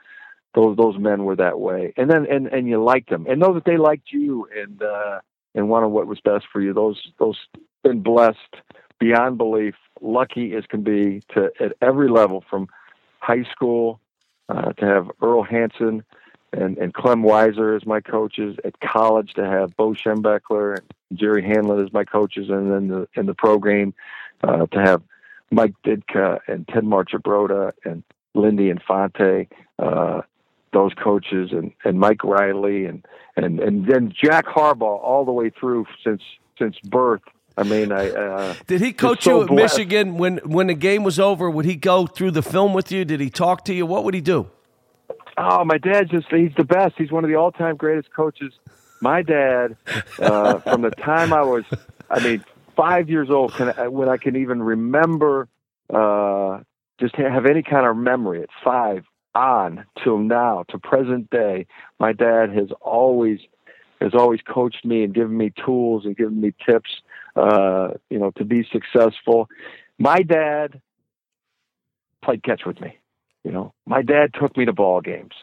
those 0.55 0.77
those 0.77 0.97
men 0.97 1.23
were 1.23 1.35
that 1.35 1.59
way, 1.59 1.93
and 1.97 2.09
then 2.09 2.25
and 2.29 2.47
and 2.47 2.67
you 2.67 2.83
liked 2.83 3.09
them, 3.09 3.25
and 3.27 3.39
know 3.39 3.53
that 3.53 3.65
they 3.65 3.77
liked 3.77 4.11
you, 4.11 4.47
and 4.55 4.81
uh, 4.81 5.19
and 5.55 5.69
wanted 5.69 5.89
what 5.89 6.07
was 6.07 6.19
best 6.21 6.45
for 6.51 6.61
you. 6.61 6.73
Those 6.73 7.01
those 7.19 7.37
been 7.83 8.01
blessed 8.01 8.37
beyond 8.99 9.37
belief, 9.37 9.75
lucky 10.01 10.55
as 10.55 10.65
can 10.65 10.83
be 10.83 11.21
to 11.33 11.51
at 11.59 11.73
every 11.81 12.09
level 12.09 12.43
from 12.49 12.67
high 13.19 13.43
school 13.51 13.99
uh, 14.49 14.73
to 14.73 14.85
have 14.85 15.09
Earl 15.21 15.43
Hansen 15.43 16.03
and, 16.51 16.77
and 16.77 16.93
Clem 16.93 17.23
Weiser 17.23 17.75
as 17.75 17.85
my 17.85 17.99
coaches 17.99 18.57
at 18.63 18.79
college 18.79 19.33
to 19.33 19.45
have 19.45 19.75
Bo 19.75 19.93
Schembechler 19.93 20.77
and 20.77 21.19
Jerry 21.19 21.43
Hanlon 21.43 21.83
as 21.83 21.91
my 21.93 22.03
coaches 22.03 22.49
and 22.49 22.71
then 22.71 22.87
the 22.87 23.07
in 23.15 23.25
the 23.25 23.33
program 23.33 23.93
uh, 24.43 24.65
to 24.67 24.79
have 24.79 25.01
Mike 25.51 25.73
Ditka 25.85 26.39
and 26.47 26.67
Ted 26.67 26.83
Marchibroda 26.83 27.73
and 27.85 28.03
Lindy 28.35 28.69
Infante, 28.69 29.47
uh, 29.79 30.21
those 30.73 30.93
coaches, 30.93 31.51
and, 31.51 31.71
and 31.83 31.99
Mike 31.99 32.23
Riley, 32.23 32.85
and, 32.85 33.05
and, 33.35 33.59
and 33.59 33.87
then 33.87 34.13
Jack 34.13 34.45
Harbaugh 34.45 34.99
all 35.01 35.25
the 35.25 35.31
way 35.31 35.49
through 35.49 35.85
since 36.03 36.21
since 36.57 36.77
birth. 36.83 37.21
I 37.55 37.63
mean, 37.63 37.91
I 37.91 38.09
uh, 38.09 38.55
did 38.67 38.81
he 38.81 38.93
coach 38.93 39.23
so 39.23 39.37
you 39.37 39.41
at 39.43 39.47
blessed. 39.49 39.77
Michigan 39.77 40.17
when 40.17 40.37
when 40.39 40.67
the 40.67 40.73
game 40.73 41.03
was 41.03 41.19
over? 41.19 41.49
Would 41.49 41.65
he 41.65 41.75
go 41.75 42.07
through 42.07 42.31
the 42.31 42.41
film 42.41 42.73
with 42.73 42.91
you? 42.91 43.05
Did 43.05 43.19
he 43.19 43.29
talk 43.29 43.63
to 43.65 43.73
you? 43.73 43.85
What 43.85 44.03
would 44.03 44.13
he 44.13 44.21
do? 44.21 44.49
Oh, 45.37 45.63
my 45.63 45.77
dad 45.77 46.09
just—he's 46.09 46.53
the 46.57 46.63
best. 46.63 46.95
He's 46.97 47.11
one 47.11 47.23
of 47.23 47.29
the 47.29 47.35
all-time 47.35 47.75
greatest 47.75 48.13
coaches. 48.13 48.53
My 49.01 49.21
dad, 49.21 49.75
uh, 50.19 50.59
from 50.59 50.81
the 50.81 50.91
time 50.91 51.33
I 51.33 51.41
was, 51.41 51.63
I 52.09 52.23
mean, 52.23 52.43
five 52.75 53.09
years 53.09 53.29
old 53.29 53.53
can, 53.53 53.69
when 53.91 54.09
I 54.09 54.17
can 54.17 54.35
even 54.35 54.61
remember, 54.61 55.47
uh, 55.93 56.59
just 56.99 57.15
have 57.15 57.45
any 57.45 57.63
kind 57.63 57.85
of 57.85 57.97
memory 57.97 58.43
at 58.43 58.49
five 58.63 59.05
on 59.35 59.85
till 60.03 60.17
now 60.17 60.63
to 60.69 60.77
present 60.77 61.29
day. 61.29 61.65
My 61.99 62.13
dad 62.13 62.49
has 62.53 62.69
always 62.81 63.39
has 64.01 64.13
always 64.13 64.41
coached 64.41 64.83
me 64.83 65.03
and 65.03 65.13
given 65.13 65.37
me 65.37 65.51
tools 65.65 66.05
and 66.05 66.15
given 66.15 66.41
me 66.41 66.53
tips, 66.65 66.89
uh, 67.35 67.89
you 68.09 68.19
know, 68.19 68.31
to 68.31 68.43
be 68.43 68.67
successful. 68.71 69.49
My 69.97 70.21
dad 70.23 70.81
played 72.21 72.43
catch 72.43 72.63
with 72.65 72.81
me. 72.81 72.97
You 73.43 73.51
know, 73.51 73.73
my 73.85 74.01
dad 74.01 74.33
took 74.39 74.57
me 74.57 74.65
to 74.65 74.73
ball 74.73 75.01
games. 75.01 75.33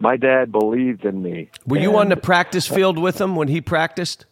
My 0.00 0.16
dad 0.16 0.50
believed 0.50 1.04
in 1.04 1.22
me. 1.22 1.50
Were 1.66 1.78
you 1.78 1.96
on 1.96 2.08
the 2.08 2.16
practice 2.16 2.66
field 2.66 2.98
with 2.98 3.20
him 3.20 3.36
when 3.36 3.48
he 3.48 3.60
practiced? 3.60 4.24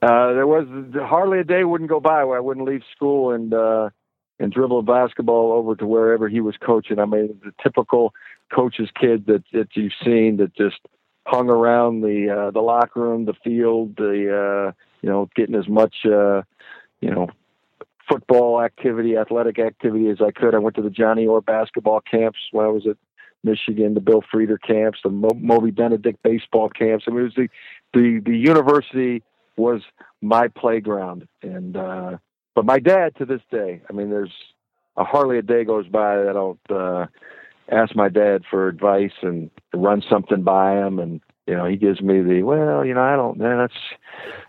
Uh, 0.00 0.32
there 0.34 0.46
was 0.46 0.66
hardly 0.94 1.40
a 1.40 1.44
day 1.44 1.64
wouldn't 1.64 1.90
go 1.90 2.00
by 2.00 2.22
where 2.24 2.36
I 2.36 2.40
wouldn't 2.40 2.66
leave 2.66 2.82
school 2.94 3.32
and 3.32 3.52
uh, 3.52 3.90
and 4.38 4.52
dribble 4.52 4.80
a 4.80 4.82
basketball 4.82 5.52
over 5.52 5.74
to 5.76 5.86
wherever 5.86 6.28
he 6.28 6.40
was 6.40 6.56
coaching. 6.60 6.98
I 6.98 7.04
mean, 7.04 7.38
the 7.44 7.52
typical 7.62 8.14
coach's 8.54 8.90
kid 8.98 9.26
that 9.26 9.44
that 9.52 9.68
you've 9.74 9.92
seen 10.04 10.36
that 10.38 10.54
just 10.54 10.78
hung 11.26 11.50
around 11.50 12.00
the 12.00 12.30
uh, 12.30 12.50
the 12.50 12.60
locker 12.60 13.00
room, 13.00 13.24
the 13.24 13.34
field, 13.44 13.96
the 13.96 14.68
uh, 14.68 14.72
you 15.02 15.08
know, 15.08 15.28
getting 15.34 15.54
as 15.54 15.68
much 15.68 15.96
uh, 16.04 16.42
you 17.00 17.10
know 17.10 17.28
football 18.08 18.62
activity, 18.62 19.16
athletic 19.16 19.58
activity 19.58 20.08
as 20.08 20.18
I 20.20 20.30
could. 20.30 20.54
I 20.54 20.58
went 20.58 20.76
to 20.76 20.82
the 20.82 20.90
Johnny 20.90 21.26
Orr 21.26 21.42
basketball 21.42 22.00
camps 22.00 22.38
when 22.52 22.64
I 22.64 22.70
was 22.70 22.86
at 22.86 22.96
Michigan, 23.44 23.94
the 23.94 24.00
Bill 24.00 24.22
Frieder 24.22 24.58
camps, 24.60 25.00
the 25.04 25.10
Mo- 25.10 25.36
Moby 25.36 25.70
Benedict 25.70 26.22
baseball 26.22 26.68
camps. 26.68 27.04
I 27.06 27.10
mean, 27.10 27.20
it 27.20 27.24
was 27.24 27.34
the 27.34 27.48
the 27.92 28.20
the 28.24 28.36
university 28.36 29.22
was 29.56 29.82
my 30.22 30.48
playground. 30.48 31.28
And 31.42 31.76
uh, 31.76 32.18
but 32.58 32.64
my 32.64 32.80
dad 32.80 33.14
to 33.18 33.24
this 33.24 33.40
day, 33.52 33.80
I 33.88 33.92
mean, 33.92 34.10
there's 34.10 34.32
a 34.96 35.04
hardly 35.04 35.38
a 35.38 35.42
day 35.42 35.62
goes 35.62 35.86
by 35.86 36.16
that 36.16 36.28
I 36.28 36.32
don't 36.32 36.58
uh, 36.68 37.06
ask 37.70 37.94
my 37.94 38.08
dad 38.08 38.42
for 38.50 38.66
advice 38.66 39.12
and 39.22 39.48
run 39.72 40.02
something 40.10 40.42
by 40.42 40.76
him, 40.76 40.98
and 40.98 41.20
you 41.46 41.54
know, 41.54 41.66
he 41.66 41.76
gives 41.76 42.00
me 42.00 42.20
the 42.20 42.42
well, 42.42 42.84
you 42.84 42.94
know, 42.94 43.00
I 43.00 43.14
don't, 43.14 43.38
man, 43.38 43.58
that's, 43.58 43.80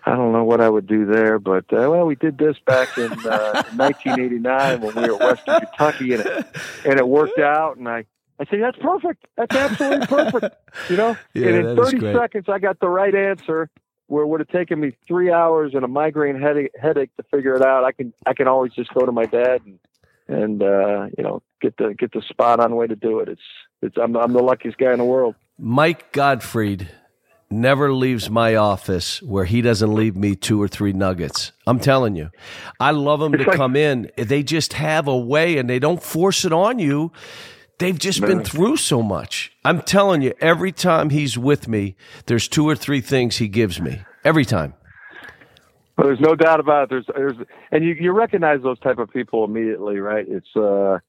I 0.07 0.16
don't 0.16 0.34
know 0.34 0.43
what 0.43 0.60
I 0.60 0.68
would 0.68 0.88
do 0.88 1.05
there, 1.05 1.38
but 1.38 1.66
uh, 1.72 1.88
well, 1.88 2.07
we 2.07 2.16
did 2.16 2.39
this 2.39 2.57
back 2.66 2.97
in, 2.97 3.12
uh, 3.12 3.62
1989 3.76 4.82
when 4.82 4.95
we 4.95 5.01
were 5.03 5.14
at 5.14 5.20
Western 5.20 5.60
Kentucky, 5.60 6.14
and 6.16 6.26
it, 6.26 6.47
and 6.86 6.97
it 6.99 7.07
worked 7.07 7.38
out, 7.38 7.78
and 7.78 7.88
I. 7.88 8.05
I 8.41 8.45
say 8.45 8.57
that's 8.57 8.78
perfect. 8.78 9.26
That's 9.36 9.53
absolutely 9.53 10.07
perfect. 10.07 10.55
You 10.89 10.95
know, 10.95 11.18
Yeah, 11.34 11.47
and 11.49 11.68
in 11.68 11.76
30 11.76 11.99
seconds, 11.99 12.45
I 12.47 12.57
got 12.57 12.80
the 12.80 12.88
right 12.88 13.14
answer. 13.14 13.70
Where 14.10 14.24
it 14.24 14.28
would 14.28 14.39
have 14.39 14.49
taken 14.49 14.80
me 14.80 14.95
three 15.07 15.32
hours 15.32 15.74
and 15.76 15.84
a 15.84 15.88
migraine 15.88 16.39
headache, 16.39 16.72
headache 16.80 17.16
to 17.18 17.24
figure 17.32 17.55
it 17.55 17.62
out. 17.62 17.84
I 17.84 17.91
can 17.91 18.12
I 18.26 18.34
can 18.34 18.47
always 18.47 18.74
just 18.74 18.93
go 18.93 19.05
to 19.05 19.12
my 19.12 19.26
dad 19.26 19.62
and 19.66 19.80
and 20.28 20.64
uh, 20.64 21.07
you 21.18 21.24
know 21.24 21.41
get 21.62 21.78
the 21.78 21.93
get 21.97 22.12
the 22.12 22.22
spot 22.28 22.60
on 22.60 22.76
way 22.76 22.88
to 22.88 22.95
do 22.95 23.20
it. 23.20 23.30
It's 23.30 23.41
it's 23.82 23.97
I'm 24.01 24.18
I'm 24.18 24.34
the 24.34 24.41
luckiest 24.41 24.78
guy 24.78 24.91
in 24.91 24.97
the 24.97 25.05
world. 25.05 25.36
Mike 25.57 26.12
Gottfried 26.12 26.89
never 27.51 27.91
leaves 27.91 28.30
my 28.30 28.55
office 28.55 29.22
where 29.22 29.45
he 29.45 29.62
doesn't 29.62 29.93
leave 29.93 30.16
me 30.16 30.36
two 30.36 30.62
or 30.62 30.68
three 30.68 30.93
nuggets. 30.93 31.51
I'm 31.66 31.80
telling 31.80 32.16
you. 32.16 32.30
I 32.80 32.91
love 32.91 33.20
them 33.20 33.34
to 33.34 33.45
come 33.45 33.76
in. 33.76 34.12
They 34.18 34.43
just 34.43 34.74
have 34.74 35.07
a 35.07 35.18
way 35.18 35.57
and 35.57 35.70
they 35.70 35.80
don't 35.80 36.01
force 36.01 36.45
it 36.45 36.53
on 36.53 36.80
you. 36.80 37.12
They've 37.80 37.98
just 37.98 38.22
been 38.22 38.44
through 38.44 38.78
so 38.78 39.02
much. 39.02 39.54
I'm 39.64 39.82
telling 39.82 40.22
you, 40.22 40.34
every 40.42 40.74
time 40.74 41.10
he's 41.10 41.38
with 41.38 41.68
me, 41.68 41.96
there's 42.26 42.48
two 42.48 42.68
or 42.68 42.76
three 42.76 43.00
things 43.00 43.38
he 43.38 43.48
gives 43.48 43.80
me. 43.80 44.02
Every 44.26 44.44
time. 44.46 44.74
Well, 45.98 46.08
there's 46.08 46.20
no 46.20 46.36
doubt 46.36 46.60
about 46.60 46.84
it. 46.84 46.90
There's, 46.90 47.06
there's, 47.14 47.48
and 47.72 47.84
you, 47.84 47.96
you 48.00 48.12
recognize 48.12 48.62
those 48.62 48.80
type 48.80 49.00
of 49.00 49.10
people 49.10 49.46
immediately, 49.46 49.98
right? 49.98 50.26
It's, 50.28 50.56
uh, 50.56 51.00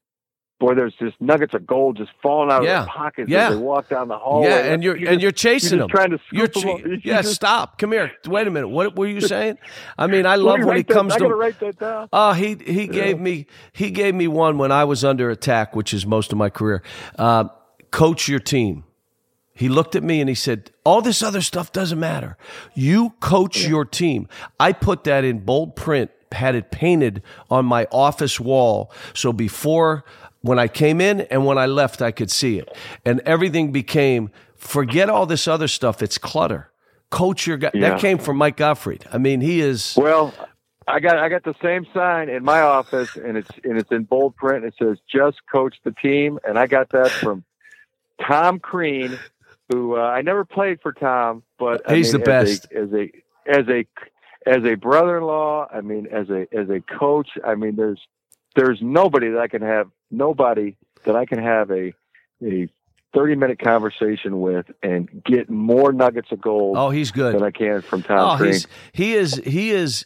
boy, 0.61 0.75
there's 0.75 0.93
just 0.95 1.19
nuggets 1.19 1.53
of 1.53 1.67
gold 1.67 1.97
just 1.97 2.11
falling 2.23 2.49
out 2.49 2.63
Yeah. 2.63 2.79
of 2.81 2.85
their 2.85 2.93
pockets 2.93 3.29
Yeah. 3.29 3.49
as 3.49 3.55
they 3.55 3.61
walk 3.61 3.89
down 3.89 4.07
the 4.07 4.17
hallway. 4.17 4.47
yeah, 4.47 4.57
and 4.73 4.81
you're, 4.81 4.95
and 4.95 5.05
just- 5.07 5.21
you're 5.21 5.31
chasing 5.31 5.79
you're 5.79 5.83
him. 5.85 5.89
just 5.89 5.95
trying 5.97 6.11
to 6.11 6.19
you're 6.31 6.45
scoop 6.47 6.63
'em 6.65 6.69
up. 6.71 6.79
You 6.85 6.99
yeah, 7.03 7.21
just- 7.21 7.35
stop. 7.35 7.77
Come 7.77 7.91
here. 7.91 8.11
Wait 8.27 8.47
a 8.47 8.51
minute. 8.51 8.69
What 8.69 8.95
were 8.95 9.07
you 9.07 9.19
saying? 9.33 9.57
I 9.97 10.07
mean, 10.07 10.25
I 10.25 10.35
love 10.35 10.63
when 10.63 10.77
he 10.77 10.83
that- 10.83 10.93
comes 10.93 11.11
I 11.13 11.17
to 11.17 11.23
gotta 11.25 11.35
write 11.35 11.59
that 11.59 11.77
down. 11.79 12.07
Oh, 12.13 12.31
he 12.33 12.55
he 12.65 12.87
gave 12.87 13.19
me 13.19 13.47
he 13.73 13.91
gave 13.91 14.15
me 14.15 14.27
one 14.29 14.57
when 14.57 14.71
I 14.71 14.85
was 14.85 15.03
under 15.03 15.29
attack, 15.29 15.75
which 15.75 15.93
is 15.93 16.05
most 16.05 16.31
of 16.31 16.37
my 16.37 16.49
career. 16.49 16.81
Uh, 17.19 17.45
coach 17.91 18.29
your 18.29 18.39
team. 18.39 18.85
He 19.53 19.67
looked 19.67 19.95
at 19.95 20.03
me 20.03 20.21
and 20.21 20.29
he 20.29 20.35
said, 20.35 20.71
"All 20.85 21.01
this 21.01 21.21
other 21.21 21.41
stuff 21.41 21.71
doesn't 21.71 21.99
matter. 21.99 22.37
You 22.73 23.13
coach 23.19 23.67
your 23.67 23.83
team." 23.85 24.27
I 24.59 24.71
put 24.73 25.03
that 25.03 25.23
in 25.25 25.39
bold 25.39 25.75
print, 25.75 26.09
had 26.31 26.55
it 26.55 26.71
painted 26.71 27.21
on 27.49 27.65
my 27.65 27.85
office 27.91 28.39
wall, 28.39 28.91
so 29.13 29.33
before 29.33 30.03
when 30.41 30.59
I 30.59 30.67
came 30.67 31.01
in 31.01 31.21
and 31.21 31.45
when 31.45 31.57
I 31.57 31.65
left, 31.65 32.01
I 32.01 32.11
could 32.11 32.31
see 32.31 32.57
it, 32.59 32.69
and 33.05 33.21
everything 33.21 33.71
became. 33.71 34.29
Forget 34.55 35.09
all 35.09 35.25
this 35.25 35.47
other 35.47 35.67
stuff. 35.67 36.03
It's 36.03 36.19
clutter. 36.19 36.69
Coach 37.09 37.47
your 37.47 37.57
guy. 37.57 37.71
Yeah. 37.73 37.89
That 37.89 37.99
came 37.99 38.19
from 38.19 38.37
Mike 38.37 38.57
Gottfried. 38.57 39.05
I 39.11 39.17
mean, 39.17 39.41
he 39.41 39.59
is. 39.59 39.95
Well, 39.97 40.33
I 40.87 40.99
got 40.99 41.17
I 41.17 41.29
got 41.29 41.43
the 41.43 41.55
same 41.61 41.85
sign 41.93 42.29
in 42.29 42.43
my 42.43 42.61
office, 42.61 43.15
and 43.15 43.37
it's 43.37 43.49
and 43.63 43.77
it's 43.77 43.91
in 43.91 44.03
bold 44.03 44.35
print. 44.35 44.65
It 44.65 44.75
says 44.77 44.97
"Just 45.11 45.37
coach 45.51 45.75
the 45.83 45.91
team," 45.91 46.39
and 46.47 46.59
I 46.59 46.67
got 46.67 46.89
that 46.91 47.09
from 47.09 47.43
Tom 48.27 48.59
Crean, 48.59 49.17
who 49.69 49.95
uh, 49.95 50.01
I 50.01 50.21
never 50.21 50.45
played 50.45 50.79
for 50.81 50.93
Tom, 50.93 51.43
but 51.57 51.89
I 51.89 51.95
He's 51.95 52.13
mean, 52.13 52.23
the 52.23 52.31
as 52.33 52.59
best. 52.59 52.71
a, 52.71 52.77
as 52.77 52.93
a 52.93 53.11
as 53.47 53.67
a 53.67 53.85
as 54.45 54.65
a 54.65 54.75
brother-in-law. 54.75 55.67
I 55.73 55.81
mean, 55.81 56.07
as 56.07 56.29
a 56.29 56.47
as 56.55 56.69
a 56.69 56.81
coach. 56.81 57.29
I 57.45 57.55
mean, 57.55 57.75
there's 57.75 58.01
there's 58.55 58.79
nobody 58.81 59.29
that 59.29 59.39
I 59.39 59.47
can 59.47 59.61
have 59.61 59.87
nobody 60.09 60.75
that 61.05 61.15
I 61.15 61.25
can 61.25 61.39
have 61.39 61.71
a 61.71 61.93
a 62.43 62.67
30 63.13 63.35
minute 63.35 63.59
conversation 63.59 64.39
with 64.41 64.65
and 64.81 65.09
get 65.25 65.49
more 65.49 65.91
nuggets 65.91 66.31
of 66.31 66.41
gold 66.41 66.77
Oh, 66.77 66.89
he's 66.89 67.11
good. 67.11 67.35
than 67.35 67.43
I 67.43 67.51
can 67.51 67.81
from 67.81 68.03
Tom 68.03 68.39
Oh, 68.41 68.43
he 68.93 69.13
is 69.13 69.35
he 69.43 69.69
is 69.71 70.05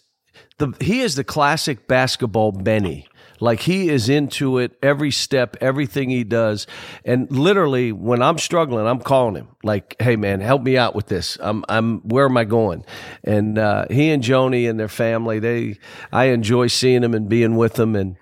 the 0.58 0.74
he 0.82 1.02
is 1.02 1.16
the 1.16 1.24
classic 1.24 1.88
basketball 1.88 2.52
Benny. 2.52 3.08
Like 3.42 3.60
he 3.60 3.90
is 3.90 4.08
into 4.08 4.60
it 4.60 4.78
every 4.82 5.12
step, 5.12 5.58
everything 5.60 6.10
he 6.10 6.24
does, 6.24 6.68
and 7.04 7.30
literally 7.30 7.92
when 7.92 8.22
I'm 8.22 8.38
struggling, 8.38 8.88
I'm 8.88 9.02
calling 9.02 9.36
him 9.36 9.50
like, 9.62 9.98
"Hey 10.00 10.16
man, 10.16 10.40
help 10.40 10.62
me 10.62 10.78
out 10.78 10.96
with 10.96 11.08
this. 11.08 11.38
I'm 11.42 11.66
I'm 11.68 12.00
where 12.08 12.26
am 12.26 12.38
I 12.38 12.46
going?" 12.46 12.86
And 13.26 13.58
uh, 13.58 13.88
he 13.92 14.10
and 14.10 14.24
Joani 14.24 14.70
and 14.70 14.80
their 14.80 14.88
family, 14.88 15.40
they 15.40 15.78
I 16.14 16.26
enjoy 16.26 16.68
seeing 16.68 17.02
them 17.02 17.14
and 17.14 17.28
being 17.28 17.58
with 17.58 17.74
them. 17.74 17.94
And 17.98 18.16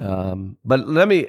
um, 0.00 0.56
but 0.64 0.88
let 0.88 1.08
me, 1.08 1.28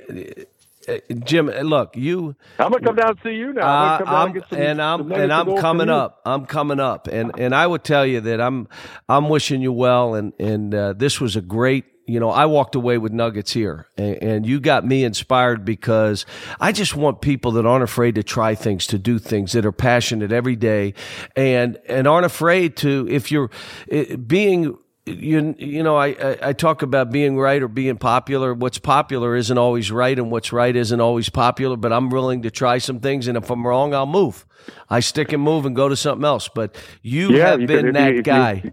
uh, 0.88 0.98
Jim, 1.24 1.48
look, 1.48 1.96
you 1.96 2.36
I'm 2.60 2.72
gonna 2.72 2.84
come 2.84 2.96
down 2.96 3.10
and 3.12 3.20
see 3.24 3.36
you 3.36 3.54
now. 3.54 3.68
I'm 3.68 4.08
uh, 4.08 4.12
I'm, 4.12 4.36
and 4.36 4.46
some, 4.50 4.60
and 4.60 4.82
I'm 4.82 5.12
and 5.12 5.34
I'm 5.34 5.58
coming 5.58 5.90
up. 5.90 6.22
I'm 6.26 6.46
coming 6.46 6.80
up, 6.80 7.08
and 7.08 7.32
and 7.38 7.56
I 7.56 7.66
would 7.68 7.84
tell 7.84 8.06
you 8.06 8.22
that 8.22 8.42
I'm 8.42 8.68
I'm 9.08 9.30
wishing 9.30 9.62
you 9.62 9.72
well, 9.72 10.16
and 10.16 10.34
and 10.40 10.74
uh, 10.74 10.94
this 10.94 11.22
was 11.22 11.36
a 11.36 11.42
great. 11.42 11.86
You 12.06 12.20
know, 12.20 12.32
I 12.32 12.48
walked 12.48 12.76
away 12.76 12.98
with 12.98 13.14
nuggets 13.14 13.54
here, 13.54 13.88
and, 13.98 14.22
and 14.22 14.46
you 14.46 14.60
got 14.60 14.86
me 14.86 15.06
inspired 15.06 15.64
because 15.64 16.26
I 16.60 16.74
just 16.74 16.98
want 16.98 17.22
people 17.22 17.54
that 17.54 17.66
aren't 17.66 17.86
afraid 17.86 18.16
to 18.16 18.24
try 18.24 18.56
things, 18.56 18.86
to 18.88 19.00
do 19.00 19.20
things, 19.20 19.54
that 19.54 19.66
are 19.66 19.72
passionate 19.72 20.34
every 20.34 20.58
day, 20.58 20.96
and 21.38 21.80
and 21.88 22.06
aren't 22.06 22.26
afraid 22.26 22.76
to. 22.78 23.08
If 23.10 23.32
you're 23.32 23.50
eh, 23.90 24.18
being 24.18 24.78
you 25.06 25.54
you 25.58 25.84
know 25.84 25.98
I, 25.98 26.38
I 26.42 26.54
talk 26.54 26.82
about 26.82 27.12
being 27.12 27.38
right 27.38 27.62
or 27.62 27.68
being 27.68 27.98
popular. 27.98 28.54
What's 28.54 28.78
popular 28.78 29.36
isn't 29.36 29.58
always 29.58 29.92
right, 29.92 30.18
and 30.18 30.32
what's 30.32 30.54
right 30.54 30.76
isn't 30.76 31.00
always 31.02 31.30
popular. 31.30 31.76
But 31.78 31.92
I'm 31.92 32.10
willing 32.10 32.42
to 32.44 32.52
try 32.52 32.78
some 32.78 33.00
things, 33.00 33.28
and 33.28 33.38
if 33.38 33.50
I'm 33.50 33.66
wrong, 33.68 33.94
I'll 33.94 34.06
move. 34.06 34.46
I 34.90 35.02
stick 35.02 35.34
and 35.34 35.42
move 35.44 35.66
and 35.66 35.76
go 35.76 35.90
to 35.90 35.96
something 35.96 36.26
else. 36.26 36.48
But 36.54 36.76
you 37.02 37.32
Yeah, 37.36 37.48
have 37.52 37.62
you 37.62 37.68
been 37.68 37.86
could- 37.88 37.96
that 37.96 38.14
you- 38.14 38.20
if 38.20 38.28
you- 38.28 38.34
guy. 38.34 38.72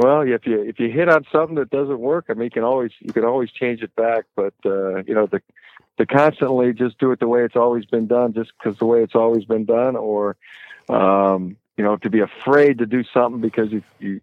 Well, 0.00 0.20
if 0.20 0.46
you 0.46 0.62
if 0.62 0.78
you 0.78 0.90
hit 0.90 1.08
on 1.08 1.24
something 1.32 1.56
that 1.56 1.70
doesn't 1.70 1.98
work, 1.98 2.26
I 2.28 2.34
mean, 2.34 2.44
you 2.44 2.50
can 2.50 2.62
always 2.62 2.92
you 3.00 3.12
can 3.12 3.24
always 3.24 3.50
change 3.50 3.82
it 3.82 3.94
back. 3.96 4.26
But 4.36 4.54
uh, 4.64 5.02
you 5.02 5.14
know, 5.14 5.26
the 5.26 5.42
to 5.98 6.06
constantly 6.06 6.72
just 6.72 6.98
do 6.98 7.10
it 7.10 7.18
the 7.18 7.26
way 7.26 7.42
it's 7.44 7.56
always 7.56 7.84
been 7.84 8.06
done, 8.06 8.32
just 8.32 8.52
because 8.56 8.78
the 8.78 8.86
way 8.86 9.02
it's 9.02 9.16
always 9.16 9.44
been 9.44 9.64
done, 9.64 9.96
or 9.96 10.36
um, 10.88 11.56
you 11.78 11.84
know, 11.84 11.96
to 11.96 12.10
be 12.10 12.20
afraid 12.20 12.76
to 12.78 12.86
do 12.86 13.02
something 13.14 13.40
because 13.40 13.72
you 13.72 13.82
you 13.98 14.20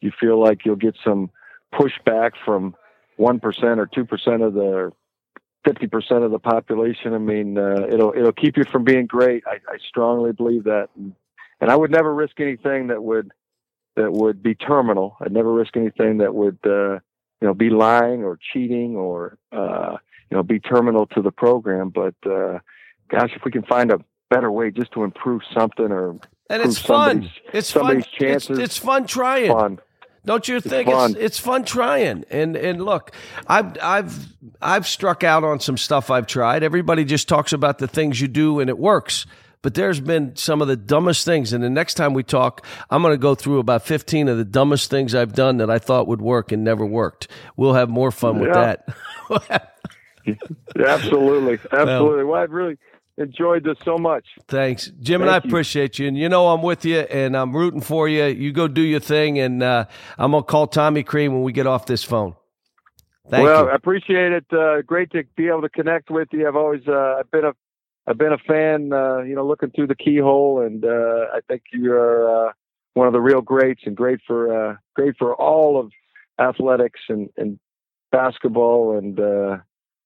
you 0.00 0.12
feel 0.20 0.40
like 0.40 0.64
you'll 0.64 0.76
get 0.76 0.94
some 1.02 1.30
pushback 1.74 2.32
from 2.44 2.76
one 3.16 3.40
percent 3.40 3.80
or 3.80 3.86
two 3.86 4.04
percent 4.04 4.42
of 4.42 4.54
the 4.54 4.92
fifty 5.64 5.88
percent 5.88 6.22
of 6.22 6.30
the 6.30 6.38
population. 6.38 7.14
I 7.14 7.18
mean, 7.18 7.58
uh, 7.58 7.86
it'll 7.90 8.12
it'll 8.16 8.32
keep 8.32 8.56
you 8.56 8.64
from 8.70 8.84
being 8.84 9.06
great. 9.06 9.42
I, 9.46 9.54
I 9.54 9.78
strongly 9.88 10.32
believe 10.32 10.64
that, 10.64 10.90
and, 10.96 11.14
and 11.60 11.70
I 11.70 11.76
would 11.76 11.90
never 11.90 12.14
risk 12.14 12.38
anything 12.38 12.88
that 12.88 13.02
would 13.02 13.32
that 13.96 14.12
would 14.12 14.42
be 14.42 14.54
terminal. 14.54 15.16
I'd 15.20 15.32
never 15.32 15.52
risk 15.52 15.76
anything 15.76 16.18
that 16.18 16.32
would, 16.32 16.58
uh, 16.64 17.00
you 17.40 17.46
know, 17.48 17.54
be 17.54 17.68
lying 17.68 18.22
or 18.22 18.38
cheating 18.52 18.94
or, 18.94 19.38
uh, 19.50 19.96
you 20.30 20.36
know, 20.36 20.44
be 20.44 20.60
terminal 20.60 21.06
to 21.08 21.20
the 21.20 21.32
program. 21.32 21.90
But, 21.90 22.14
uh, 22.24 22.60
gosh, 23.10 23.32
if 23.34 23.42
we 23.44 23.50
can 23.50 23.64
find 23.64 23.90
a 23.90 23.98
better 24.30 24.52
way 24.52 24.70
just 24.70 24.92
to 24.92 25.02
improve 25.02 25.42
something 25.52 25.90
or 25.90 26.16
And 26.48 26.62
it's 26.62 26.78
fun. 26.78 27.30
It's 27.52 27.70
fun. 27.70 28.04
It's, 28.18 28.48
it's 28.50 28.78
fun 28.78 29.06
trying. 29.06 29.50
fun. 29.50 29.78
Don't 30.24 30.46
you 30.46 30.60
think 30.60 30.88
it's 30.88 30.96
fun. 30.96 31.16
it's 31.18 31.38
fun 31.38 31.64
trying? 31.64 32.24
And 32.30 32.56
and 32.56 32.84
look, 32.84 33.12
I've 33.46 33.78
I've 33.82 34.26
I've 34.60 34.86
struck 34.86 35.24
out 35.24 35.44
on 35.44 35.60
some 35.60 35.76
stuff 35.76 36.10
I've 36.10 36.26
tried. 36.26 36.62
Everybody 36.62 37.04
just 37.04 37.28
talks 37.28 37.52
about 37.52 37.78
the 37.78 37.88
things 37.88 38.20
you 38.20 38.28
do 38.28 38.60
and 38.60 38.68
it 38.68 38.78
works. 38.78 39.26
But 39.60 39.74
there's 39.74 40.00
been 40.00 40.36
some 40.36 40.62
of 40.62 40.68
the 40.68 40.76
dumbest 40.76 41.24
things. 41.24 41.52
And 41.52 41.64
the 41.64 41.70
next 41.70 41.94
time 41.94 42.14
we 42.14 42.22
talk, 42.22 42.64
I'm 42.90 43.02
going 43.02 43.12
to 43.12 43.18
go 43.18 43.34
through 43.34 43.58
about 43.58 43.82
15 43.82 44.28
of 44.28 44.38
the 44.38 44.44
dumbest 44.44 44.88
things 44.88 45.14
I've 45.14 45.32
done 45.32 45.56
that 45.56 45.68
I 45.68 45.78
thought 45.78 46.06
would 46.06 46.20
work 46.20 46.52
and 46.52 46.62
never 46.62 46.86
worked. 46.86 47.28
We'll 47.56 47.74
have 47.74 47.88
more 47.88 48.12
fun 48.12 48.38
with 48.38 48.52
that. 48.52 48.86
Absolutely. 50.78 51.58
Absolutely. 51.72 52.24
Well, 52.24 52.40
I've 52.40 52.52
really 52.52 52.78
enjoyed 53.18 53.64
this 53.64 53.76
so 53.84 53.98
much. 53.98 54.24
Thanks, 54.46 54.90
Jim, 55.00 55.20
and 55.20 55.30
I 55.30 55.34
you. 55.34 55.48
appreciate 55.48 55.98
you. 55.98 56.08
And 56.08 56.16
you 56.16 56.28
know 56.28 56.48
I'm 56.48 56.62
with 56.62 56.84
you, 56.84 57.00
and 57.00 57.36
I'm 57.36 57.54
rooting 57.54 57.80
for 57.80 58.08
you. 58.08 58.24
You 58.24 58.52
go 58.52 58.68
do 58.68 58.82
your 58.82 59.00
thing, 59.00 59.38
and 59.38 59.62
uh, 59.62 59.86
I'm 60.16 60.30
gonna 60.30 60.42
call 60.42 60.66
Tommy 60.66 61.02
Crean 61.02 61.32
when 61.32 61.42
we 61.42 61.52
get 61.52 61.66
off 61.66 61.86
this 61.86 62.02
phone. 62.04 62.34
Thank 63.28 63.44
well, 63.44 63.64
you. 63.64 63.70
I 63.70 63.74
appreciate 63.74 64.32
it. 64.32 64.46
Uh, 64.50 64.82
great 64.82 65.10
to 65.12 65.22
be 65.36 65.48
able 65.48 65.62
to 65.62 65.68
connect 65.68 66.10
with 66.10 66.28
you. 66.32 66.48
I've 66.48 66.56
always, 66.56 66.80
uh, 66.88 67.16
I've 67.18 67.30
been 67.30 67.44
a, 67.44 67.52
I've 68.06 68.16
been 68.16 68.32
a 68.32 68.38
fan, 68.38 68.92
uh, 68.92 69.18
you 69.18 69.34
know, 69.34 69.46
looking 69.46 69.70
through 69.70 69.88
the 69.88 69.94
keyhole, 69.94 70.62
and 70.62 70.84
uh, 70.84 71.26
I 71.34 71.40
think 71.46 71.64
you 71.72 71.92
are 71.92 72.48
uh, 72.48 72.52
one 72.94 73.06
of 73.06 73.12
the 73.12 73.20
real 73.20 73.42
greats, 73.42 73.82
and 73.84 73.94
great 73.94 74.20
for, 74.26 74.70
uh, 74.70 74.76
great 74.94 75.16
for 75.18 75.34
all 75.34 75.78
of 75.78 75.92
athletics 76.40 77.00
and, 77.08 77.28
and 77.36 77.58
basketball 78.10 78.96
and 78.96 79.20
uh, 79.20 79.58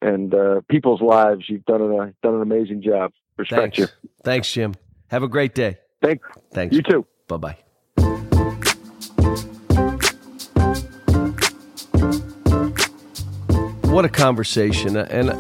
and 0.03 0.35
uh, 0.35 0.61
people's 0.69 1.01
lives. 1.01 1.45
You've 1.49 1.65
done 1.65 1.81
an, 1.83 2.15
done 2.23 2.35
an 2.35 2.43
amazing 2.43 2.83
job. 2.83 3.13
Respect 3.37 3.77
Thanks. 3.77 3.79
you. 3.79 3.87
Thanks, 4.23 4.53
Jim. 4.53 4.75
Have 5.09 5.23
a 5.23 5.29
great 5.29 5.55
day. 5.55 5.79
Thank 6.03 6.21
Thanks. 6.53 6.75
you 6.75 6.83
too. 6.83 7.07
Bye 7.29 7.37
bye. 7.37 7.57
What 13.93 14.05
a 14.07 14.09
conversation. 14.09 14.97
And 14.97 15.31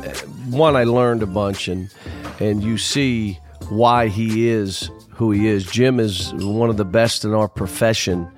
one, 0.52 0.76
I 0.76 0.84
learned 0.84 1.22
a 1.22 1.26
bunch, 1.26 1.68
and 1.68 1.90
and 2.38 2.62
you 2.62 2.76
see 2.76 3.38
why 3.70 4.08
he 4.08 4.48
is 4.48 4.90
who 5.10 5.30
he 5.30 5.46
is. 5.46 5.64
Jim 5.64 5.98
is 5.98 6.32
one 6.34 6.68
of 6.68 6.76
the 6.76 6.84
best 6.84 7.24
in 7.24 7.32
our 7.32 7.48
profession, 7.48 8.30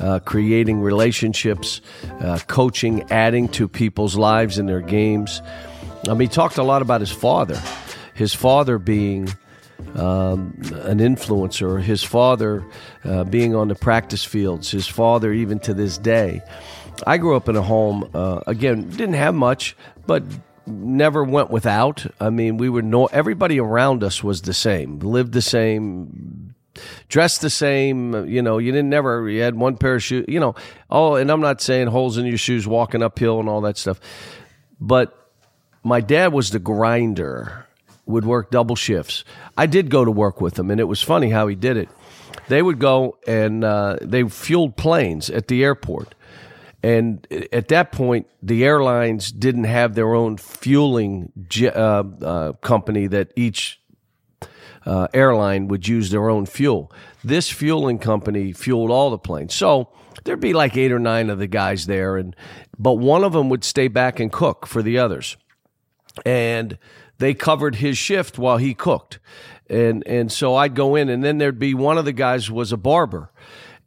uh, 0.00 0.18
creating 0.20 0.80
relationships, 0.80 1.80
uh, 2.20 2.38
coaching, 2.46 3.02
adding 3.10 3.48
to 3.48 3.68
people's 3.68 4.16
lives 4.16 4.58
and 4.58 4.68
their 4.68 4.80
games. 4.80 5.40
Um, 6.08 6.18
he 6.18 6.28
talked 6.28 6.58
a 6.58 6.62
lot 6.62 6.82
about 6.82 7.00
his 7.00 7.12
father, 7.12 7.60
his 8.14 8.32
father 8.34 8.78
being 8.78 9.28
um, 9.94 10.54
an 10.84 10.98
influencer, 10.98 11.80
his 11.82 12.02
father 12.02 12.64
uh, 13.04 13.24
being 13.24 13.54
on 13.54 13.68
the 13.68 13.74
practice 13.74 14.24
fields, 14.24 14.70
his 14.70 14.86
father 14.86 15.32
even 15.32 15.58
to 15.60 15.74
this 15.74 15.98
day. 15.98 16.42
I 17.06 17.18
grew 17.18 17.36
up 17.36 17.48
in 17.48 17.56
a 17.56 17.62
home, 17.62 18.10
uh, 18.14 18.40
again, 18.46 18.88
didn't 18.90 19.14
have 19.14 19.34
much, 19.34 19.76
but 20.06 20.22
never 20.66 21.24
went 21.24 21.50
without. 21.50 22.06
I 22.20 22.30
mean, 22.30 22.56
we 22.56 22.68
would 22.68 22.84
know 22.84 23.06
everybody 23.06 23.58
around 23.58 24.04
us 24.04 24.22
was 24.22 24.42
the 24.42 24.54
same, 24.54 24.98
lived 25.00 25.32
the 25.32 25.42
same, 25.42 26.54
dressed 27.08 27.40
the 27.40 27.50
same. 27.50 28.26
You 28.26 28.42
know, 28.42 28.58
you 28.58 28.72
didn't 28.72 28.90
never, 28.90 29.28
you 29.28 29.42
had 29.42 29.54
one 29.54 29.76
pair 29.76 29.96
of 29.96 30.02
shoes, 30.02 30.26
you 30.28 30.40
know. 30.40 30.54
Oh, 30.90 31.14
and 31.14 31.30
I'm 31.30 31.40
not 31.40 31.60
saying 31.60 31.88
holes 31.88 32.18
in 32.18 32.26
your 32.26 32.38
shoes 32.38 32.66
walking 32.66 33.02
uphill 33.02 33.40
and 33.40 33.48
all 33.48 33.62
that 33.62 33.76
stuff. 33.78 34.00
But 34.80 35.19
my 35.82 36.00
dad 36.00 36.32
was 36.32 36.50
the 36.50 36.58
grinder, 36.58 37.66
would 38.06 38.24
work 38.24 38.50
double 38.50 38.76
shifts. 38.76 39.24
I 39.56 39.66
did 39.66 39.90
go 39.90 40.04
to 40.04 40.10
work 40.10 40.40
with 40.40 40.58
him, 40.58 40.70
and 40.70 40.80
it 40.80 40.84
was 40.84 41.02
funny 41.02 41.30
how 41.30 41.46
he 41.46 41.54
did 41.54 41.76
it. 41.76 41.88
They 42.48 42.62
would 42.62 42.78
go 42.78 43.16
and 43.26 43.64
uh, 43.64 43.98
they 44.00 44.24
fueled 44.28 44.76
planes 44.76 45.30
at 45.30 45.48
the 45.48 45.62
airport 45.62 46.14
and 46.82 47.26
at 47.52 47.68
that 47.68 47.92
point, 47.92 48.26
the 48.42 48.64
airlines 48.64 49.32
didn't 49.32 49.64
have 49.64 49.94
their 49.94 50.14
own 50.14 50.38
fueling 50.38 51.32
uh, 51.62 51.68
uh, 51.68 52.52
company 52.54 53.06
that 53.06 53.32
each 53.36 53.80
uh, 54.86 55.08
airline 55.12 55.68
would 55.68 55.86
use 55.86 56.10
their 56.10 56.30
own 56.30 56.46
fuel. 56.46 56.90
This 57.22 57.50
fueling 57.50 57.98
company 57.98 58.52
fueled 58.52 58.90
all 58.90 59.10
the 59.10 59.18
planes. 59.18 59.54
So 59.54 59.90
there'd 60.24 60.40
be 60.40 60.54
like 60.54 60.74
eight 60.76 60.90
or 60.90 60.98
nine 60.98 61.28
of 61.28 61.38
the 61.38 61.46
guys 61.46 61.86
there, 61.86 62.16
and 62.16 62.34
but 62.78 62.94
one 62.94 63.24
of 63.24 63.34
them 63.34 63.50
would 63.50 63.62
stay 63.62 63.88
back 63.88 64.18
and 64.18 64.32
cook 64.32 64.66
for 64.66 64.82
the 64.82 64.98
others, 64.98 65.36
and 66.24 66.78
they 67.18 67.34
covered 67.34 67.76
his 67.76 67.98
shift 67.98 68.38
while 68.38 68.56
he 68.56 68.74
cooked, 68.74 69.18
and 69.68 70.06
and 70.06 70.32
so 70.32 70.54
I'd 70.56 70.74
go 70.74 70.96
in, 70.96 71.08
and 71.08 71.22
then 71.22 71.38
there'd 71.38 71.58
be 71.58 71.74
one 71.74 71.98
of 71.98 72.04
the 72.04 72.12
guys 72.12 72.50
was 72.50 72.72
a 72.72 72.76
barber, 72.76 73.30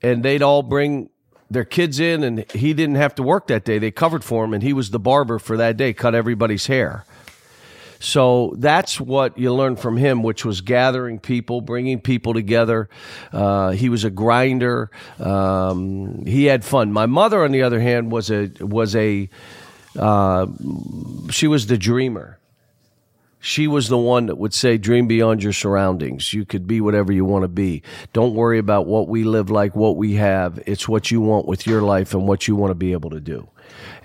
and 0.01 0.24
they'd 0.24 0.41
all 0.41 0.63
bring 0.63 1.09
their 1.49 1.65
kids 1.65 1.99
in, 1.99 2.24
and 2.24 2.49
he 2.51 2.74
didn't 2.74 2.95
have 2.95 3.15
to 3.15 3.24
work 3.24 3.47
that 3.47 3.65
day. 3.65 3.80
They 3.80 3.91
covered 3.91 4.24
for 4.24 4.45
him, 4.45 4.53
and 4.53 4.63
he 4.63 4.74
was 4.74 4.89
the 4.89 4.99
barber 4.99 5.39
for 5.39 5.57
that 5.57 5.78
day, 5.78 5.93
cut 5.93 6.15
everybody's 6.15 6.67
hair. 6.67 7.05
So 8.03 8.53
that's 8.57 8.99
what 8.99 9.38
you 9.38 9.53
learned 9.53 9.80
from 9.80 9.95
him, 9.95 10.24
which 10.24 10.43
was 10.43 10.59
gathering 10.59 11.19
people, 11.19 11.61
bringing 11.61 12.01
people 12.01 12.34
together. 12.34 12.89
Uh, 13.32 13.71
he 13.71 13.88
was 13.88 14.03
a 14.03 14.09
grinder. 14.09 14.91
Um, 15.19 16.26
he 16.26 16.45
had 16.45 16.65
fun. 16.65 16.91
My 16.91 17.05
mother, 17.05 17.45
on 17.45 17.53
the 17.53 17.61
other 17.61 17.80
hand, 17.80 18.11
was 18.11 18.30
a 18.30 18.51
was 18.59 18.93
a 18.93 19.30
uh, 19.97 20.47
she 21.29 21.47
was 21.47 21.67
the 21.67 21.77
dreamer 21.77 22.39
she 23.43 23.67
was 23.67 23.89
the 23.89 23.97
one 23.97 24.27
that 24.27 24.37
would 24.37 24.53
say, 24.53 24.77
dream 24.77 25.05
beyond 25.05 25.43
your 25.43 25.51
surroundings. 25.51 26.31
You 26.31 26.45
could 26.45 26.65
be 26.65 26.79
whatever 26.79 27.11
you 27.11 27.25
want 27.25 27.43
to 27.43 27.49
be. 27.49 27.83
Don't 28.13 28.35
worry 28.35 28.57
about 28.57 28.85
what 28.85 29.09
we 29.09 29.25
live 29.25 29.49
like, 29.49 29.75
what 29.75 29.97
we 29.97 30.13
have. 30.13 30.63
It's 30.65 30.87
what 30.87 31.11
you 31.11 31.19
want 31.19 31.45
with 31.45 31.67
your 31.67 31.81
life 31.81 32.13
and 32.13 32.25
what 32.25 32.47
you 32.47 32.55
want 32.55 32.71
to 32.71 32.75
be 32.75 32.93
able 32.93 33.09
to 33.09 33.19
do. 33.19 33.49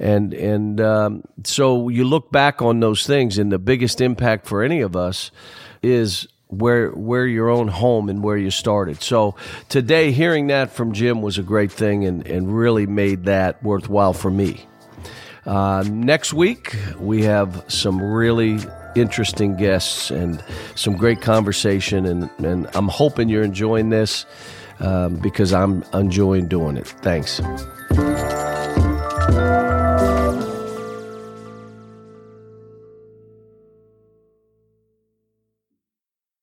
And, 0.00 0.34
and, 0.34 0.80
um, 0.80 1.22
so 1.44 1.88
you 1.88 2.02
look 2.02 2.32
back 2.32 2.62
on 2.62 2.80
those 2.80 3.06
things 3.06 3.38
and 3.38 3.52
the 3.52 3.60
biggest 3.60 4.00
impact 4.00 4.48
for 4.48 4.64
any 4.64 4.80
of 4.80 4.96
us 4.96 5.30
is 5.84 6.26
where, 6.48 6.90
where 6.90 7.24
your 7.24 7.48
own 7.48 7.68
home 7.68 8.08
and 8.08 8.24
where 8.24 8.36
you 8.36 8.50
started. 8.50 9.04
So 9.04 9.36
today 9.68 10.10
hearing 10.10 10.48
that 10.48 10.72
from 10.72 10.94
Jim 10.94 11.22
was 11.22 11.38
a 11.38 11.44
great 11.44 11.70
thing 11.70 12.04
and, 12.04 12.26
and 12.26 12.58
really 12.58 12.88
made 12.88 13.26
that 13.26 13.62
worthwhile 13.62 14.14
for 14.14 14.32
me. 14.32 14.67
Uh, 15.48 15.82
next 15.88 16.34
week, 16.34 16.76
we 16.98 17.22
have 17.22 17.64
some 17.68 18.02
really 18.02 18.58
interesting 18.94 19.56
guests 19.56 20.10
and 20.10 20.44
some 20.74 20.94
great 20.94 21.22
conversation. 21.22 22.04
And, 22.04 22.28
and 22.44 22.68
I'm 22.74 22.88
hoping 22.88 23.30
you're 23.30 23.42
enjoying 23.42 23.88
this 23.88 24.26
um, 24.78 25.16
because 25.16 25.54
I'm 25.54 25.84
enjoying 25.94 26.48
doing 26.48 26.76
it. 26.76 26.86
Thanks. 26.86 27.40